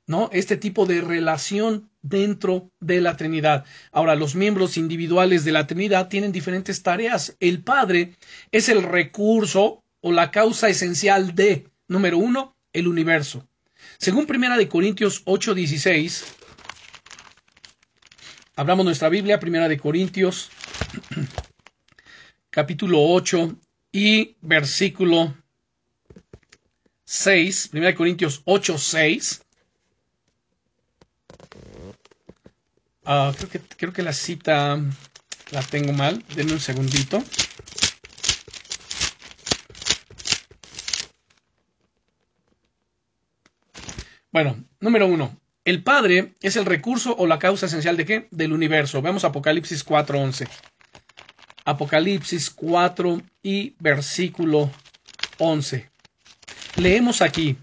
¿no? 0.09 0.31
Este 0.33 0.57
tipo 0.57 0.87
de 0.87 1.03
relación 1.03 1.91
dentro 2.01 2.73
de 2.81 3.01
la 3.01 3.17
Trinidad. 3.17 3.67
Ahora, 3.93 4.17
los 4.17 4.35
miembros 4.35 4.77
individuales 4.79 5.45
de 5.45 5.53
la 5.53 5.67
Trinidad 5.67 6.09
tienen 6.09 6.33
diferentes 6.33 6.83
tareas. 6.83 7.37
El 7.41 7.63
Padre 7.63 8.17
es 8.51 8.71
el 8.71 8.83
recurso 8.83 9.85
o 10.01 10.11
la 10.11 10.31
causa 10.31 10.71
esencial 10.71 11.35
de, 11.35 11.69
número 11.89 12.17
uno, 12.17 12.57
el 12.73 12.89
universo. 12.89 13.47
Según 13.99 14.27
Primera 14.27 14.57
de 14.57 14.69
Corintios 14.69 15.23
8:16, 15.25 16.31
hablamos 18.55 18.85
nuestra 18.85 19.09
Biblia, 19.09 19.41
Primera 19.41 19.69
de 19.69 19.77
Corintios, 19.77 20.55
capítulo 22.51 23.03
8 23.03 23.57
y 23.91 24.37
versículo 24.41 25.35
6, 27.07 27.69
Primera 27.69 27.91
de 27.91 27.97
Corintios 27.97 28.43
8, 28.45 28.79
6. 28.79 29.45
Ah, 33.05 33.35
creo, 33.37 33.49
que, 33.49 33.61
creo 33.77 33.93
que 33.93 34.03
la 34.05 34.13
cita 34.13 34.79
la 35.51 35.69
tengo 35.69 35.93
mal. 35.93 36.25
Denme 36.29 36.53
un 36.53 36.61
segundito. 36.61 37.25
Bueno, 44.31 44.63
número 44.81 45.07
uno. 45.07 45.39
El 45.65 45.83
Padre 45.83 46.35
es 46.41 46.57
el 46.57 46.67
recurso 46.67 47.15
o 47.17 47.27
la 47.27 47.39
causa 47.39 47.67
esencial 47.67 47.97
de 47.97 48.05
qué? 48.05 48.29
Del 48.31 48.53
universo. 48.53 49.01
Veamos 49.01 49.25
Apocalipsis 49.25 49.85
4.11. 49.85 50.49
Apocalipsis 51.65 52.51
4 52.51 53.23
y 53.43 53.75
versículo 53.79 54.71
11. 55.39 55.91
Leemos 56.77 57.23
aquí. 57.23 57.57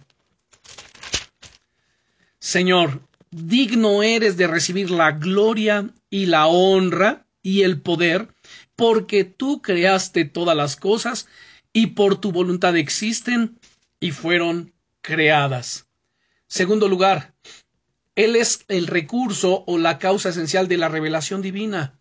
Señor, 2.40 3.02
digno 3.32 4.04
eres 4.04 4.38
de 4.38 4.48
recibir 4.48 4.92
la 4.92 5.12
gloria 5.12 5.90
y 6.10 6.28
la 6.28 6.48
honra 6.48 7.26
y 7.42 7.62
el 7.64 7.82
poder, 7.82 8.28
porque 8.76 9.24
tú 9.24 9.62
creaste 9.62 10.26
todas 10.26 10.56
las 10.56 10.76
cosas 10.76 11.28
y 11.74 11.88
por 11.88 12.20
tu 12.22 12.32
voluntad 12.32 12.76
existen 12.78 13.60
y 14.00 14.12
fueron 14.12 14.74
creadas. 15.02 15.85
Segundo 16.56 16.88
lugar, 16.88 17.34
Él 18.16 18.38
es 18.38 18.64
el 18.70 18.88
recurso 18.88 19.66
o 19.68 19.78
la 19.78 20.00
causa 20.00 20.30
esencial 20.30 20.70
de 20.70 20.78
la 20.78 20.88
revelación 20.88 21.42
divina. 21.42 22.00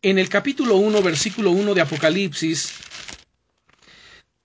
En 0.00 0.18
el 0.18 0.30
capítulo 0.30 0.76
1, 0.76 1.02
versículo 1.02 1.50
1 1.50 1.74
de 1.74 1.82
Apocalipsis, 1.82 2.72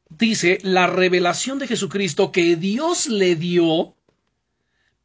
dice 0.10 0.58
la 0.64 0.88
revelación 0.88 1.60
de 1.60 1.68
Jesucristo 1.68 2.34
que 2.34 2.58
Dios 2.58 3.08
le 3.08 3.38
dio 3.38 3.96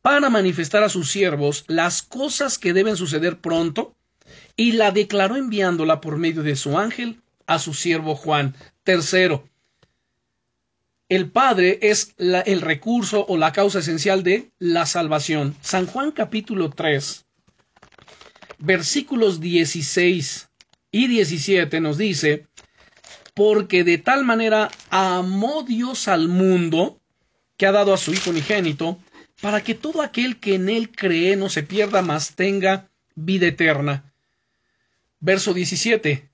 para 0.00 0.28
manifestar 0.28 0.82
a 0.82 0.88
sus 0.88 1.08
siervos 1.08 1.62
las 1.68 2.02
cosas 2.02 2.58
que 2.58 2.72
deben 2.72 2.96
suceder 2.96 3.38
pronto, 3.38 3.94
y 4.56 4.72
la 4.72 4.90
declaró 4.90 5.36
enviándola 5.36 6.00
por 6.00 6.16
medio 6.16 6.42
de 6.42 6.56
su 6.56 6.76
ángel 6.76 7.22
a 7.46 7.60
su 7.60 7.74
siervo 7.74 8.16
Juan. 8.16 8.56
Tercero, 8.82 9.48
el 11.14 11.30
Padre 11.30 11.78
es 11.82 12.14
el 12.16 12.62
recurso 12.62 13.26
o 13.28 13.36
la 13.36 13.52
causa 13.52 13.80
esencial 13.80 14.22
de 14.22 14.50
la 14.58 14.86
salvación. 14.86 15.54
San 15.60 15.84
Juan 15.84 16.10
capítulo 16.10 16.70
3, 16.70 17.26
versículos 18.60 19.38
16 19.38 20.48
y 20.90 21.08
17 21.08 21.80
nos 21.82 21.98
dice, 21.98 22.46
porque 23.34 23.84
de 23.84 23.98
tal 23.98 24.24
manera 24.24 24.70
amó 24.88 25.64
Dios 25.64 26.08
al 26.08 26.28
mundo, 26.28 26.98
que 27.58 27.66
ha 27.66 27.72
dado 27.72 27.92
a 27.92 27.98
su 27.98 28.14
Hijo 28.14 28.30
unigénito, 28.30 28.98
para 29.42 29.62
que 29.62 29.74
todo 29.74 30.00
aquel 30.00 30.40
que 30.40 30.54
en 30.54 30.70
él 30.70 30.90
cree 30.90 31.36
no 31.36 31.50
se 31.50 31.62
pierda, 31.62 32.00
mas 32.00 32.36
tenga 32.36 32.88
vida 33.14 33.48
eterna. 33.48 34.14
Verso 35.20 35.52
17. 35.52 36.30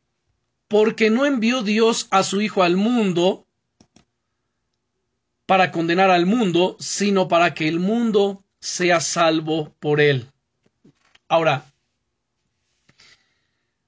Porque 0.69 1.11
no 1.11 1.27
envió 1.27 1.65
Dios 1.65 2.07
a 2.13 2.23
su 2.23 2.41
Hijo 2.41 2.63
al 2.63 2.77
mundo 2.77 3.48
para 5.49 5.73
condenar 5.73 6.11
al 6.11 6.27
mundo, 6.27 6.77
sino 6.79 7.27
para 7.27 7.55
que 7.55 7.69
el 7.69 7.81
mundo 7.81 8.45
sea 8.61 9.01
salvo 9.01 9.75
por 9.81 9.99
él. 9.99 10.31
Ahora, 11.27 11.65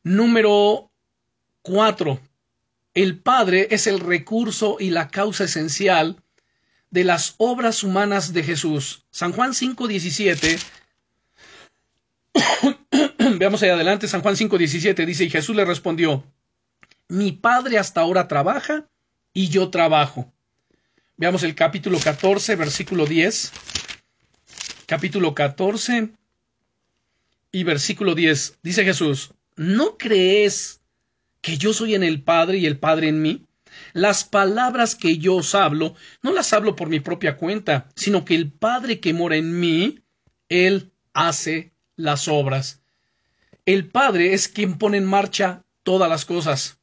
número 0.03 0.91
4. 1.61 2.19
El 2.95 3.19
Padre 3.19 3.69
es 3.73 3.87
el 3.87 4.01
recurso 4.01 4.79
y 4.81 4.89
la 4.89 5.09
causa 5.09 5.45
esencial 5.45 6.17
de 6.89 7.05
las 7.05 7.35
obras 7.37 7.85
humanas 7.85 8.33
de 8.33 8.43
Jesús. 8.43 9.05
San 9.11 9.33
Juan 9.33 9.51
5:17. 9.51 10.59
Veamos 13.39 13.63
ahí 13.63 13.69
adelante, 13.69 14.09
San 14.09 14.23
Juan 14.23 14.35
5:17 14.35 15.05
dice, 15.05 15.25
y 15.25 15.31
Jesús 15.31 15.55
le 15.55 15.67
respondió, 15.67 16.25
mi 17.09 17.33
Padre 17.33 17.77
hasta 17.77 18.01
ahora 18.01 18.29
trabaja 18.29 18.89
y 19.35 19.51
yo 19.51 19.69
trabajo. 19.69 20.33
Veamos 21.21 21.43
el 21.43 21.55
capítulo 21.55 21.99
14, 22.01 22.57
versículo 22.57 23.05
10. 23.05 23.53
Capítulo 24.87 25.35
14 25.35 26.09
y 27.53 27.63
versículo 27.63 28.15
10. 28.15 28.61
Dice 28.63 28.85
Jesús, 28.85 29.35
¿no 29.55 29.99
crees 29.99 30.81
que 31.43 31.59
yo 31.59 31.75
soy 31.75 31.95
en 31.95 32.05
el 32.05 32.23
Padre 32.23 32.57
y 32.57 32.65
el 32.65 32.79
Padre 32.79 33.09
en 33.09 33.21
mí? 33.21 33.45
Las 33.93 34.25
palabras 34.25 34.95
que 34.95 35.19
yo 35.19 35.37
os 35.37 35.55
hablo, 35.55 35.95
no 36.23 36.33
las 36.33 36.55
hablo 36.55 36.75
por 36.75 36.89
mi 36.89 37.01
propia 37.01 37.37
cuenta, 37.37 37.91
sino 37.97 38.25
que 38.25 38.35
el 38.35 38.51
Padre 38.51 38.99
que 38.99 39.13
mora 39.13 39.37
en 39.37 39.61
mí, 39.61 39.99
Él 40.49 40.91
hace 41.13 41.75
las 41.97 42.29
obras. 42.29 42.81
El 43.67 43.87
Padre 43.89 44.33
es 44.33 44.49
quien 44.49 44.79
pone 44.79 44.97
en 44.97 45.05
marcha 45.05 45.65
todas 45.83 46.09
las 46.09 46.25
cosas. 46.25 46.79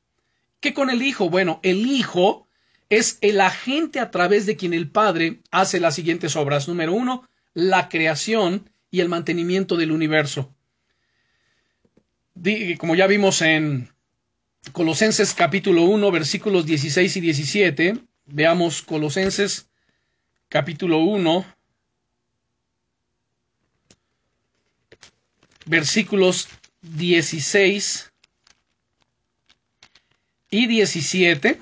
¿Qué 0.60 0.76
con 0.76 0.92
el 0.92 1.02
Hijo? 1.02 1.28
Bueno, 1.28 1.60
el 1.64 1.88
Hijo 1.88 2.47
es 2.90 3.18
el 3.22 3.42
agente 3.42 4.00
a 4.00 4.12
través 4.12 4.46
de 4.46 4.56
quien 4.56 4.74
el 4.74 4.90
Padre 4.90 5.40
hace 5.52 5.80
las 5.80 5.96
siguientes 5.96 6.36
obras. 6.36 6.68
Número 6.68 6.94
uno, 6.94 7.28
la 7.54 7.90
creación 7.90 8.70
y 8.92 9.02
el 9.02 9.10
mantenimiento 9.10 9.76
del 9.76 9.92
universo. 9.92 10.54
Como 12.78 12.96
ya 12.96 13.08
vimos 13.08 13.42
en 13.42 13.90
Colosenses 14.72 15.34
capítulo 15.34 15.84
1, 15.84 16.12
versículos 16.12 16.66
16 16.66 17.18
y 17.18 17.22
17. 17.22 17.98
Veamos 18.26 18.82
Colosenses 18.82 19.68
capítulo 20.50 21.00
1, 21.00 21.46
versículos 25.66 26.48
16 26.82 28.12
y 30.52 30.68
17. 30.68 31.62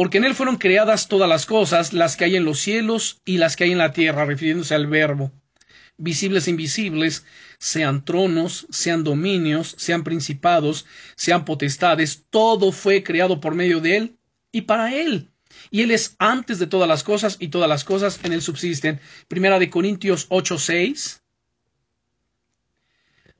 Porque 0.00 0.16
en 0.16 0.24
él 0.24 0.34
fueron 0.34 0.56
creadas 0.56 1.08
todas 1.08 1.28
las 1.28 1.44
cosas, 1.44 1.92
las 1.92 2.16
que 2.16 2.24
hay 2.24 2.34
en 2.34 2.46
los 2.46 2.58
cielos 2.58 3.20
y 3.26 3.36
las 3.36 3.54
que 3.54 3.64
hay 3.64 3.72
en 3.72 3.76
la 3.76 3.92
tierra, 3.92 4.24
refiriéndose 4.24 4.74
al 4.74 4.86
verbo 4.86 5.30
visibles 5.98 6.46
e 6.46 6.52
invisibles, 6.52 7.26
sean 7.58 8.02
tronos, 8.02 8.66
sean 8.70 9.04
dominios, 9.04 9.74
sean 9.76 10.02
principados, 10.02 10.86
sean 11.16 11.44
potestades, 11.44 12.24
todo 12.30 12.72
fue 12.72 13.02
creado 13.02 13.42
por 13.42 13.54
medio 13.54 13.82
de 13.82 13.98
Él 13.98 14.16
y 14.52 14.62
para 14.62 14.94
Él. 14.94 15.28
Y 15.70 15.82
Él 15.82 15.90
es 15.90 16.16
antes 16.18 16.58
de 16.58 16.66
todas 16.66 16.88
las 16.88 17.04
cosas 17.04 17.36
y 17.38 17.48
todas 17.48 17.68
las 17.68 17.84
cosas 17.84 18.20
en 18.22 18.32
Él 18.32 18.40
subsisten. 18.40 19.00
Primera 19.28 19.58
de 19.58 19.68
Corintios 19.68 20.30
8:6. 20.30 21.20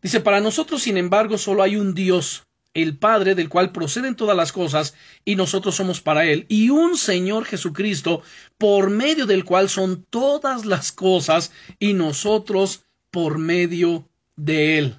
Dice, 0.02 0.20
para 0.20 0.42
nosotros, 0.42 0.82
sin 0.82 0.98
embargo, 0.98 1.38
solo 1.38 1.62
hay 1.62 1.76
un 1.76 1.94
Dios, 1.94 2.46
el 2.75 2.97
Padre, 2.97 3.35
del 3.35 3.49
cual 3.49 3.73
proceden 3.73 4.14
todas 4.14 4.37
las 4.37 4.53
cosas, 4.53 4.95
y 5.25 5.37
nosotros 5.37 5.75
somos 5.75 6.01
para 6.01 6.25
Él, 6.25 6.47
y 6.49 6.71
un 6.71 6.97
Señor 6.97 7.45
Jesucristo, 7.45 8.23
por 8.59 8.91
medio 8.91 9.27
del 9.27 9.45
cual 9.45 9.68
son 9.68 10.05
todas 10.09 10.64
las 10.64 10.93
cosas, 10.93 11.53
y 11.79 11.95
nosotros 11.95 12.85
por 13.11 13.39
medio 13.39 14.09
de 14.37 14.79
Él. 14.79 14.97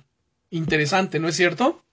Interesante, 0.49 1.19
¿no 1.19 1.29
es 1.29 1.35
cierto? 1.35 1.83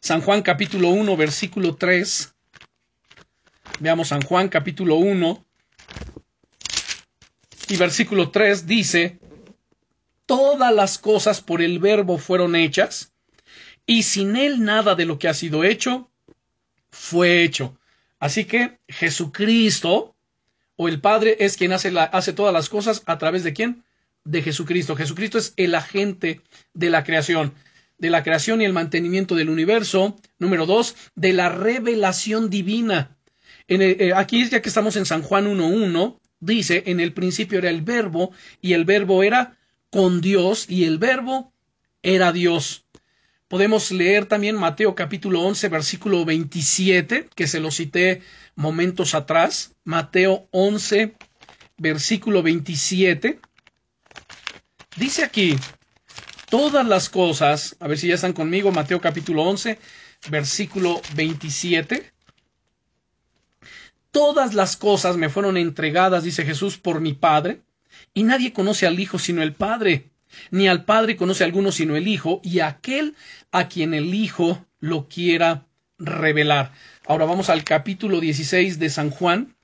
San 0.00 0.20
Juan 0.20 0.42
capítulo 0.42 0.88
1, 0.88 1.16
versículo 1.16 1.74
3. 1.74 2.34
Veamos 3.80 4.08
San 4.08 4.22
Juan 4.22 4.48
capítulo 4.48 4.96
1 4.96 5.44
y 7.68 7.76
versículo 7.76 8.30
3 8.30 8.66
dice, 8.66 9.18
todas 10.26 10.74
las 10.74 10.98
cosas 10.98 11.40
por 11.40 11.62
el 11.62 11.78
verbo 11.78 12.18
fueron 12.18 12.56
hechas, 12.56 13.12
y 13.88 14.02
sin 14.02 14.36
él 14.36 14.62
nada 14.62 14.94
de 14.94 15.06
lo 15.06 15.18
que 15.18 15.28
ha 15.28 15.34
sido 15.34 15.64
hecho 15.64 16.10
fue 16.90 17.42
hecho. 17.42 17.76
Así 18.20 18.44
que 18.44 18.78
Jesucristo 18.86 20.14
o 20.76 20.88
el 20.88 21.00
Padre 21.00 21.38
es 21.40 21.56
quien 21.56 21.72
hace, 21.72 21.90
todas 22.34 22.52
las 22.52 22.68
cosas 22.68 23.02
a 23.06 23.16
través 23.16 23.44
de 23.44 23.54
quién? 23.54 23.82
De 24.24 24.42
Jesucristo. 24.42 24.94
Jesucristo 24.94 25.38
es 25.38 25.54
el 25.56 25.74
agente 25.74 26.42
de 26.74 26.90
la 26.90 27.02
creación, 27.02 27.54
de 27.96 28.10
la 28.10 28.22
creación 28.22 28.60
y 28.60 28.66
el 28.66 28.74
mantenimiento 28.74 29.34
del 29.34 29.48
universo. 29.48 30.16
Número 30.38 30.66
dos, 30.66 30.94
de 31.14 31.32
la 31.32 31.48
revelación 31.48 32.50
divina. 32.50 33.16
En 33.68 33.80
eh, 33.80 34.12
aquí, 34.14 34.46
ya 34.50 34.60
que 34.60 34.68
estamos 34.68 34.96
en 34.96 35.06
San 35.06 35.22
Juan 35.22 35.46
1.1, 35.46 36.18
dice, 36.40 36.82
en 36.86 37.00
el 37.00 37.14
principio 37.14 37.58
era 37.58 37.70
el 37.70 37.80
verbo, 37.80 38.32
y 38.60 38.74
el 38.74 38.84
verbo 38.84 39.22
era 39.22 39.56
con 39.90 40.20
Dios, 40.20 40.66
y 40.68 40.84
el 40.84 40.98
verbo 40.98 41.54
era 42.02 42.32
Dios. 42.32 42.84
Podemos 43.48 43.90
leer 43.90 44.26
también 44.26 44.56
Mateo 44.56 44.94
capítulo 44.94 45.40
11, 45.40 45.68
versículo 45.70 46.24
27, 46.26 47.30
que 47.34 47.46
se 47.46 47.60
lo 47.60 47.70
cité 47.70 48.20
momentos 48.56 49.14
atrás. 49.14 49.74
Mateo 49.84 50.46
11, 50.50 51.14
versículo 51.78 52.42
27. 52.42 53.40
Dice 54.96 55.24
aquí, 55.24 55.56
todas 56.50 56.86
las 56.86 57.08
cosas, 57.08 57.74
a 57.80 57.88
ver 57.88 57.96
si 57.96 58.08
ya 58.08 58.16
están 58.16 58.34
conmigo, 58.34 58.70
Mateo 58.70 59.00
capítulo 59.00 59.44
11, 59.44 59.78
versículo 60.28 61.00
27. 61.14 62.12
Todas 64.10 64.52
las 64.52 64.76
cosas 64.76 65.16
me 65.16 65.30
fueron 65.30 65.56
entregadas, 65.56 66.22
dice 66.22 66.44
Jesús, 66.44 66.76
por 66.76 67.00
mi 67.00 67.14
Padre, 67.14 67.62
y 68.12 68.24
nadie 68.24 68.52
conoce 68.52 68.86
al 68.86 69.00
Hijo 69.00 69.18
sino 69.18 69.42
el 69.42 69.54
Padre, 69.54 70.10
ni 70.50 70.68
al 70.68 70.84
Padre 70.84 71.16
conoce 71.16 71.44
a 71.44 71.46
alguno 71.46 71.72
sino 71.72 71.96
el 71.96 72.08
Hijo, 72.08 72.40
y 72.42 72.60
aquel 72.60 73.14
a 73.52 73.68
quien 73.68 73.94
el 73.94 74.14
Hijo 74.14 74.64
lo 74.80 75.08
quiera 75.08 75.66
revelar. 75.98 76.72
Ahora 77.06 77.24
vamos 77.24 77.50
al 77.50 77.64
capítulo 77.64 78.20
16 78.20 78.78
de 78.78 78.90
San 78.90 79.10
Juan. 79.10 79.54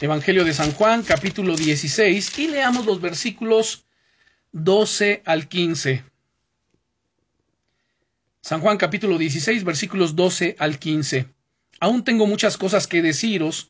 Evangelio 0.00 0.44
de 0.44 0.54
San 0.54 0.72
Juan, 0.72 1.02
capítulo 1.02 1.56
16, 1.56 2.38
y 2.38 2.48
leamos 2.48 2.86
los 2.86 3.00
versículos 3.00 3.84
12 4.52 5.22
al 5.26 5.48
15. 5.48 6.04
San 8.40 8.60
Juan 8.62 8.78
capítulo 8.78 9.18
16, 9.18 9.64
versículos 9.64 10.16
12 10.16 10.56
al 10.58 10.78
15. 10.78 11.28
Aún 11.80 12.04
tengo 12.04 12.26
muchas 12.26 12.56
cosas 12.56 12.86
que 12.86 13.02
deciros, 13.02 13.69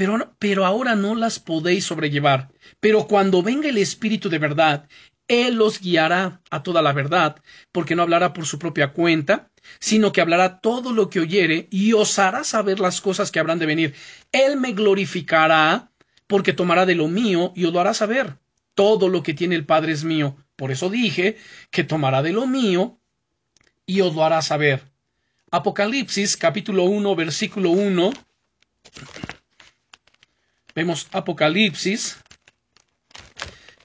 pero, 0.00 0.34
pero 0.38 0.64
ahora 0.64 0.94
no 0.94 1.14
las 1.14 1.38
podéis 1.38 1.84
sobrellevar. 1.84 2.48
Pero 2.80 3.06
cuando 3.06 3.42
venga 3.42 3.68
el 3.68 3.76
Espíritu 3.76 4.30
de 4.30 4.38
verdad, 4.38 4.88
Él 5.28 5.56
los 5.56 5.78
guiará 5.78 6.40
a 6.50 6.62
toda 6.62 6.80
la 6.80 6.94
verdad, 6.94 7.36
porque 7.70 7.94
no 7.94 8.00
hablará 8.00 8.32
por 8.32 8.46
su 8.46 8.58
propia 8.58 8.94
cuenta, 8.94 9.50
sino 9.78 10.10
que 10.10 10.22
hablará 10.22 10.62
todo 10.62 10.94
lo 10.94 11.10
que 11.10 11.20
oyere 11.20 11.68
y 11.70 11.92
os 11.92 12.18
hará 12.18 12.44
saber 12.44 12.80
las 12.80 13.02
cosas 13.02 13.30
que 13.30 13.40
habrán 13.40 13.58
de 13.58 13.66
venir. 13.66 13.94
Él 14.32 14.56
me 14.56 14.72
glorificará, 14.72 15.90
porque 16.26 16.54
tomará 16.54 16.86
de 16.86 16.94
lo 16.94 17.06
mío 17.06 17.52
y 17.54 17.66
os 17.66 17.72
lo 17.74 17.80
hará 17.80 17.92
saber. 17.92 18.38
Todo 18.74 19.10
lo 19.10 19.22
que 19.22 19.34
tiene 19.34 19.54
el 19.54 19.66
Padre 19.66 19.92
es 19.92 20.02
mío. 20.02 20.34
Por 20.56 20.70
eso 20.70 20.88
dije 20.88 21.36
que 21.70 21.84
tomará 21.84 22.22
de 22.22 22.32
lo 22.32 22.46
mío 22.46 22.98
y 23.84 24.00
os 24.00 24.14
lo 24.14 24.24
hará 24.24 24.40
saber. 24.40 24.82
Apocalipsis 25.50 26.38
capítulo 26.38 26.84
1 26.84 27.16
versículo 27.16 27.68
1 27.68 28.12
Vemos 30.74 31.08
Apocalipsis, 31.10 32.18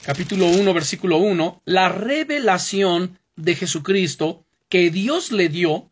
capítulo 0.04 0.46
1, 0.48 0.72
versículo 0.74 1.18
1, 1.18 1.64
la 1.66 1.90
revelación 1.90 3.18
de 3.36 3.56
Jesucristo 3.56 4.46
que 4.70 4.92
Dios 4.92 5.32
le 5.32 5.50
dio 5.50 5.90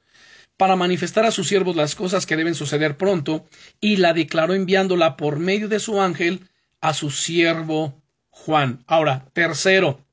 para 0.56 0.76
manifestar 0.76 1.26
a 1.26 1.32
sus 1.32 1.48
siervos 1.48 1.76
las 1.76 1.96
cosas 1.96 2.28
que 2.28 2.36
deben 2.36 2.54
suceder 2.54 2.96
pronto, 2.96 3.48
y 3.82 3.98
la 3.98 4.14
declaró 4.14 4.54
enviándola 4.54 5.18
por 5.18 5.40
medio 5.40 5.68
de 5.68 5.80
su 5.80 6.00
ángel 6.00 6.48
a 6.80 6.94
su 6.94 7.10
siervo 7.10 8.00
Juan. 8.30 8.84
Ahora, 8.86 9.26
tercero, 9.34 10.06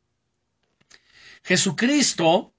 Jesucristo 1.45 2.55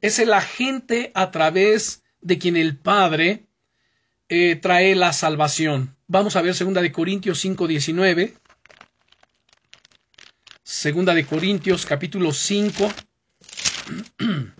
es 0.00 0.20
el 0.20 0.32
agente 0.32 1.10
a 1.14 1.32
través 1.32 2.04
de 2.20 2.38
quien 2.38 2.56
el 2.56 2.76
Padre 2.76 3.45
eh, 4.28 4.56
trae 4.56 4.94
la 4.94 5.12
salvación. 5.12 5.96
Vamos 6.08 6.36
a 6.36 6.42
ver 6.42 6.54
segunda 6.54 6.82
de 6.82 6.92
Corintios 6.92 7.44
5:19. 7.44 8.34
Segunda 10.62 11.14
de 11.14 11.24
Corintios 11.24 11.86
capítulo 11.86 12.32
5 12.32 12.92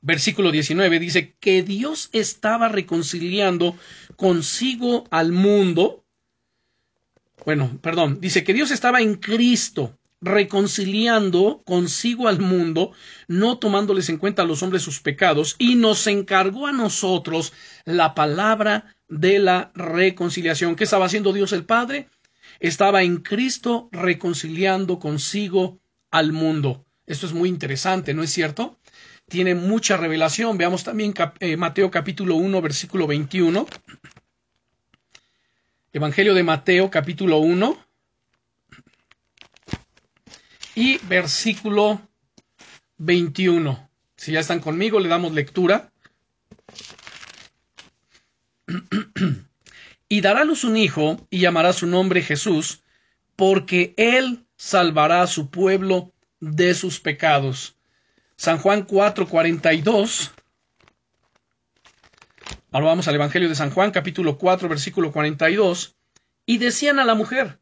versículo 0.00 0.52
19 0.52 1.00
dice 1.00 1.34
que 1.40 1.62
Dios 1.64 2.10
estaba 2.12 2.68
reconciliando 2.68 3.76
consigo 4.16 5.04
al 5.10 5.32
mundo. 5.32 6.04
Bueno, 7.44 7.78
perdón, 7.82 8.20
dice 8.20 8.44
que 8.44 8.54
Dios 8.54 8.70
estaba 8.70 9.00
en 9.00 9.16
Cristo 9.16 9.97
reconciliando 10.20 11.62
consigo 11.64 12.28
al 12.28 12.40
mundo, 12.40 12.92
no 13.28 13.58
tomándoles 13.58 14.08
en 14.08 14.18
cuenta 14.18 14.42
a 14.42 14.46
los 14.46 14.62
hombres 14.62 14.82
sus 14.82 15.00
pecados, 15.00 15.54
y 15.58 15.76
nos 15.76 16.06
encargó 16.06 16.66
a 16.66 16.72
nosotros 16.72 17.52
la 17.84 18.14
palabra 18.14 18.96
de 19.08 19.38
la 19.38 19.70
reconciliación. 19.74 20.76
¿Qué 20.76 20.84
estaba 20.84 21.06
haciendo 21.06 21.32
Dios 21.32 21.52
el 21.52 21.64
Padre? 21.64 22.08
Estaba 22.60 23.02
en 23.02 23.18
Cristo 23.18 23.88
reconciliando 23.92 24.98
consigo 24.98 25.78
al 26.10 26.32
mundo. 26.32 26.84
Esto 27.06 27.26
es 27.26 27.32
muy 27.32 27.48
interesante, 27.48 28.12
¿no 28.12 28.22
es 28.22 28.30
cierto? 28.30 28.78
Tiene 29.28 29.54
mucha 29.54 29.96
revelación. 29.96 30.58
Veamos 30.58 30.84
también 30.84 31.14
eh, 31.40 31.56
Mateo 31.56 31.90
capítulo 31.90 32.36
1, 32.36 32.60
versículo 32.60 33.06
21. 33.06 33.66
Evangelio 35.92 36.34
de 36.34 36.42
Mateo 36.42 36.90
capítulo 36.90 37.38
1 37.38 37.87
y 40.78 40.98
versículo 41.08 42.00
21. 42.98 43.90
Si 44.14 44.30
ya 44.30 44.38
están 44.38 44.60
conmigo, 44.60 45.00
le 45.00 45.08
damos 45.08 45.32
lectura. 45.32 45.90
y 50.08 50.20
dará 50.20 50.44
luz 50.44 50.62
un 50.62 50.76
hijo 50.76 51.26
y 51.30 51.40
llamará 51.40 51.72
su 51.72 51.88
nombre 51.88 52.22
Jesús, 52.22 52.84
porque 53.34 53.92
él 53.96 54.46
salvará 54.54 55.22
a 55.22 55.26
su 55.26 55.50
pueblo 55.50 56.12
de 56.38 56.72
sus 56.74 57.00
pecados. 57.00 57.74
San 58.36 58.58
Juan 58.58 58.86
4:42. 58.86 60.30
Ahora 62.70 62.86
vamos 62.86 63.08
al 63.08 63.16
Evangelio 63.16 63.48
de 63.48 63.56
San 63.56 63.70
Juan, 63.70 63.90
capítulo 63.90 64.38
4, 64.38 64.68
versículo 64.68 65.10
42. 65.10 65.96
Y 66.46 66.58
decían 66.58 67.00
a 67.00 67.04
la 67.04 67.16
mujer, 67.16 67.58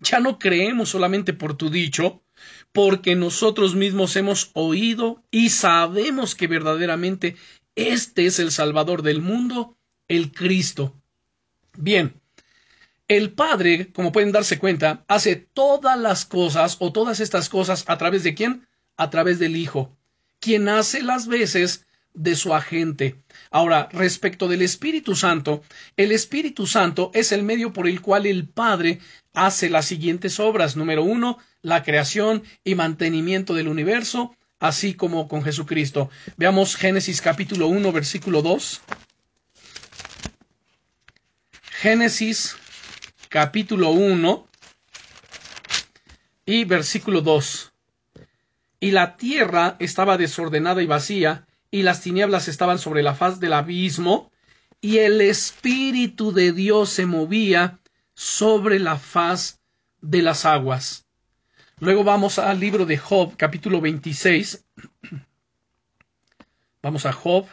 ya 0.00 0.18
no 0.18 0.40
creemos 0.40 0.88
solamente 0.88 1.32
por 1.32 1.56
tu 1.56 1.70
dicho, 1.70 2.24
porque 2.72 3.14
nosotros 3.16 3.74
mismos 3.74 4.16
hemos 4.16 4.50
oído 4.54 5.22
y 5.30 5.50
sabemos 5.50 6.34
que 6.34 6.46
verdaderamente 6.46 7.36
este 7.74 8.26
es 8.26 8.38
el 8.38 8.50
Salvador 8.50 9.02
del 9.02 9.20
mundo, 9.20 9.76
el 10.08 10.32
Cristo. 10.32 10.94
Bien, 11.76 12.20
el 13.08 13.32
Padre, 13.32 13.92
como 13.92 14.12
pueden 14.12 14.32
darse 14.32 14.58
cuenta, 14.58 15.04
hace 15.08 15.36
todas 15.36 15.98
las 15.98 16.24
cosas 16.24 16.76
o 16.80 16.92
todas 16.92 17.20
estas 17.20 17.48
cosas 17.48 17.84
a 17.86 17.96
través 17.96 18.22
de 18.22 18.34
quién? 18.34 18.66
A 18.96 19.10
través 19.10 19.38
del 19.38 19.56
Hijo, 19.56 19.96
quien 20.40 20.68
hace 20.68 21.02
las 21.02 21.26
veces 21.26 21.86
de 22.14 22.34
su 22.34 22.52
agente. 22.52 23.22
Ahora, 23.50 23.88
respecto 23.92 24.48
del 24.48 24.62
Espíritu 24.62 25.14
Santo, 25.14 25.62
el 25.96 26.12
Espíritu 26.12 26.66
Santo 26.66 27.10
es 27.14 27.32
el 27.32 27.44
medio 27.44 27.72
por 27.72 27.88
el 27.88 28.02
cual 28.02 28.26
el 28.26 28.48
Padre 28.48 28.98
hace 29.32 29.70
las 29.70 29.86
siguientes 29.86 30.40
obras. 30.40 30.76
Número 30.76 31.04
uno, 31.04 31.38
la 31.62 31.82
creación 31.82 32.42
y 32.64 32.74
mantenimiento 32.74 33.54
del 33.54 33.68
universo, 33.68 34.34
así 34.60 34.94
como 34.94 35.28
con 35.28 35.42
Jesucristo. 35.42 36.10
Veamos 36.36 36.76
Génesis 36.76 37.20
capítulo 37.20 37.68
1, 37.68 37.92
versículo 37.92 38.42
2. 38.42 38.80
Génesis 41.80 42.56
capítulo 43.28 43.90
1 43.90 44.48
y 46.46 46.64
versículo 46.64 47.20
2. 47.20 47.72
Y 48.80 48.92
la 48.92 49.16
tierra 49.16 49.76
estaba 49.80 50.16
desordenada 50.16 50.82
y 50.82 50.86
vacía, 50.86 51.46
y 51.70 51.82
las 51.82 52.00
tinieblas 52.00 52.48
estaban 52.48 52.78
sobre 52.78 53.02
la 53.02 53.14
faz 53.14 53.38
del 53.40 53.52
abismo, 53.52 54.30
y 54.80 54.98
el 54.98 55.20
Espíritu 55.20 56.32
de 56.32 56.52
Dios 56.52 56.90
se 56.90 57.06
movía 57.06 57.80
sobre 58.14 58.78
la 58.78 58.96
faz 58.96 59.60
de 60.00 60.22
las 60.22 60.44
aguas. 60.44 61.07
Luego 61.80 62.02
vamos 62.02 62.40
al 62.40 62.58
libro 62.58 62.86
de 62.86 62.98
Job, 62.98 63.36
capítulo 63.36 63.80
26. 63.80 64.64
Vamos 66.82 67.06
a 67.06 67.12
Job, 67.12 67.46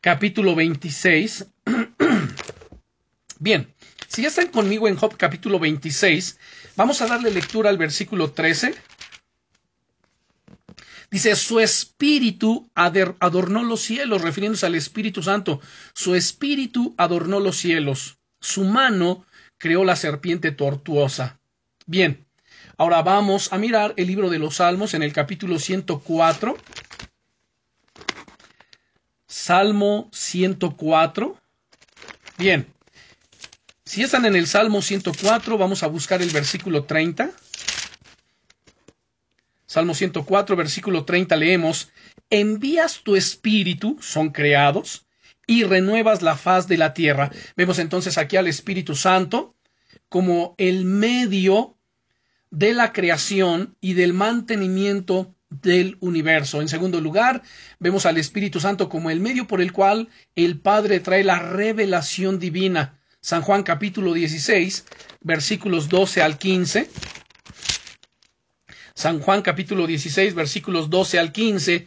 capítulo 0.00 0.54
26. 0.54 1.46
Bien, 3.38 3.74
si 4.08 4.22
ya 4.22 4.28
están 4.28 4.48
conmigo 4.48 4.88
en 4.88 4.96
Job 4.96 5.14
capítulo 5.18 5.58
26, 5.58 6.38
vamos 6.74 7.02
a 7.02 7.06
darle 7.06 7.30
lectura 7.32 7.68
al 7.68 7.76
versículo 7.76 8.30
13. 8.30 8.74
Dice, 11.10 11.36
su 11.36 11.60
espíritu 11.60 12.70
adornó 12.74 13.62
los 13.62 13.82
cielos, 13.82 14.22
refiriéndose 14.22 14.64
al 14.64 14.76
Espíritu 14.76 15.22
Santo. 15.22 15.60
Su 15.92 16.14
espíritu 16.14 16.94
adornó 16.96 17.40
los 17.40 17.56
cielos. 17.56 18.18
Su 18.40 18.64
mano 18.64 19.26
creó 19.58 19.84
la 19.84 19.96
serpiente 19.96 20.52
tortuosa. 20.52 21.39
Bien, 21.90 22.24
ahora 22.76 23.02
vamos 23.02 23.52
a 23.52 23.58
mirar 23.58 23.94
el 23.96 24.06
libro 24.06 24.30
de 24.30 24.38
los 24.38 24.58
Salmos 24.58 24.94
en 24.94 25.02
el 25.02 25.12
capítulo 25.12 25.58
104. 25.58 26.56
Salmo 29.26 30.08
104. 30.12 31.36
Bien. 32.38 32.72
Si 33.84 34.02
están 34.04 34.24
en 34.24 34.36
el 34.36 34.46
Salmo 34.46 34.82
104, 34.82 35.58
vamos 35.58 35.82
a 35.82 35.88
buscar 35.88 36.22
el 36.22 36.30
versículo 36.30 36.84
30. 36.84 37.32
Salmo 39.66 39.92
104, 39.92 40.54
versículo 40.54 41.04
30 41.04 41.34
leemos, 41.34 41.90
envías 42.30 43.00
tu 43.02 43.16
espíritu, 43.16 43.98
son 44.00 44.30
creados, 44.30 45.06
y 45.44 45.64
renuevas 45.64 46.22
la 46.22 46.36
faz 46.36 46.68
de 46.68 46.78
la 46.78 46.94
tierra. 46.94 47.32
Vemos 47.56 47.80
entonces 47.80 48.16
aquí 48.16 48.36
al 48.36 48.46
Espíritu 48.46 48.94
Santo 48.94 49.56
como 50.08 50.54
el 50.56 50.84
medio 50.84 51.76
de 52.50 52.74
la 52.74 52.92
creación 52.92 53.76
y 53.80 53.94
del 53.94 54.12
mantenimiento 54.12 55.34
del 55.50 55.96
universo. 56.00 56.60
En 56.60 56.68
segundo 56.68 57.00
lugar, 57.00 57.42
vemos 57.78 58.06
al 58.06 58.18
Espíritu 58.18 58.60
Santo 58.60 58.88
como 58.88 59.10
el 59.10 59.20
medio 59.20 59.46
por 59.46 59.60
el 59.60 59.72
cual 59.72 60.08
el 60.36 60.58
Padre 60.58 61.00
trae 61.00 61.24
la 61.24 61.38
revelación 61.38 62.38
divina. 62.38 62.98
San 63.20 63.42
Juan 63.42 63.62
capítulo 63.62 64.14
16, 64.14 64.86
versículos 65.20 65.88
12 65.88 66.22
al 66.22 66.38
15. 66.38 66.88
San 68.94 69.20
Juan 69.20 69.42
capítulo 69.42 69.86
16, 69.86 70.34
versículos 70.34 70.90
12 70.90 71.18
al 71.18 71.32
15. 71.32 71.86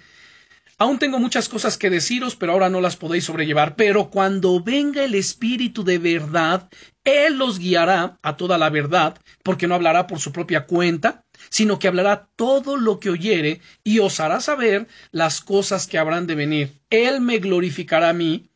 Aún 0.83 0.99
tengo 0.99 1.17
muchas 1.17 1.47
cosas 1.47 1.77
que 1.77 1.89
deciros, 1.89 2.35
pero 2.35 2.51
ahora 2.51 2.69
no 2.69 2.81
las 2.81 2.97
podéis 2.97 3.23
sobrellevar. 3.23 3.77
Pero 3.77 4.09
cuando 4.09 4.61
venga 4.61 5.05
el 5.05 5.15
Espíritu 5.15 5.85
de 5.85 5.97
verdad, 5.97 6.69
Él 7.05 7.37
los 7.37 7.57
guiará 7.57 8.19
a 8.21 8.35
toda 8.35 8.57
la 8.57 8.69
verdad, 8.69 9.17
porque 9.43 9.65
no 9.65 9.75
hablará 9.75 10.07
por 10.07 10.19
su 10.19 10.33
propia 10.33 10.65
cuenta, 10.65 11.23
sino 11.49 11.79
que 11.79 11.87
hablará 11.87 12.27
todo 12.35 12.75
lo 12.75 12.99
que 12.99 13.11
oyere 13.11 13.61
y 13.85 13.99
os 13.99 14.19
hará 14.19 14.41
saber 14.41 14.89
las 15.11 15.39
cosas 15.39 15.87
que 15.87 15.97
habrán 15.97 16.27
de 16.27 16.35
venir. 16.35 16.81
Él 16.89 17.21
me 17.21 17.37
glorificará 17.37 18.09
a 18.09 18.13
mí, 18.13 18.49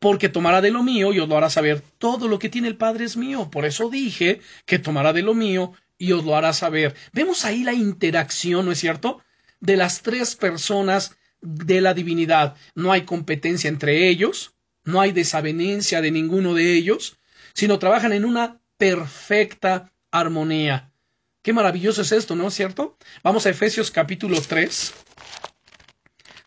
porque 0.00 0.28
tomará 0.28 0.60
de 0.60 0.72
lo 0.72 0.82
mío 0.82 1.12
y 1.12 1.20
os 1.20 1.28
lo 1.28 1.36
hará 1.36 1.50
saber. 1.50 1.84
Todo 1.98 2.26
lo 2.26 2.40
que 2.40 2.48
tiene 2.48 2.66
el 2.66 2.76
Padre 2.76 3.04
es 3.04 3.16
mío. 3.16 3.48
Por 3.48 3.64
eso 3.64 3.88
dije 3.90 4.40
que 4.66 4.80
tomará 4.80 5.12
de 5.12 5.22
lo 5.22 5.34
mío 5.34 5.72
y 5.98 6.10
os 6.10 6.24
lo 6.24 6.34
hará 6.34 6.52
saber. 6.52 6.96
Vemos 7.12 7.44
ahí 7.44 7.62
la 7.62 7.74
interacción, 7.74 8.66
¿no 8.66 8.72
es 8.72 8.80
cierto? 8.80 9.22
De 9.60 9.76
las 9.76 10.02
tres 10.02 10.34
personas 10.34 11.16
de 11.44 11.80
la 11.80 11.94
divinidad. 11.94 12.56
No 12.74 12.90
hay 12.90 13.02
competencia 13.02 13.68
entre 13.68 14.08
ellos, 14.08 14.54
no 14.84 15.00
hay 15.00 15.12
desavenencia 15.12 16.00
de 16.00 16.10
ninguno 16.10 16.54
de 16.54 16.74
ellos, 16.74 17.18
sino 17.52 17.78
trabajan 17.78 18.12
en 18.12 18.24
una 18.24 18.60
perfecta 18.78 19.92
armonía. 20.10 20.90
Qué 21.42 21.52
maravilloso 21.52 22.02
es 22.02 22.12
esto, 22.12 22.34
¿no 22.34 22.48
es 22.48 22.54
cierto? 22.54 22.96
Vamos 23.22 23.44
a 23.44 23.50
Efesios 23.50 23.90
capítulo 23.90 24.40
3, 24.40 24.94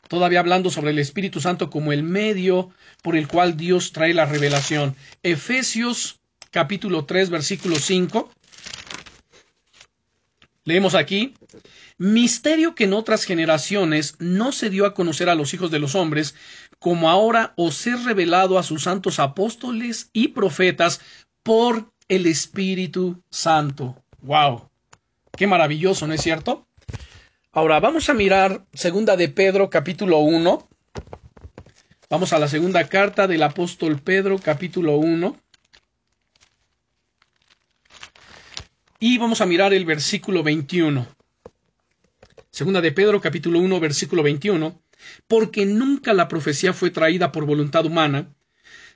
todavía 0.07 0.39
hablando 0.39 0.71
sobre 0.71 0.89
el 0.89 0.99
Espíritu 0.99 1.39
Santo 1.39 1.69
como 1.69 1.93
el 1.93 2.01
medio 2.01 2.71
por 3.03 3.15
el 3.15 3.27
cual 3.27 3.55
Dios 3.55 3.91
trae 3.91 4.15
la 4.15 4.25
revelación. 4.25 4.95
Efesios 5.21 6.19
capítulo 6.49 7.05
3, 7.05 7.29
versículo 7.29 7.75
5. 7.75 8.31
Leemos 10.63 10.95
aquí, 10.95 11.35
misterio 11.97 12.75
que 12.75 12.85
en 12.85 12.93
otras 12.93 13.23
generaciones 13.23 14.15
no 14.19 14.51
se 14.51 14.69
dio 14.69 14.85
a 14.85 14.93
conocer 14.93 15.29
a 15.29 15.35
los 15.35 15.53
hijos 15.53 15.71
de 15.71 15.79
los 15.79 15.95
hombres, 15.95 16.35
como 16.79 17.09
ahora 17.09 17.53
os 17.57 17.87
es 17.87 18.03
revelado 18.05 18.59
a 18.59 18.63
sus 18.63 18.83
santos 18.83 19.19
apóstoles 19.19 20.09
y 20.13 20.29
profetas 20.29 21.01
por 21.43 21.91
el 22.07 22.25
Espíritu 22.25 23.21
Santo. 23.29 24.01
¡Wow! 24.21 24.69
Qué 25.35 25.47
maravilloso, 25.47 26.07
¿no 26.07 26.13
es 26.13 26.21
cierto? 26.21 26.67
Ahora 27.51 27.79
vamos 27.79 28.09
a 28.09 28.13
mirar 28.13 28.65
segunda 28.73 29.15
de 29.15 29.29
Pedro 29.29 29.69
capítulo 29.69 30.19
1. 30.19 30.67
Vamos 32.09 32.31
a 32.31 32.39
la 32.39 32.47
segunda 32.47 32.87
carta 32.87 33.27
del 33.27 33.43
apóstol 33.43 33.99
Pedro 33.99 34.37
capítulo 34.37 34.97
1. 34.97 35.35
Y 38.99 39.17
vamos 39.17 39.41
a 39.41 39.45
mirar 39.45 39.73
el 39.73 39.85
versículo 39.85 40.43
21. 40.43 41.16
Segunda 42.57 42.81
de 42.81 42.91
Pedro 42.91 43.21
capítulo 43.21 43.59
1 43.59 43.79
versículo 43.79 44.23
21. 44.23 44.81
Porque 45.27 45.67
nunca 45.67 46.15
la 46.15 46.27
profecía 46.27 46.73
fue 46.73 46.89
traída 46.89 47.31
por 47.31 47.45
voluntad 47.45 47.85
humana, 47.85 48.33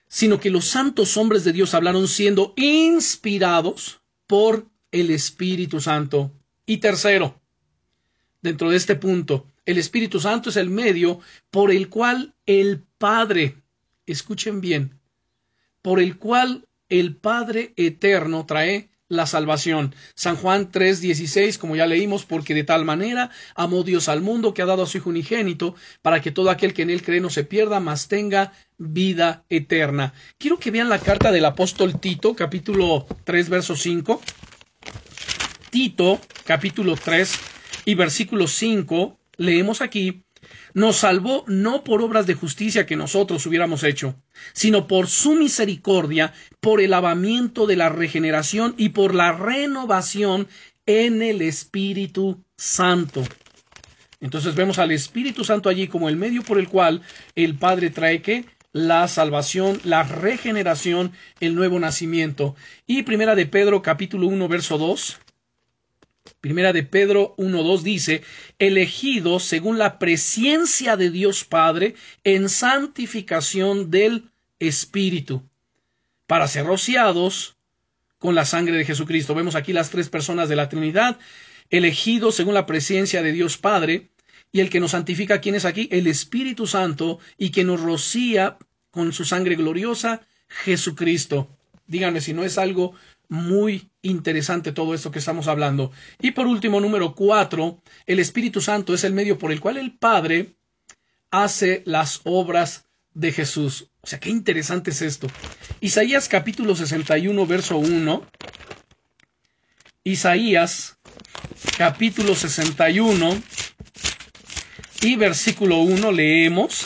sino 0.08 0.40
que 0.40 0.50
los 0.50 0.66
santos 0.66 1.16
hombres 1.16 1.44
de 1.44 1.54
Dios 1.54 1.76
hablaron 1.76 2.08
siendo 2.08 2.56
inspirados 2.58 4.02
por 4.26 4.66
el 4.90 5.12
Espíritu 5.12 5.80
Santo. 5.80 6.32
Y 6.66 6.78
tercero, 6.78 7.40
dentro 8.42 8.72
de 8.72 8.78
este 8.78 8.96
punto, 8.96 9.46
el 9.68 9.78
Espíritu 9.78 10.20
Santo 10.20 10.50
es 10.50 10.56
el 10.56 10.72
medio 10.72 11.20
por 11.52 11.70
el 11.70 11.88
cual 11.88 12.34
el 12.48 12.82
Padre, 12.98 13.58
escuchen 14.08 14.60
bien, 14.60 15.00
por 15.84 16.00
el 16.00 16.18
cual 16.18 16.68
el 16.90 17.16
Padre 17.16 17.74
eterno 17.76 18.44
trae 18.48 18.90
la 19.12 19.26
salvación. 19.26 19.94
San 20.16 20.38
Juan 20.38 20.72
3:16, 20.72 21.58
como 21.58 21.76
ya 21.76 21.86
leímos, 21.86 22.26
porque 22.26 22.54
de 22.54 22.64
tal 22.64 22.86
manera 22.86 23.30
amó 23.56 23.84
Dios 23.84 24.08
al 24.08 24.22
mundo 24.22 24.54
que 24.54 24.62
ha 24.62 24.66
dado 24.66 24.84
a 24.84 24.88
su 24.88 24.98
Hijo 24.98 25.10
unigénito, 25.10 25.76
para 26.02 26.22
que 26.22 26.32
todo 26.32 26.50
aquel 26.50 26.74
que 26.74 26.84
en 26.84 26.90
él 26.90 27.04
cree 27.04 27.20
no 27.20 27.30
se 27.30 27.44
pierda, 27.44 27.82
mas 27.82 28.08
tenga 28.08 28.54
vida 28.78 29.44
eterna. 29.50 30.14
Quiero 30.38 30.60
que 30.60 30.72
vean 30.72 30.88
la 30.88 31.00
carta 31.00 31.32
del 31.32 31.44
apóstol 31.44 32.00
Tito, 32.00 32.36
capítulo 32.36 33.06
3, 33.26 33.50
verso 33.50 33.76
5. 33.76 34.22
Tito, 35.72 36.22
capítulo 36.46 36.96
3 36.96 37.34
y 37.86 37.96
versículo 37.96 38.48
5, 38.48 39.20
leemos 39.36 39.82
aquí, 39.82 40.24
nos 40.74 40.98
salvó 40.98 41.44
no 41.48 41.84
por 41.84 42.02
obras 42.02 42.28
de 42.28 42.34
justicia 42.34 42.86
que 42.86 42.96
nosotros 42.96 43.46
hubiéramos 43.46 43.84
hecho, 43.84 44.16
sino 44.54 44.88
por 44.88 45.08
su 45.08 45.34
misericordia, 45.34 46.34
por 46.60 46.82
el 46.82 46.92
lavamiento 46.92 47.68
de 47.68 47.76
la 47.76 47.90
regeneración 47.90 48.76
y 48.78 48.90
por 48.90 49.16
la 49.16 49.32
renovación 49.32 50.48
en 50.86 51.22
el 51.22 51.42
Espíritu 51.42 52.44
Santo. 52.58 53.24
Entonces 54.20 54.56
vemos 54.56 54.78
al 54.78 54.92
Espíritu 54.92 55.44
Santo 55.44 55.68
allí 55.68 55.88
como 55.88 56.08
el 56.08 56.16
medio 56.16 56.44
por 56.44 56.60
el 56.60 56.70
cual 56.70 57.02
el 57.36 57.56
Padre 57.58 57.90
trae 57.90 58.22
que 58.22 58.46
la 58.74 59.08
salvación, 59.08 59.82
la 59.84 60.04
regeneración, 60.04 61.12
el 61.40 61.56
nuevo 61.56 61.80
nacimiento. 61.80 62.56
Y 62.88 63.04
primera 63.04 63.36
de 63.36 63.46
Pedro 63.46 63.82
capítulo 63.82 64.28
1 64.28 64.48
verso 64.48 64.78
2 64.78 65.20
Primera 66.42 66.74
de 66.74 66.82
Pedro 66.82 67.36
1.2 67.38 67.84
dice, 67.84 68.24
elegidos 68.58 69.44
según 69.44 69.78
la 69.78 70.00
presencia 70.00 70.98
de 70.98 71.12
Dios 71.12 71.46
Padre 71.46 71.94
en 72.24 72.50
santificación 72.50 73.92
del 73.92 74.32
Espíritu, 74.60 75.44
para 76.26 76.48
ser 76.48 76.66
rociados 76.66 77.58
con 78.18 78.34
la 78.34 78.46
sangre 78.46 78.76
de 78.76 78.86
Jesucristo. 78.86 79.36
Vemos 79.36 79.54
aquí 79.54 79.72
las 79.72 79.92
tres 79.92 80.10
personas 80.10 80.50
de 80.50 80.56
la 80.56 80.68
Trinidad, 80.68 81.20
elegidos 81.70 82.36
según 82.36 82.56
la 82.56 82.66
presencia 82.66 83.22
de 83.22 83.32
Dios 83.32 83.60
Padre, 83.60 84.10
y 84.52 84.62
el 84.62 84.72
que 84.72 84.80
nos 84.80 84.92
santifica, 84.92 85.42
¿quién 85.42 85.56
es 85.56 85.66
aquí? 85.66 85.88
El 85.92 86.08
Espíritu 86.08 86.66
Santo, 86.66 87.20
y 87.38 87.52
que 87.52 87.64
nos 87.64 87.80
rocía 87.82 88.58
con 88.90 89.14
su 89.14 89.26
sangre 89.26 89.56
gloriosa, 89.56 90.22
Jesucristo. 90.48 91.56
Díganme 91.86 92.20
si 92.20 92.34
no 92.34 92.44
es 92.44 92.58
algo 92.58 92.94
muy 93.32 93.90
interesante 94.02 94.74
todo 94.74 94.94
esto 94.94 95.10
que 95.10 95.20
estamos 95.20 95.48
hablando. 95.48 95.94
Y 96.20 96.32
por 96.32 96.48
último, 96.48 96.82
número 96.82 97.16
cuatro, 97.16 97.82
el 98.06 98.20
Espíritu 98.20 98.60
Santo 98.60 98.94
es 98.94 99.06
el 99.06 99.14
medio 99.14 99.38
por 99.38 99.54
el 99.54 99.62
cual 99.62 99.78
el 99.78 99.98
Padre 99.98 100.58
hace 101.32 101.82
las 101.86 102.20
obras 102.26 102.90
de 103.14 103.32
Jesús. 103.32 103.90
O 104.02 104.08
sea, 104.08 104.20
qué 104.20 104.30
interesante 104.30 104.92
es 104.92 105.02
esto. 105.02 105.28
Isaías 105.80 106.28
capítulo 106.28 106.76
61, 106.76 107.48
verso 107.48 107.78
1. 107.78 108.28
Isaías 110.04 110.98
capítulo 111.78 112.36
61 112.36 113.42
y 115.04 115.16
versículo 115.16 115.78
1 115.78 116.12
leemos. 116.12 116.86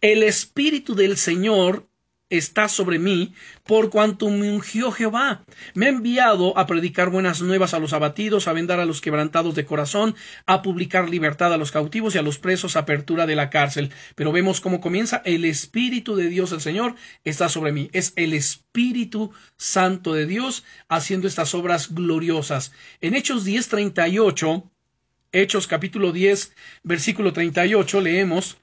El 0.00 0.22
Espíritu 0.22 0.94
del 0.94 1.18
Señor 1.18 1.86
está 2.32 2.68
sobre 2.68 2.98
mí, 2.98 3.34
por 3.64 3.90
cuanto 3.90 4.30
me 4.30 4.50
ungió 4.50 4.90
Jehová. 4.90 5.44
Me 5.74 5.86
ha 5.86 5.90
enviado 5.90 6.56
a 6.58 6.66
predicar 6.66 7.10
buenas 7.10 7.42
nuevas 7.42 7.74
a 7.74 7.78
los 7.78 7.92
abatidos, 7.92 8.48
a 8.48 8.54
vendar 8.54 8.80
a 8.80 8.86
los 8.86 9.02
quebrantados 9.02 9.54
de 9.54 9.66
corazón, 9.66 10.16
a 10.46 10.62
publicar 10.62 11.10
libertad 11.10 11.52
a 11.52 11.58
los 11.58 11.70
cautivos 11.70 12.14
y 12.14 12.18
a 12.18 12.22
los 12.22 12.38
presos, 12.38 12.76
apertura 12.76 13.26
de 13.26 13.36
la 13.36 13.50
cárcel. 13.50 13.90
Pero 14.14 14.32
vemos 14.32 14.62
cómo 14.62 14.80
comienza 14.80 15.20
el 15.26 15.44
Espíritu 15.44 16.16
de 16.16 16.28
Dios, 16.28 16.52
el 16.52 16.62
Señor, 16.62 16.94
está 17.22 17.50
sobre 17.50 17.72
mí. 17.72 17.90
Es 17.92 18.14
el 18.16 18.32
Espíritu 18.32 19.32
Santo 19.58 20.14
de 20.14 20.26
Dios 20.26 20.64
haciendo 20.88 21.28
estas 21.28 21.54
obras 21.54 21.94
gloriosas. 21.94 22.72
En 23.02 23.14
Hechos 23.14 23.44
10:38, 23.44 24.70
Hechos 25.32 25.66
capítulo 25.66 26.12
10, 26.12 26.54
versículo 26.82 27.32
38, 27.34 28.00
leemos 28.00 28.56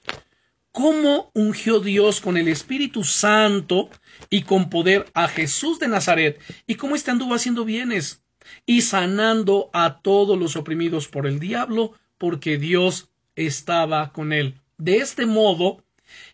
cómo 0.72 1.30
ungió 1.34 1.80
Dios 1.80 2.20
con 2.20 2.36
el 2.36 2.48
Espíritu 2.48 3.04
Santo 3.04 3.90
y 4.28 4.42
con 4.42 4.70
poder 4.70 5.06
a 5.14 5.28
Jesús 5.28 5.78
de 5.78 5.88
Nazaret 5.88 6.40
y 6.66 6.76
cómo 6.76 6.94
éste 6.94 7.10
anduvo 7.10 7.34
haciendo 7.34 7.64
bienes 7.64 8.22
y 8.66 8.82
sanando 8.82 9.70
a 9.72 10.00
todos 10.00 10.38
los 10.38 10.56
oprimidos 10.56 11.08
por 11.08 11.26
el 11.26 11.40
diablo 11.40 11.92
porque 12.18 12.58
Dios 12.58 13.08
estaba 13.36 14.12
con 14.12 14.32
él. 14.32 14.60
De 14.78 14.98
este 14.98 15.26
modo, 15.26 15.82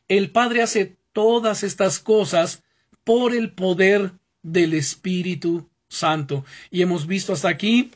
el 0.09 0.31
Padre 0.31 0.63
hace 0.63 0.97
todas 1.13 1.63
estas 1.63 1.99
cosas 1.99 2.63
por 3.05 3.35
el 3.35 3.53
poder 3.53 4.13
del 4.43 4.75
Espíritu 4.75 5.69
Santo. 5.89 6.45
Y 6.71 6.83
hemos 6.83 7.07
visto 7.07 7.33
hasta 7.33 7.49
aquí 7.49 7.91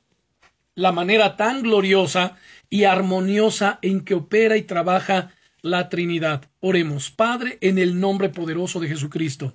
la 0.74 0.93
manera 0.93 1.36
tan 1.36 1.62
gloriosa 1.62 2.36
y 2.68 2.84
armoniosa 2.84 3.78
en 3.82 4.03
que 4.03 4.14
opera 4.14 4.57
y 4.57 4.62
trabaja 4.62 5.32
la 5.62 5.88
Trinidad. 5.88 6.44
Oremos, 6.61 7.11
Padre, 7.11 7.58
en 7.61 7.78
el 7.78 8.00
nombre 8.00 8.28
poderoso 8.28 8.80
de 8.80 8.88
Jesucristo. 8.88 9.52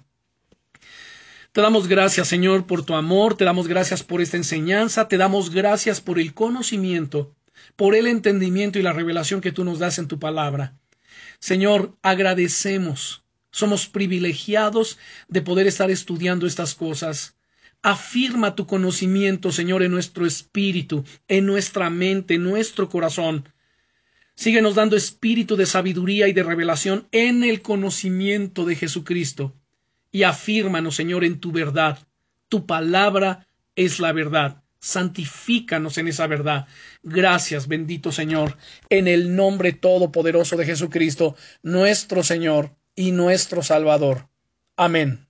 Te 1.52 1.62
damos 1.62 1.88
gracias, 1.88 2.28
Señor, 2.28 2.68
por 2.68 2.84
tu 2.84 2.96
amor, 2.96 3.38
te 3.38 3.46
damos 3.46 3.70
gracias 3.70 4.04
por 4.04 4.22
esta 4.22 4.36
enseñanza, 4.36 5.08
te 5.08 5.18
damos 5.18 5.52
gracias 5.52 6.02
por 6.02 6.20
el 6.20 6.34
conocimiento, 6.34 7.34
por 7.78 7.96
el 7.96 8.08
entendimiento 8.08 8.78
y 8.78 8.82
la 8.82 8.92
revelación 8.92 9.40
que 9.40 9.54
tú 9.54 9.64
nos 9.64 9.80
das 9.80 9.98
en 9.98 10.10
tu 10.10 10.20
palabra. 10.20 10.78
Señor, 11.40 11.96
agradecemos, 12.02 13.24
somos 13.52 13.88
privilegiados 13.88 14.98
de 15.30 15.42
poder 15.42 15.66
estar 15.66 15.90
estudiando 15.90 16.46
estas 16.46 16.76
cosas. 16.76 17.38
Afirma 17.82 18.56
tu 18.56 18.68
conocimiento, 18.68 19.54
Señor, 19.54 19.82
en 19.82 19.92
nuestro 19.92 20.26
espíritu, 20.26 21.06
en 21.30 21.46
nuestra 21.46 21.90
mente, 21.90 22.34
en 22.34 22.44
nuestro 22.44 22.90
corazón. 22.90 23.48
Síguenos 24.36 24.76
dando 24.76 24.96
espíritu 24.96 25.56
de 25.56 25.66
sabiduría 25.66 26.28
y 26.28 26.34
de 26.34 26.44
revelación 26.44 27.08
en 27.12 27.44
el 27.44 27.62
conocimiento 27.62 28.66
de 28.66 28.76
Jesucristo. 28.76 29.56
Y 30.12 30.24
afírmanos, 30.24 30.96
Señor, 30.96 31.24
en 31.24 31.40
tu 31.40 31.52
verdad. 31.52 32.00
Tu 32.50 32.66
palabra 32.66 33.48
es 33.76 34.00
la 34.00 34.12
verdad. 34.12 34.64
Santifícanos 34.80 35.98
en 35.98 36.10
esa 36.10 36.28
verdad. 36.28 36.68
Gracias, 37.02 37.68
bendito 37.68 38.12
Señor, 38.12 38.58
en 38.90 39.08
el 39.08 39.36
nombre 39.36 39.74
todopoderoso 39.74 40.58
de 40.58 40.66
Jesucristo, 40.66 41.36
nuestro 41.64 42.22
Señor 42.22 42.76
y 42.96 43.12
nuestro 43.12 43.64
Salvador. 43.64 44.30
Amén. 44.78 45.25